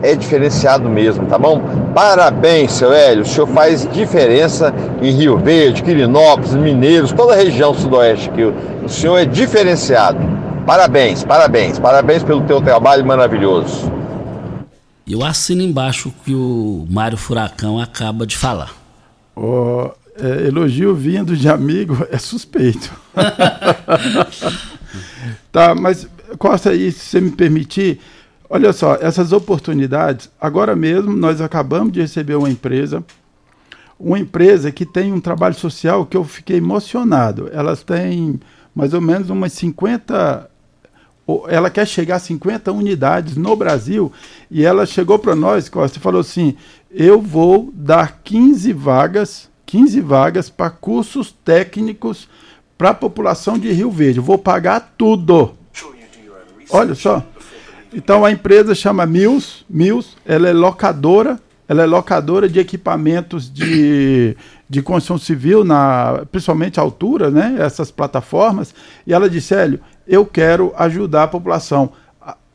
é 0.03 0.13
diferenciado 0.13 0.89
mesmo, 0.89 1.25
tá 1.27 1.37
bom? 1.39 1.61
Parabéns, 1.93 2.73
seu 2.73 2.91
Hélio. 2.91 3.23
O 3.23 3.25
senhor 3.25 3.47
faz 3.47 3.87
diferença 3.93 4.73
em 5.01 5.09
Rio 5.11 5.37
Verde, 5.37 5.81
Quirinópolis, 5.81 6.53
Mineiros, 6.53 7.13
toda 7.13 7.33
a 7.33 7.37
região 7.37 7.73
sudoeste 7.73 8.29
aqui. 8.29 8.43
O 8.43 8.89
senhor 8.89 9.17
é 9.17 9.23
diferenciado. 9.23 10.19
Parabéns, 10.65 11.23
parabéns, 11.23 11.79
parabéns 11.79 12.23
pelo 12.23 12.41
teu 12.41 12.59
trabalho 12.59 13.05
maravilhoso. 13.05 13.89
Eu 15.07 15.23
assino 15.23 15.61
embaixo 15.61 16.09
o 16.09 16.11
que 16.25 16.35
o 16.35 16.85
Mário 16.89 17.17
Furacão 17.17 17.79
acaba 17.79 18.27
de 18.27 18.35
falar. 18.35 18.71
Oh, 19.33 19.91
é, 20.17 20.47
elogio 20.47 20.95
vindo 20.95 21.35
de 21.35 21.49
amigo 21.49 22.07
é 22.09 22.17
suspeito. 22.17 22.89
tá, 25.51 25.75
mas 25.75 26.07
Costa, 26.37 26.71
aí, 26.71 26.91
se 26.91 26.99
você 26.99 27.21
me 27.21 27.31
permitir, 27.31 27.99
olha 28.49 28.73
só, 28.73 28.95
essas 28.95 29.31
oportunidades, 29.31 30.29
agora 30.39 30.75
mesmo 30.75 31.15
nós 31.15 31.41
acabamos 31.41 31.93
de 31.93 32.01
receber 32.01 32.35
uma 32.35 32.49
empresa, 32.49 33.03
uma 33.99 34.19
empresa 34.19 34.71
que 34.71 34.85
tem 34.85 35.13
um 35.13 35.21
trabalho 35.21 35.55
social 35.55 36.05
que 36.05 36.17
eu 36.17 36.23
fiquei 36.23 36.57
emocionado. 36.57 37.49
Elas 37.51 37.83
têm 37.83 38.39
mais 38.73 38.93
ou 38.93 39.01
menos 39.01 39.29
umas 39.29 39.53
50 39.53 40.49
ela 41.47 41.71
quer 41.71 41.87
chegar 41.87 42.17
a 42.17 42.19
50 42.19 42.71
unidades 42.71 43.35
no 43.35 43.55
Brasil 43.55 44.11
e 44.51 44.63
ela 44.63 44.85
chegou 44.85 45.17
para 45.17 45.33
nós, 45.33 45.67
Costa, 45.67 45.97
e 45.97 46.01
falou 46.01 46.21
assim: 46.21 46.55
"Eu 46.91 47.19
vou 47.19 47.71
dar 47.73 48.19
15 48.23 48.71
vagas 48.73 49.49
15 49.65 50.01
vagas 50.01 50.49
para 50.49 50.69
cursos 50.69 51.31
técnicos 51.43 52.27
para 52.77 52.89
a 52.89 52.93
população 52.93 53.57
de 53.57 53.71
Rio 53.71 53.89
Verde. 53.89 54.19
vou 54.19 54.37
pagar 54.37 54.93
tudo. 54.97 55.53
Olha 56.69 56.95
só. 56.95 57.23
Então 57.93 58.25
a 58.25 58.31
empresa 58.31 58.75
chama 58.75 59.05
Mills, 59.05 59.63
Mills, 59.69 60.17
ela 60.25 60.49
é 60.49 60.53
locadora, 60.53 61.39
ela 61.67 61.83
é 61.83 61.85
locadora 61.85 62.49
de 62.49 62.59
equipamentos 62.59 63.51
de, 63.51 64.35
de 64.69 64.81
construção 64.81 65.17
civil, 65.17 65.63
na, 65.63 66.25
principalmente 66.31 66.79
altura, 66.79 67.31
né? 67.31 67.55
Essas 67.57 67.89
plataformas. 67.91 68.75
E 69.07 69.13
ela 69.13 69.29
disse, 69.29 69.55
Hélio, 69.55 69.79
eu 70.07 70.25
quero 70.25 70.73
ajudar 70.77 71.23
a 71.23 71.27
população. 71.27 71.91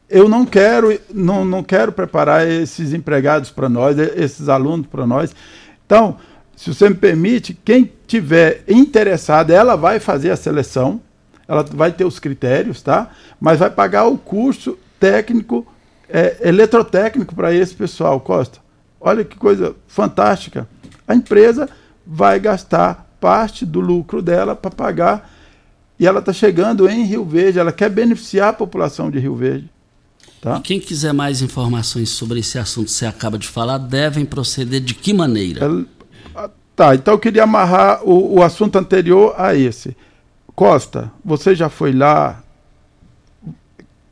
Eu 0.08 0.28
não 0.28 0.44
quero, 0.44 0.98
não, 1.14 1.44
não 1.44 1.62
quero 1.62 1.92
preparar 1.92 2.46
esses 2.46 2.92
empregados 2.92 3.50
para 3.50 3.68
nós, 3.68 3.98
esses 3.98 4.48
alunos 4.48 4.86
para 4.88 5.06
nós. 5.06 5.34
Então, 5.86 6.16
se 6.60 6.74
você 6.74 6.90
me 6.90 6.94
permite, 6.94 7.54
quem 7.64 7.90
tiver 8.06 8.62
interessado, 8.68 9.50
ela 9.50 9.76
vai 9.76 9.98
fazer 9.98 10.30
a 10.30 10.36
seleção, 10.36 11.00
ela 11.48 11.62
vai 11.62 11.90
ter 11.90 12.04
os 12.04 12.18
critérios, 12.18 12.82
tá? 12.82 13.10
Mas 13.40 13.60
vai 13.60 13.70
pagar 13.70 14.04
o 14.04 14.18
curso 14.18 14.78
técnico, 15.00 15.66
é, 16.06 16.36
eletrotécnico 16.46 17.34
para 17.34 17.54
esse 17.54 17.74
pessoal, 17.74 18.20
Costa. 18.20 18.58
Olha 19.00 19.24
que 19.24 19.38
coisa 19.38 19.74
fantástica. 19.88 20.68
A 21.08 21.14
empresa 21.14 21.66
vai 22.06 22.38
gastar 22.38 23.10
parte 23.18 23.64
do 23.64 23.80
lucro 23.80 24.20
dela 24.20 24.54
para 24.54 24.70
pagar 24.70 25.32
e 25.98 26.06
ela 26.06 26.18
está 26.18 26.34
chegando 26.34 26.86
em 26.90 27.04
Rio 27.04 27.24
Verde, 27.24 27.58
ela 27.58 27.72
quer 27.72 27.88
beneficiar 27.88 28.50
a 28.50 28.52
população 28.52 29.10
de 29.10 29.18
Rio 29.18 29.34
Verde. 29.34 29.70
Tá? 30.42 30.58
E 30.58 30.60
quem 30.60 30.78
quiser 30.78 31.14
mais 31.14 31.40
informações 31.40 32.10
sobre 32.10 32.40
esse 32.40 32.58
assunto 32.58 32.86
que 32.88 32.92
você 32.92 33.06
acaba 33.06 33.38
de 33.38 33.48
falar, 33.48 33.78
devem 33.78 34.26
proceder 34.26 34.82
de 34.82 34.92
que 34.92 35.14
maneira? 35.14 35.64
Ela 35.64 35.86
Tá, 36.80 36.94
então 36.94 37.12
eu 37.12 37.18
queria 37.18 37.42
amarrar 37.42 38.02
o, 38.02 38.38
o 38.38 38.42
assunto 38.42 38.78
anterior 38.78 39.34
a 39.36 39.54
esse. 39.54 39.94
Costa, 40.54 41.12
você 41.22 41.54
já 41.54 41.68
foi 41.68 41.92
lá? 41.92 42.42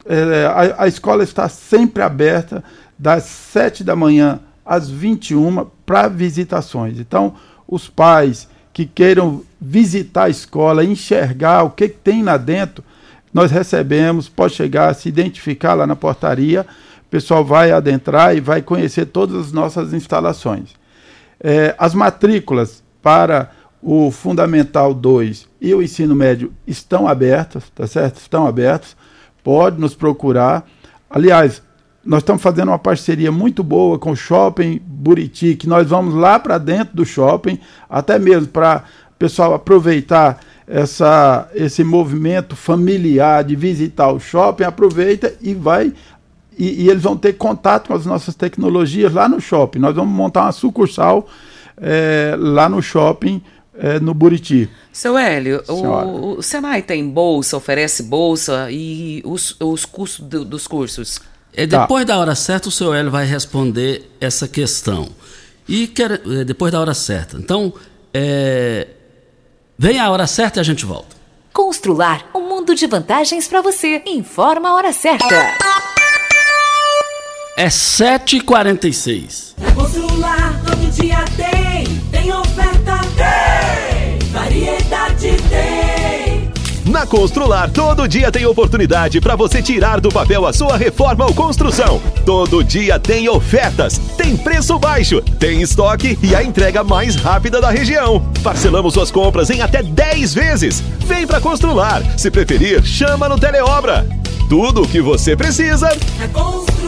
É, 0.04 0.44
a, 0.44 0.82
a, 0.82 0.86
escola 0.86 1.24
está 1.24 1.48
sempre 1.48 2.02
aberta 2.02 2.62
das 2.98 3.22
7 3.22 3.82
da 3.82 3.96
manhã 3.96 4.40
às 4.66 4.90
21 4.90 5.66
para 5.86 6.08
visitações. 6.08 7.00
Então, 7.00 7.36
os 7.66 7.88
pais 7.88 8.46
que 8.70 8.84
queiram 8.84 9.42
visitar 9.58 10.24
a 10.24 10.28
escola, 10.28 10.84
enxergar 10.84 11.62
o 11.62 11.70
que, 11.70 11.88
que 11.88 11.96
tem 11.96 12.22
lá 12.22 12.36
dentro, 12.36 12.84
nós 13.32 13.50
recebemos, 13.50 14.28
pode 14.28 14.52
chegar, 14.52 14.94
se 14.94 15.08
identificar 15.08 15.72
lá 15.72 15.86
na 15.86 15.96
portaria, 15.96 16.66
o 17.00 17.08
pessoal 17.08 17.42
vai 17.42 17.72
adentrar 17.72 18.36
e 18.36 18.40
vai 18.40 18.60
conhecer 18.60 19.06
todas 19.06 19.46
as 19.46 19.52
nossas 19.52 19.94
instalações. 19.94 20.77
É, 21.40 21.74
as 21.78 21.94
matrículas 21.94 22.82
para 23.02 23.50
o 23.82 24.10
Fundamental 24.10 24.92
2 24.92 25.48
e 25.60 25.72
o 25.74 25.82
ensino 25.82 26.14
médio 26.14 26.52
estão 26.66 27.06
abertas, 27.06 27.64
tá 27.74 27.86
certo? 27.86 28.18
Estão 28.18 28.46
abertas. 28.46 28.96
Pode 29.42 29.80
nos 29.80 29.94
procurar. 29.94 30.66
Aliás, 31.08 31.62
nós 32.04 32.22
estamos 32.22 32.42
fazendo 32.42 32.68
uma 32.68 32.78
parceria 32.78 33.30
muito 33.30 33.62
boa 33.62 33.98
com 33.98 34.12
o 34.12 34.16
Shopping 34.16 34.80
Buriti, 34.84 35.54
que 35.54 35.68
nós 35.68 35.88
vamos 35.88 36.14
lá 36.14 36.38
para 36.38 36.58
dentro 36.58 36.96
do 36.96 37.04
shopping, 37.04 37.58
até 37.88 38.18
mesmo 38.18 38.48
para 38.48 38.84
o 39.10 39.18
pessoal 39.18 39.54
aproveitar 39.54 40.40
essa, 40.66 41.48
esse 41.54 41.82
movimento 41.82 42.54
familiar 42.54 43.42
de 43.42 43.56
visitar 43.56 44.12
o 44.12 44.20
shopping, 44.20 44.64
aproveita 44.64 45.34
e 45.40 45.54
vai. 45.54 45.92
E, 46.58 46.84
e 46.84 46.90
eles 46.90 47.02
vão 47.02 47.16
ter 47.16 47.34
contato 47.34 47.88
com 47.88 47.94
as 47.94 48.04
nossas 48.04 48.34
tecnologias 48.34 49.12
lá 49.12 49.28
no 49.28 49.40
shopping. 49.40 49.78
Nós 49.78 49.94
vamos 49.94 50.12
montar 50.12 50.42
uma 50.42 50.52
sucursal 50.52 51.28
é, 51.80 52.34
lá 52.36 52.68
no 52.68 52.82
shopping 52.82 53.40
é, 53.78 54.00
no 54.00 54.12
Buriti. 54.12 54.68
Seu 54.92 55.16
Hélio, 55.16 55.62
o, 55.68 56.38
o, 56.38 56.42
Senai 56.42 56.82
tem 56.82 57.08
bolsa, 57.08 57.56
oferece 57.56 58.02
bolsa 58.02 58.68
e 58.70 59.22
os, 59.24 59.56
os 59.60 59.84
custos 59.84 60.26
do, 60.26 60.44
dos 60.44 60.66
cursos? 60.66 61.20
É, 61.54 61.66
depois 61.66 62.04
tá. 62.04 62.14
da 62.14 62.20
hora 62.20 62.34
certa, 62.34 62.68
o 62.68 62.72
seu 62.72 62.92
Hélio 62.92 63.10
vai 63.10 63.24
responder 63.24 64.10
essa 64.20 64.48
questão. 64.48 65.08
E 65.68 65.86
quer, 65.86 66.20
é, 66.26 66.44
depois 66.44 66.72
da 66.72 66.80
hora 66.80 66.94
certa. 66.94 67.36
Então, 67.36 67.72
é, 68.12 68.88
vem 69.78 69.98
a 70.00 70.10
hora 70.10 70.26
certa 70.26 70.58
e 70.58 70.60
a 70.60 70.64
gente 70.64 70.84
volta. 70.84 71.16
Constrular 71.52 72.26
um 72.34 72.48
mundo 72.48 72.74
de 72.74 72.86
vantagens 72.86 73.46
para 73.48 73.60
você. 73.60 74.02
Informa 74.06 74.70
a 74.70 74.74
hora 74.74 74.92
certa. 74.92 75.26
É 77.60 77.66
7h46. 77.66 79.54
Constrular 79.74 80.62
todo 80.64 80.92
dia 80.92 81.24
tem, 81.36 81.84
tem 82.12 82.32
oferta, 82.32 83.00
tem, 83.16 84.28
variedade 84.30 85.36
tem. 85.48 86.52
Na 86.88 87.04
Constrular, 87.04 87.68
todo 87.72 88.06
dia 88.06 88.30
tem 88.30 88.46
oportunidade 88.46 89.20
para 89.20 89.34
você 89.34 89.60
tirar 89.60 90.00
do 90.00 90.08
papel 90.08 90.46
a 90.46 90.52
sua 90.52 90.76
reforma 90.76 91.26
ou 91.26 91.34
construção. 91.34 92.00
Todo 92.24 92.62
dia 92.62 92.96
tem 92.96 93.28
ofertas, 93.28 93.98
tem 94.16 94.36
preço 94.36 94.78
baixo, 94.78 95.20
tem 95.20 95.60
estoque 95.60 96.16
e 96.22 96.36
a 96.36 96.44
entrega 96.44 96.84
mais 96.84 97.16
rápida 97.16 97.60
da 97.60 97.70
região. 97.70 98.24
Parcelamos 98.40 98.94
suas 98.94 99.10
compras 99.10 99.50
em 99.50 99.62
até 99.62 99.82
10 99.82 100.32
vezes. 100.32 100.80
Vem 101.00 101.26
para 101.26 101.40
Constrular. 101.40 102.04
Se 102.16 102.30
preferir, 102.30 102.84
chama 102.84 103.28
no 103.28 103.36
Teleobra. 103.36 104.06
Tudo 104.48 104.82
o 104.82 104.88
que 104.88 105.00
você 105.00 105.34
precisa 105.36 105.88
é 105.88 106.28
Constrular. 106.28 106.87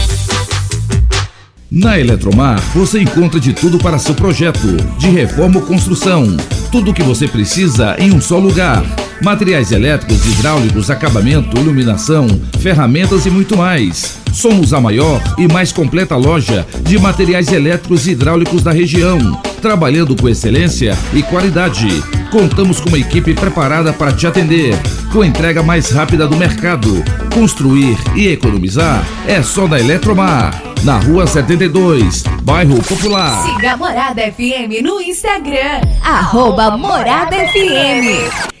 Na 1.73 1.97
Eletromar, 1.97 2.59
você 2.75 2.99
encontra 2.99 3.39
de 3.39 3.53
tudo 3.53 3.77
para 3.77 3.97
seu 3.97 4.13
projeto, 4.13 4.75
de 4.97 5.09
reforma 5.09 5.61
ou 5.61 5.65
construção. 5.65 6.27
Tudo 6.69 6.91
o 6.91 6.93
que 6.93 7.01
você 7.01 7.29
precisa 7.29 7.95
em 7.97 8.11
um 8.11 8.19
só 8.19 8.37
lugar. 8.37 8.83
Materiais 9.23 9.71
elétricos, 9.71 10.25
hidráulicos, 10.25 10.89
acabamento, 10.89 11.57
iluminação, 11.57 12.27
ferramentas 12.59 13.25
e 13.25 13.29
muito 13.29 13.55
mais. 13.55 14.17
Somos 14.33 14.73
a 14.73 14.81
maior 14.81 15.23
e 15.37 15.47
mais 15.47 15.71
completa 15.71 16.17
loja 16.17 16.67
de 16.83 16.99
materiais 16.99 17.49
elétricos 17.49 18.05
e 18.05 18.11
hidráulicos 18.11 18.63
da 18.63 18.73
região, 18.73 19.41
trabalhando 19.61 20.13
com 20.13 20.27
excelência 20.27 20.97
e 21.13 21.23
qualidade. 21.23 21.87
Contamos 22.31 22.79
com 22.79 22.87
uma 22.87 22.97
equipe 22.97 23.33
preparada 23.33 23.91
para 23.91 24.13
te 24.13 24.25
atender, 24.25 24.73
com 25.11 25.21
a 25.21 25.27
entrega 25.27 25.61
mais 25.61 25.91
rápida 25.91 26.25
do 26.25 26.37
mercado. 26.37 27.03
Construir 27.33 27.97
e 28.15 28.29
economizar 28.29 29.05
é 29.27 29.43
só 29.43 29.67
na 29.67 29.77
Eletromar 29.77 30.63
na 30.81 30.97
Rua 30.97 31.27
72, 31.27 32.23
Bairro 32.41 32.81
Popular. 32.83 33.43
Siga 33.43 33.75
Morada 33.75 34.21
FM 34.21 34.81
no 34.81 35.01
Instagram, 35.01 35.81
arroba 36.01 36.77
Morada 36.77 37.35
FM. 37.35 38.60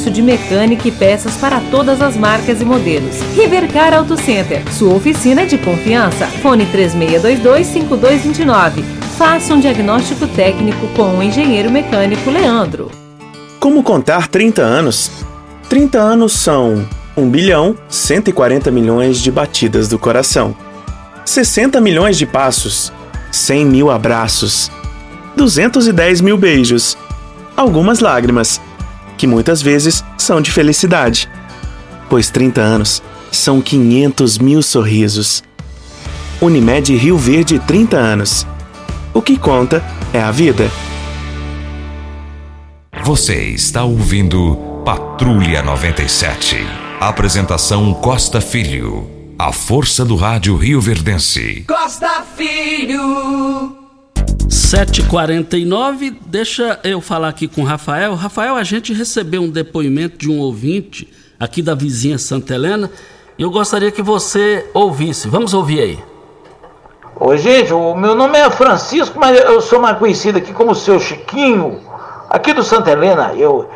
de 0.09 0.21
mecânica 0.21 0.87
e 0.87 0.91
peças 0.91 1.35
para 1.35 1.59
todas 1.69 2.01
as 2.01 2.15
marcas 2.17 2.61
e 2.61 2.65
modelos. 2.65 3.19
Rivercar 3.35 3.93
Auto 3.93 4.15
Center, 4.15 4.63
sua 4.71 4.93
oficina 4.93 5.45
de 5.45 5.57
confiança. 5.57 6.25
Fone 6.41 6.65
3622-5229. 6.67 8.83
Faça 9.17 9.53
um 9.53 9.59
diagnóstico 9.59 10.25
técnico 10.27 10.87
com 10.95 11.17
o 11.17 11.23
engenheiro 11.23 11.69
mecânico 11.69 12.31
Leandro. 12.31 12.89
Como 13.59 13.83
contar 13.83 14.27
30 14.27 14.61
anos? 14.61 15.11
30 15.69 15.99
anos 15.99 16.33
são 16.33 16.85
1 17.15 17.29
bilhão 17.29 17.75
140 17.87 18.71
milhões 18.71 19.19
de 19.19 19.31
batidas 19.31 19.87
do 19.87 19.99
coração, 19.99 20.55
60 21.25 21.79
milhões 21.79 22.17
de 22.17 22.25
passos, 22.25 22.91
100 23.31 23.65
mil 23.65 23.91
abraços, 23.91 24.71
210 25.35 26.21
mil 26.21 26.37
beijos, 26.37 26.97
algumas 27.55 27.99
lágrimas, 27.99 28.59
que 29.21 29.27
muitas 29.27 29.61
vezes 29.61 30.03
são 30.17 30.41
de 30.41 30.49
felicidade, 30.51 31.29
pois 32.09 32.31
30 32.31 32.59
anos 32.59 33.03
são 33.31 33.61
500 33.61 34.39
mil 34.39 34.63
sorrisos. 34.63 35.43
Unimed 36.41 36.95
Rio 36.95 37.19
Verde 37.19 37.59
30 37.59 37.97
anos. 37.97 38.47
O 39.13 39.21
que 39.21 39.37
conta 39.37 39.83
é 40.11 40.19
a 40.19 40.31
vida. 40.31 40.71
Você 43.03 43.43
está 43.49 43.83
ouvindo 43.83 44.55
Patrulha 44.83 45.61
97. 45.61 46.57
Apresentação 46.99 47.93
Costa 47.93 48.41
Filho. 48.41 49.07
A 49.37 49.51
força 49.51 50.03
do 50.03 50.15
rádio 50.15 50.57
Rio 50.57 50.81
Verdense. 50.81 51.63
Costa 51.67 52.25
Filho. 52.35 53.80
7h49, 54.51 56.17
deixa 56.25 56.77
eu 56.83 56.99
falar 56.99 57.29
aqui 57.29 57.47
com 57.47 57.61
o 57.61 57.63
Rafael. 57.63 58.15
Rafael, 58.15 58.57
a 58.57 58.63
gente 58.63 58.91
recebeu 58.91 59.41
um 59.41 59.49
depoimento 59.49 60.17
de 60.17 60.29
um 60.29 60.39
ouvinte 60.39 61.07
aqui 61.39 61.61
da 61.61 61.73
vizinha 61.73 62.17
Santa 62.17 62.53
Helena 62.55 62.91
e 63.37 63.43
eu 63.43 63.49
gostaria 63.49 63.89
que 63.91 64.01
você 64.01 64.69
ouvisse. 64.73 65.29
Vamos 65.29 65.53
ouvir 65.53 65.79
aí. 65.79 66.03
Oi, 67.17 67.37
gente, 67.37 67.73
o 67.73 67.95
meu 67.95 68.13
nome 68.13 68.37
é 68.37 68.49
Francisco, 68.49 69.17
mas 69.17 69.39
eu 69.39 69.61
sou 69.61 69.79
mais 69.79 69.97
conhecido 69.97 70.37
aqui 70.37 70.51
como 70.51 70.75
seu 70.75 70.99
Chiquinho, 70.99 71.79
aqui 72.29 72.51
do 72.51 72.61
Santa 72.61 72.91
Helena. 72.91 73.33
Eu, 73.37 73.69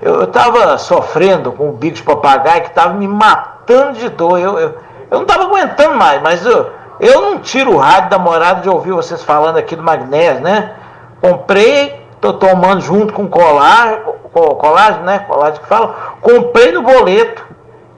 eu, 0.00 0.28
tava 0.28 0.78
sofrendo 0.78 1.50
com 1.50 1.70
o 1.70 1.72
bico 1.72 1.96
de 1.96 2.02
papagaio 2.04 2.62
que 2.62 2.70
tava 2.72 2.94
me 2.94 3.08
matando 3.08 3.98
de 3.98 4.08
dor. 4.08 4.38
Eu, 4.38 4.56
eu, 4.56 4.78
eu 5.10 5.18
não 5.18 5.24
tava 5.24 5.46
aguentando 5.46 5.96
mais, 5.96 6.22
mas 6.22 6.46
eu, 6.46 6.70
eu 7.02 7.20
não 7.20 7.38
tiro 7.40 7.74
o 7.74 7.76
rádio 7.76 8.10
da 8.10 8.18
morada 8.18 8.62
de 8.62 8.68
ouvir 8.70 8.92
vocês 8.92 9.22
falando 9.22 9.58
aqui 9.58 9.76
do 9.76 9.82
magnésio, 9.82 10.40
né? 10.40 10.72
Comprei, 11.20 12.06
tô 12.20 12.32
tomando 12.32 12.80
junto 12.80 13.12
com 13.12 13.28
colar, 13.28 13.98
colagem, 14.32 15.02
né? 15.02 15.18
Colagem 15.18 15.60
que 15.60 15.66
fala. 15.66 15.94
Comprei 16.22 16.72
no 16.72 16.82
boleto, 16.82 17.44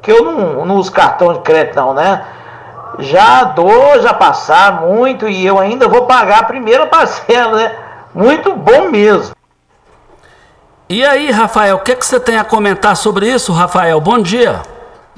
que 0.03 0.11
eu 0.11 0.25
não, 0.25 0.67
não 0.67 0.77
uso 0.77 0.91
cartão 0.91 1.35
de 1.35 1.41
crédito 1.41 1.77
não, 1.77 1.95
né? 1.95 2.25
já 2.99 3.45
dou, 3.45 4.01
já 4.01 4.15
passar 4.15 4.81
muito 4.83 5.29
e 5.29 5.45
eu 5.45 5.59
ainda 5.59 5.89
vou 5.89 6.07
pagar 6.07 6.41
a 6.41 6.45
primeira 6.45 6.87
parcela, 6.89 7.57
né? 7.57 7.77
Muito 8.15 8.55
bom 8.55 8.89
mesmo. 8.89 9.35
E 10.89 11.05
aí, 11.05 11.31
Rafael, 11.31 11.77
o 11.77 11.81
que, 11.81 11.97
que 11.97 12.07
você 12.07 12.21
tem 12.21 12.37
a 12.37 12.45
comentar 12.45 12.97
sobre 12.97 13.27
isso, 13.27 13.53
Rafael? 13.53 14.01
Bom 14.01 14.19
dia. 14.21 14.61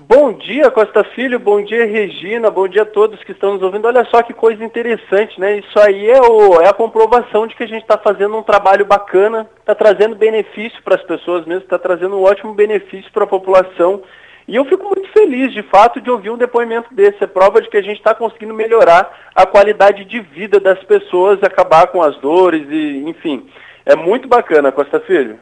Bom 0.08 0.32
dia, 0.32 0.70
Costa 0.70 1.02
Filho, 1.02 1.40
bom 1.40 1.60
dia, 1.64 1.84
Regina, 1.84 2.48
bom 2.48 2.68
dia 2.68 2.82
a 2.82 2.86
todos 2.86 3.24
que 3.24 3.32
estão 3.32 3.54
nos 3.54 3.62
ouvindo. 3.62 3.88
Olha 3.88 4.04
só 4.04 4.22
que 4.22 4.32
coisa 4.32 4.64
interessante, 4.64 5.40
né? 5.40 5.58
Isso 5.58 5.80
aí 5.80 6.08
é, 6.08 6.20
o, 6.20 6.60
é 6.60 6.68
a 6.68 6.72
comprovação 6.72 7.44
de 7.44 7.56
que 7.56 7.64
a 7.64 7.66
gente 7.66 7.82
está 7.82 7.98
fazendo 7.98 8.36
um 8.36 8.42
trabalho 8.42 8.84
bacana, 8.84 9.50
está 9.58 9.74
trazendo 9.74 10.14
benefício 10.14 10.80
para 10.84 10.94
as 10.94 11.02
pessoas 11.02 11.44
mesmo, 11.44 11.64
está 11.64 11.76
trazendo 11.76 12.16
um 12.16 12.22
ótimo 12.22 12.54
benefício 12.54 13.10
para 13.12 13.24
a 13.24 13.26
população. 13.26 14.00
E 14.46 14.54
eu 14.54 14.64
fico 14.66 14.84
muito 14.84 15.08
feliz, 15.08 15.52
de 15.52 15.64
fato, 15.64 16.00
de 16.00 16.08
ouvir 16.08 16.30
um 16.30 16.38
depoimento 16.38 16.94
desse. 16.94 17.24
É 17.24 17.26
prova 17.26 17.60
de 17.60 17.68
que 17.68 17.76
a 17.76 17.82
gente 17.82 17.98
está 17.98 18.14
conseguindo 18.14 18.54
melhorar 18.54 19.10
a 19.34 19.44
qualidade 19.44 20.04
de 20.04 20.20
vida 20.20 20.60
das 20.60 20.78
pessoas, 20.84 21.42
acabar 21.42 21.88
com 21.88 22.00
as 22.00 22.16
dores 22.18 22.64
e, 22.70 23.02
enfim. 23.08 23.48
É 23.84 23.96
muito 23.96 24.28
bacana, 24.28 24.70
Costa 24.70 25.00
Filho. 25.00 25.36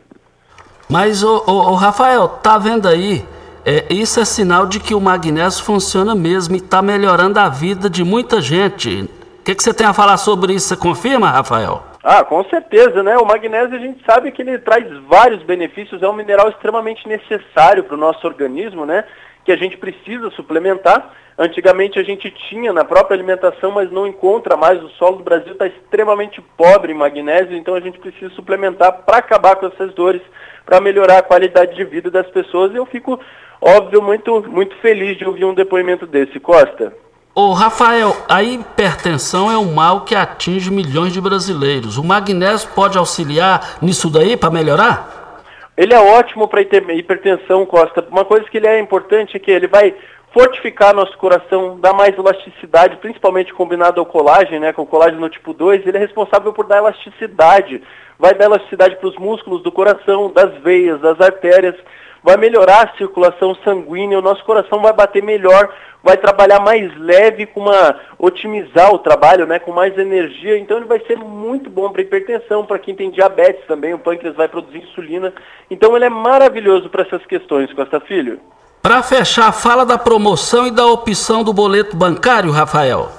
Mas, 0.89 1.23
o, 1.23 1.75
Rafael, 1.75 2.29
tá 2.29 2.57
vendo 2.57 2.89
aí? 2.89 3.23
É, 3.67 3.87
isso 3.89 4.21
é 4.21 4.27
sinal 4.27 4.67
de 4.67 4.79
que 4.79 4.95
o 4.95 5.01
magnésio 5.01 5.65
funciona 5.65 6.15
mesmo 6.15 6.55
e 6.55 6.59
está 6.59 6.83
melhorando 6.83 7.41
a 7.41 7.49
vida 7.49 7.89
de 7.89 8.05
muita 8.05 8.39
gente. 8.39 9.09
O 9.41 9.43
que, 9.43 9.55
que 9.55 9.63
você 9.63 9.73
tem 9.73 9.87
a 9.87 9.95
falar 9.95 10.19
sobre 10.19 10.53
isso? 10.53 10.69
Você 10.69 10.77
confirma, 10.77 11.31
Rafael? 11.31 11.83
Ah, 12.03 12.23
com 12.23 12.45
certeza, 12.45 13.03
né? 13.03 13.17
O 13.17 13.25
magnésio 13.25 13.75
a 13.75 13.79
gente 13.79 14.05
sabe 14.05 14.31
que 14.33 14.43
ele 14.43 14.59
traz 14.59 14.87
vários 15.09 15.43
benefícios, 15.43 16.03
é 16.03 16.09
um 16.09 16.13
mineral 16.13 16.51
extremamente 16.51 17.09
necessário 17.09 17.85
para 17.85 17.95
o 17.95 17.99
nosso 17.99 18.27
organismo, 18.27 18.85
né? 18.85 19.05
Que 19.47 19.53
a 19.53 19.57
gente 19.57 19.79
precisa 19.79 20.31
suplementar. 20.33 21.15
Antigamente 21.39 21.99
a 21.99 22.03
gente 22.03 22.31
tinha 22.31 22.71
na 22.71 22.85
própria 22.85 23.17
alimentação, 23.17 23.71
mas 23.71 23.91
não 23.91 24.07
encontra 24.07 24.59
mais. 24.59 24.83
O 24.83 24.91
solo 24.91 25.17
do 25.17 25.25
Brasil 25.25 25.53
está 25.53 25.67
extremamente 25.67 26.43
pobre 26.55 26.93
em 26.93 26.97
magnésio, 26.97 27.57
então 27.57 27.75
a 27.75 27.81
gente 27.81 27.99
precisa 27.99 28.33
suplementar 28.35 28.93
para 29.07 29.17
acabar 29.17 29.57
com 29.57 29.67
essas 29.67 29.95
dores, 29.95 30.21
para 30.67 30.83
melhorar 30.83 31.19
a 31.19 31.23
qualidade 31.23 31.75
de 31.75 31.85
vida 31.85 32.11
das 32.11 32.27
pessoas. 32.27 32.73
E 32.73 32.77
eu 32.77 32.85
fico 32.85 33.19
óbvio, 33.65 34.03
muito, 34.03 34.45
muito 34.51 34.77
feliz 34.77 35.17
de 35.17 35.25
ouvir 35.25 35.45
um 35.45 35.55
depoimento 35.55 36.07
desse. 36.07 36.39
Costa. 36.39 36.93
Ô 37.35 37.53
Rafael, 37.53 38.15
a 38.29 38.43
hipertensão 38.43 39.51
é 39.51 39.59
um 39.59 39.75
mal 39.75 40.03
que 40.03 40.15
atinge 40.15 40.71
milhões 40.71 41.13
de 41.13 41.21
brasileiros. 41.21 41.99
O 41.99 42.05
magnésio 42.05 42.69
pode 42.75 42.97
auxiliar 42.97 43.79
nisso 43.83 44.09
daí 44.09 44.37
para 44.37 44.51
melhorar? 44.51 45.43
Ele 45.77 45.93
é 45.93 45.99
ótimo 45.99 46.47
para 46.47 46.61
hipertensão, 46.61 47.67
Costa. 47.67 48.07
Uma 48.09 48.25
coisa 48.25 48.45
que 48.49 48.57
ele 48.57 48.69
é 48.69 48.79
importante 48.79 49.37
é 49.37 49.41
que 49.41 49.51
ele 49.51 49.67
vai 49.67 49.93
fortificar 50.33 50.95
nosso 50.95 51.17
coração, 51.17 51.79
dar 51.81 51.93
mais 51.93 52.17
elasticidade, 52.17 52.97
principalmente 52.97 53.55
combinado 53.55 54.01
ao 54.01 54.07
colágeno, 54.07 54.61
né, 54.61 54.73
com 54.73 54.83
o 54.83 54.87
colágeno 54.87 55.29
tipo 55.29 55.53
2, 55.53 55.87
ele 55.87 55.97
é 55.97 56.01
responsável 56.01 56.53
por 56.53 56.67
dar 56.67 56.79
elasticidade, 56.79 57.81
vai 58.19 58.35
dar 58.35 58.47
elasticidade 58.47 58.97
para 58.97 59.09
os 59.09 59.17
músculos 59.17 59.63
do 59.63 59.71
coração, 59.71 60.33
das 60.33 60.53
veias, 60.59 61.01
das 61.01 61.21
artérias 61.21 61.77
vai 62.25 62.39
melhorar 62.39 62.85
a 62.85 62.97
circulação 62.97 63.55
sanguínea, 63.57 64.19
o 64.19 64.23
nosso 64.23 64.43
coração 64.45 64.81
vai 64.81 64.95
bater 64.95 65.23
melhor, 65.23 65.69
vai 66.03 66.17
trabalhar 66.17 66.59
mais 66.59 66.91
leve, 66.99 67.45
com 67.45 67.61
uma 67.61 68.01
otimizar 68.19 68.95
o 68.95 68.99
trabalho, 68.99 69.47
né, 69.47 69.59
com 69.59 69.73
mais 69.73 69.97
energia. 69.99 70.57
Então 70.57 70.79
ele 70.79 70.87
vai 70.87 71.01
ser 71.01 71.19
muito 71.19 71.69
bom 71.69 71.93
para 71.93 72.01
hipertensão, 72.01 72.65
para 72.65 72.79
quem 72.79 72.95
tem 72.95 73.11
diabetes 73.11 73.67
também, 73.67 73.93
o 73.93 73.99
pâncreas 73.99 74.35
vai 74.35 74.49
produzir 74.49 74.79
insulina. 74.79 75.35
Então 75.71 75.95
ele 75.95 76.07
é 76.07 76.09
maravilhoso 76.09 76.89
para 76.89 77.03
essas 77.03 77.25
questões, 77.27 77.71
Costa 77.75 78.01
Filho. 78.01 78.41
Para 78.83 79.03
fechar, 79.03 79.53
fala 79.53 79.85
da 79.85 79.99
promoção 79.99 80.67
e 80.67 80.71
da 80.71 80.87
opção 80.87 81.45
do 81.45 81.53
boleto 81.53 81.95
bancário, 81.95 82.51
Rafael. 82.51 83.11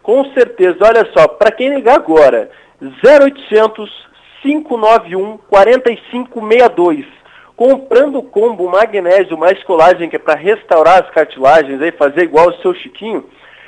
Com 0.00 0.24
certeza. 0.32 0.78
Olha 0.80 1.08
só, 1.12 1.26
para 1.26 1.50
quem 1.50 1.74
ligar 1.74 1.96
agora, 1.96 2.50
0800 2.80 4.04
591 4.42 5.38
4562 5.48 7.23
comprando 7.56 8.18
o 8.18 8.22
combo 8.22 8.68
magnésio 8.68 9.38
mais 9.38 9.62
colagem, 9.64 10.08
que 10.08 10.16
é 10.16 10.18
para 10.18 10.34
restaurar 10.34 11.02
as 11.02 11.10
cartilagens, 11.10 11.80
aí, 11.80 11.92
fazer 11.92 12.24
igual 12.24 12.48
o 12.48 12.56
seu 12.58 12.74
Chiquinho, 12.74 13.24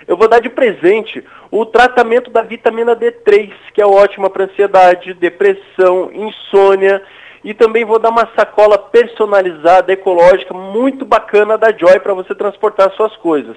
eu 0.06 0.16
vou 0.16 0.28
dar 0.28 0.40
de 0.40 0.48
presente 0.48 1.24
o 1.50 1.64
tratamento 1.66 2.30
da 2.30 2.42
vitamina 2.42 2.94
D3, 2.94 3.52
que 3.74 3.82
é 3.82 3.86
ótima 3.86 4.30
para 4.30 4.44
ansiedade, 4.44 5.14
depressão, 5.14 6.10
insônia, 6.12 7.02
e 7.42 7.54
também 7.54 7.84
vou 7.84 7.98
dar 7.98 8.10
uma 8.10 8.28
sacola 8.36 8.76
personalizada, 8.78 9.92
ecológica, 9.92 10.52
muito 10.52 11.04
bacana 11.04 11.56
da 11.56 11.72
Joy 11.72 12.00
para 12.00 12.14
você 12.14 12.34
transportar 12.34 12.92
suas 12.92 13.14
coisas. 13.16 13.56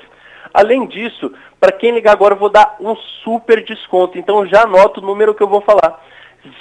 Além 0.54 0.88
disso, 0.88 1.32
para 1.60 1.72
quem 1.72 1.92
ligar 1.92 2.14
agora, 2.14 2.34
eu 2.34 2.40
vou 2.40 2.50
dar 2.50 2.76
um 2.80 2.96
super 3.24 3.64
desconto. 3.64 4.18
Então 4.18 4.46
já 4.46 4.64
anota 4.64 5.00
o 5.00 5.06
número 5.06 5.34
que 5.34 5.42
eu 5.42 5.48
vou 5.48 5.62
falar. 5.62 6.04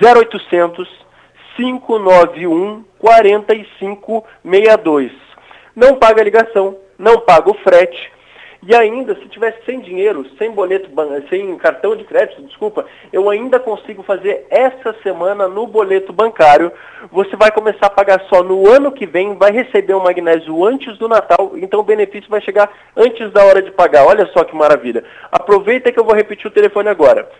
0800 0.02 0.88
591 1.58 2.84
4562. 3.00 5.12
Não 5.74 5.96
paga 5.96 6.22
ligação, 6.22 6.76
não 6.96 7.18
paga 7.20 7.50
o 7.50 7.54
frete. 7.54 8.12
E 8.60 8.74
ainda, 8.74 9.14
se 9.14 9.28
tiver 9.28 9.56
sem 9.64 9.78
dinheiro, 9.80 10.26
sem 10.36 10.50
boleto, 10.50 10.90
sem 11.28 11.56
cartão 11.58 11.94
de 11.94 12.02
crédito, 12.02 12.42
desculpa, 12.42 12.84
eu 13.12 13.30
ainda 13.30 13.60
consigo 13.60 14.02
fazer 14.02 14.48
essa 14.50 14.92
semana 15.02 15.46
no 15.46 15.64
boleto 15.66 16.12
bancário. 16.12 16.72
Você 17.12 17.36
vai 17.36 17.52
começar 17.52 17.86
a 17.86 17.90
pagar 17.90 18.20
só 18.28 18.42
no 18.42 18.68
ano 18.68 18.90
que 18.90 19.06
vem, 19.06 19.36
vai 19.36 19.52
receber 19.52 19.94
o 19.94 20.02
magnésio 20.02 20.64
antes 20.64 20.98
do 20.98 21.06
Natal, 21.08 21.52
então 21.54 21.78
o 21.80 21.84
benefício 21.84 22.28
vai 22.28 22.40
chegar 22.40 22.68
antes 22.96 23.30
da 23.32 23.44
hora 23.44 23.62
de 23.62 23.70
pagar. 23.70 24.04
Olha 24.04 24.26
só 24.32 24.42
que 24.42 24.56
maravilha. 24.56 25.04
Aproveita 25.30 25.92
que 25.92 26.00
eu 26.00 26.04
vou 26.04 26.16
repetir 26.16 26.48
o 26.48 26.54
telefone 26.54 26.88
agora. 26.88 27.30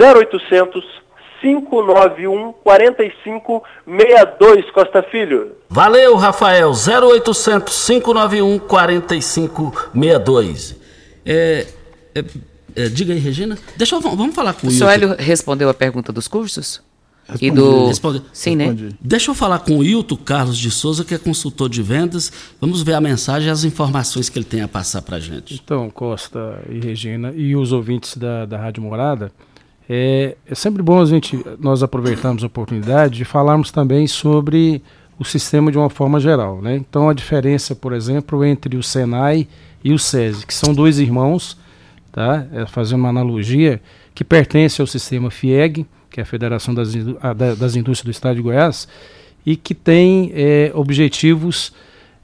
0800 0.00 1.04
591 1.44 2.54
4562 2.64 4.70
Costa 4.70 5.02
Filho. 5.02 5.52
Valeu, 5.68 6.16
Rafael. 6.16 6.72
0800 6.72 7.86
591 7.86 8.58
4562. 8.60 10.76
É, 11.26 11.66
é, 12.14 12.24
é, 12.74 12.88
diga 12.88 13.12
aí, 13.12 13.18
Regina. 13.18 13.58
Deixa 13.76 13.94
eu, 13.94 14.00
vamos 14.00 14.34
falar 14.34 14.54
com 14.54 14.66
o, 14.66 14.70
o 14.70 14.72
Hilton. 14.72 14.86
O 14.86 14.88
Hélio 14.88 15.14
respondeu 15.18 15.68
a 15.68 15.74
pergunta 15.74 16.10
dos 16.10 16.26
cursos? 16.26 16.82
Respondi. 17.28 17.46
E 17.46 17.50
do... 17.50 17.88
Responde. 17.88 18.22
Sim, 18.32 18.56
né? 18.56 18.64
Respondi. 18.64 18.84
né? 18.84 18.92
Deixa 19.00 19.30
eu 19.30 19.34
falar 19.34 19.58
com 19.58 19.76
o 19.78 19.84
Hilton 19.84 20.16
Carlos 20.16 20.56
de 20.56 20.70
Souza, 20.70 21.04
que 21.04 21.14
é 21.14 21.18
consultor 21.18 21.68
de 21.68 21.82
vendas. 21.82 22.32
Vamos 22.58 22.82
ver 22.82 22.94
a 22.94 23.02
mensagem 23.02 23.48
e 23.48 23.50
as 23.50 23.64
informações 23.64 24.30
que 24.30 24.38
ele 24.38 24.46
tem 24.46 24.62
a 24.62 24.68
passar 24.68 25.02
para 25.02 25.20
gente. 25.20 25.60
Então, 25.62 25.90
Costa 25.90 26.62
e 26.70 26.80
Regina 26.80 27.34
e 27.36 27.54
os 27.54 27.70
ouvintes 27.70 28.16
da, 28.16 28.46
da 28.46 28.56
Rádio 28.56 28.82
Morada, 28.82 29.30
é, 29.88 30.36
é 30.46 30.54
sempre 30.54 30.82
bom 30.82 31.00
a 31.00 31.04
gente, 31.04 31.44
nós 31.58 31.82
aproveitarmos 31.82 32.42
a 32.42 32.46
oportunidade 32.46 33.18
de 33.18 33.24
falarmos 33.24 33.70
também 33.70 34.06
sobre 34.06 34.82
o 35.18 35.24
sistema 35.24 35.70
de 35.70 35.78
uma 35.78 35.90
forma 35.90 36.18
geral. 36.18 36.60
Né? 36.60 36.76
Então, 36.76 37.08
a 37.08 37.14
diferença, 37.14 37.74
por 37.74 37.92
exemplo, 37.92 38.44
entre 38.44 38.76
o 38.76 38.82
Senai 38.82 39.46
e 39.82 39.92
o 39.92 39.98
SESI, 39.98 40.46
que 40.46 40.54
são 40.54 40.72
dois 40.72 40.98
irmãos, 40.98 41.58
tá? 42.10 42.46
É, 42.52 42.66
fazendo 42.66 43.00
uma 43.00 43.10
analogia, 43.10 43.80
que 44.14 44.24
pertence 44.24 44.80
ao 44.80 44.86
sistema 44.86 45.30
FIEG, 45.30 45.86
que 46.10 46.20
é 46.20 46.22
a 46.22 46.26
Federação 46.26 46.72
das, 46.72 46.94
das 47.58 47.74
Indústrias 47.74 48.04
do 48.04 48.10
Estado 48.10 48.36
de 48.36 48.42
Goiás, 48.42 48.88
e 49.44 49.56
que 49.56 49.74
tem 49.74 50.30
é, 50.34 50.70
objetivos 50.74 51.72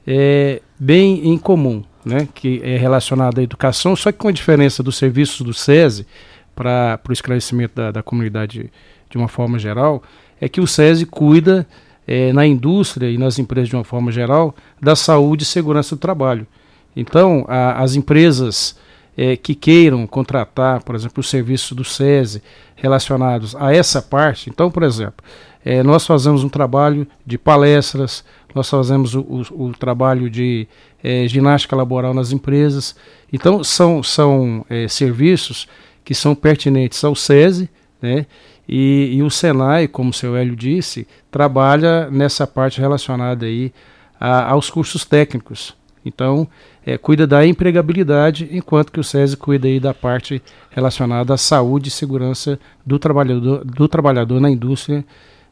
é, 0.07 0.61
bem 0.79 1.27
em 1.27 1.37
comum, 1.37 1.83
né? 2.03 2.27
que 2.33 2.61
é 2.63 2.77
relacionado 2.77 3.39
à 3.39 3.43
educação, 3.43 3.95
só 3.95 4.11
que 4.11 4.17
com 4.17 4.29
a 4.29 4.31
diferença 4.31 4.81
dos 4.81 4.97
serviços 4.97 5.41
do 5.41 5.53
SESI, 5.53 6.07
para 6.55 6.99
o 7.07 7.13
esclarecimento 7.13 7.75
da, 7.75 7.91
da, 7.91 8.03
comunidade 8.03 8.71
de 9.09 9.17
uma 9.17 9.27
forma 9.27 9.57
geral, 9.59 10.01
é 10.39 10.47
que 10.47 10.61
o 10.61 10.67
SESI 10.67 11.05
cuida 11.05 11.67
é, 12.07 12.31
na 12.33 12.45
indústria 12.45 13.09
e 13.09 13.17
nas 13.17 13.39
empresas 13.39 13.69
de 13.69 13.75
uma 13.75 13.83
forma 13.83 14.11
geral 14.11 14.55
da 14.81 14.95
saúde 14.95 15.43
e 15.43 15.45
segurança 15.45 15.95
do 15.95 15.99
trabalho. 15.99 16.47
Então, 16.95 17.45
a, 17.47 17.81
as 17.81 17.95
empresas 17.95 18.77
é, 19.17 19.35
que 19.35 19.53
queiram 19.53 20.07
contratar, 20.07 20.83
por 20.83 20.95
exemplo, 20.95 21.19
os 21.19 21.29
serviços 21.29 21.71
do 21.73 21.83
SESI 21.83 22.41
relacionados 22.75 23.55
a 23.55 23.73
essa 23.73 24.01
parte, 24.01 24.49
então, 24.49 24.71
por 24.71 24.83
exemplo, 24.83 25.23
é, 25.63 25.83
nós 25.83 26.05
fazemos 26.05 26.43
um 26.43 26.49
trabalho 26.49 27.07
de 27.25 27.37
palestras, 27.37 28.23
nós 28.53 28.69
fazemos 28.69 29.13
o, 29.15 29.21
o, 29.21 29.67
o 29.67 29.71
trabalho 29.73 30.29
de 30.29 30.67
é, 31.03 31.27
ginástica 31.27 31.75
laboral 31.75 32.13
nas 32.13 32.31
empresas. 32.31 32.95
Então, 33.31 33.63
são, 33.63 34.01
são 34.01 34.65
é, 34.69 34.87
serviços 34.87 35.67
que 36.03 36.13
são 36.13 36.35
pertinentes 36.35 37.03
ao 37.03 37.15
SESI, 37.15 37.69
né? 38.01 38.25
E, 38.67 39.15
e, 39.15 39.23
o 39.23 39.29
Senai, 39.29 39.87
como 39.87 40.11
o 40.11 40.13
seu 40.13 40.35
Hélio 40.35 40.55
disse, 40.55 41.07
trabalha 41.29 42.09
nessa 42.09 42.47
parte 42.47 42.79
relacionada 42.79 43.45
aí 43.45 43.73
a, 44.19 44.51
aos 44.51 44.69
cursos 44.69 45.03
técnicos. 45.03 45.75
Então, 46.05 46.47
é, 46.85 46.97
cuida 46.97 47.27
da 47.27 47.45
empregabilidade, 47.45 48.47
enquanto 48.51 48.91
que 48.91 48.99
o 48.99 49.03
SESI 49.03 49.35
cuida 49.37 49.67
aí 49.67 49.79
da 49.79 49.93
parte 49.93 50.41
relacionada 50.69 51.33
à 51.33 51.37
saúde 51.37 51.89
e 51.89 51.91
segurança 51.91 52.59
do 52.85 52.97
trabalhador, 52.97 53.63
do 53.65 53.87
trabalhador 53.87 54.39
na 54.39 54.49
indústria 54.49 55.03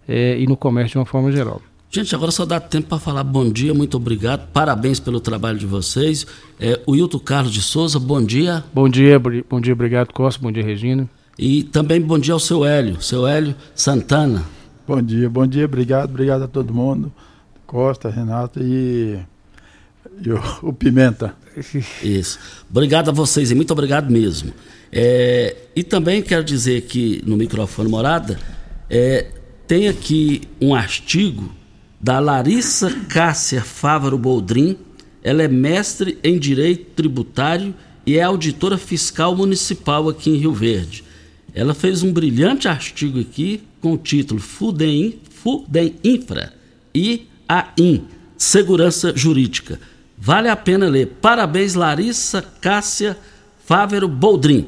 é, 0.08 0.39
e 0.39 0.47
no 0.47 0.56
comércio 0.58 0.93
de 0.93 0.97
uma 0.97 1.06
forma 1.06 1.32
geral. 1.32 1.62
Gente, 1.91 2.13
agora 2.13 2.31
só 2.31 2.45
dá 2.45 2.59
tempo 2.59 2.87
para 2.87 2.99
falar 2.99 3.23
bom 3.23 3.51
dia, 3.51 3.73
muito 3.73 3.97
obrigado, 3.97 4.47
parabéns 4.53 4.99
pelo 4.99 5.19
trabalho 5.19 5.57
de 5.57 5.65
vocês. 5.65 6.23
É, 6.59 6.79
o 6.85 6.95
Hilton 6.95 7.17
Carlos 7.17 7.51
de 7.51 7.63
Souza, 7.63 7.97
bom 7.97 8.23
dia. 8.23 8.63
Bom 8.71 8.87
dia, 8.87 9.17
bom 9.17 9.59
dia, 9.59 9.73
obrigado 9.73 10.13
Costa, 10.13 10.39
bom 10.39 10.51
dia 10.51 10.63
Regina. 10.63 11.09
E 11.35 11.63
também 11.63 11.99
bom 11.99 12.19
dia 12.19 12.35
ao 12.35 12.39
seu 12.39 12.63
Hélio, 12.63 13.01
seu 13.01 13.25
Hélio 13.25 13.55
Santana. 13.73 14.43
Bom 14.87 15.01
dia, 15.01 15.27
bom 15.31 15.47
dia, 15.47 15.65
obrigado, 15.65 16.11
obrigado 16.11 16.43
a 16.43 16.47
todo 16.47 16.71
mundo. 16.71 17.11
Costa, 17.65 18.07
Renato 18.07 18.59
e, 18.61 19.17
e 20.23 20.31
o, 20.31 20.39
o 20.61 20.71
Pimenta. 20.71 21.33
Isso. 22.03 22.37
Obrigado 22.69 23.09
a 23.09 23.11
vocês 23.11 23.49
e 23.49 23.55
muito 23.55 23.71
obrigado 23.71 24.11
mesmo. 24.11 24.53
É, 24.91 25.55
e 25.75 25.83
também 25.83 26.21
quero 26.21 26.43
dizer 26.43 26.81
que 26.81 27.23
no 27.25 27.35
microfone 27.35 27.89
morada 27.89 28.39
é, 28.87 29.31
tem 29.65 29.87
aqui 29.87 30.43
um 30.61 30.75
artigo 30.75 31.57
da 32.00 32.20
Larissa 32.20 32.91
Cássia 33.10 33.62
Fávaro 33.62 34.18
Boldrin. 34.18 34.78
Ela 35.22 35.43
é 35.43 35.47
mestre 35.47 36.18
em 36.24 36.39
Direito 36.39 36.91
Tributário 36.95 37.76
e 38.06 38.18
é 38.18 38.24
auditora 38.24 38.78
fiscal 38.78 39.36
municipal 39.36 40.08
aqui 40.08 40.30
em 40.30 40.38
Rio 40.38 40.54
Verde. 40.54 41.04
Ela 41.54 41.74
fez 41.74 42.04
um 42.04 42.14
brilhante 42.14 42.68
artigo 42.68 43.20
aqui 43.20 43.62
com 43.82 43.93
o 43.93 43.97
título 43.97 44.39
Fudem, 44.39 45.20
Fudem 45.30 45.95
Infra 46.04 46.54
e 46.93 47.28
AIN, 47.47 48.06
Segurança 48.38 49.14
Jurídica. 49.16 49.80
Vale 50.18 50.50
a 50.50 50.56
pena 50.56 50.88
ler. 50.88 51.18
Parabéns, 51.22 51.76
Larissa 51.76 52.41
Cássia 52.62 53.18
Fávero 53.66 54.08
Boldrin. 54.08 54.68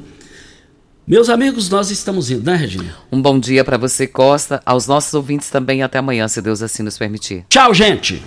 Meus 1.12 1.28
amigos, 1.28 1.70
nós 1.70 1.91
estamos 1.91 2.32
indo, 2.32 2.49
né, 2.49 2.55
Regina? 2.55 2.95
Um 3.12 3.22
bom 3.22 3.38
dia 3.38 3.66
para 3.66 3.76
você, 3.78 4.07
Costa, 4.07 4.62
aos 4.66 4.88
nossos 4.88 5.14
ouvintes 5.14 5.49
também 5.49 5.84
até 5.84 5.97
amanhã, 5.99 6.26
se 6.30 6.41
Deus 6.41 6.62
assim 6.62 6.84
nos 6.84 6.97
permitir. 6.97 7.43
Tchau, 7.49 7.74
gente. 7.74 8.24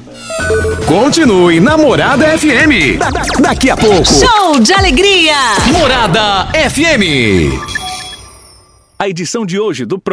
Continue 0.87 1.61
Namorada 1.61 2.27
FM. 2.37 2.99
Da- 2.99 3.09
da- 3.09 3.23
daqui 3.41 3.71
a 3.71 3.77
pouco. 3.79 4.05
Show 4.05 4.61
de 4.61 4.75
alegria! 4.75 5.33
Morada 5.73 6.47
FM. 6.53 7.59
A 8.99 9.09
edição 9.09 9.47
de 9.47 9.59
hoje 9.59 9.87
do 9.87 9.99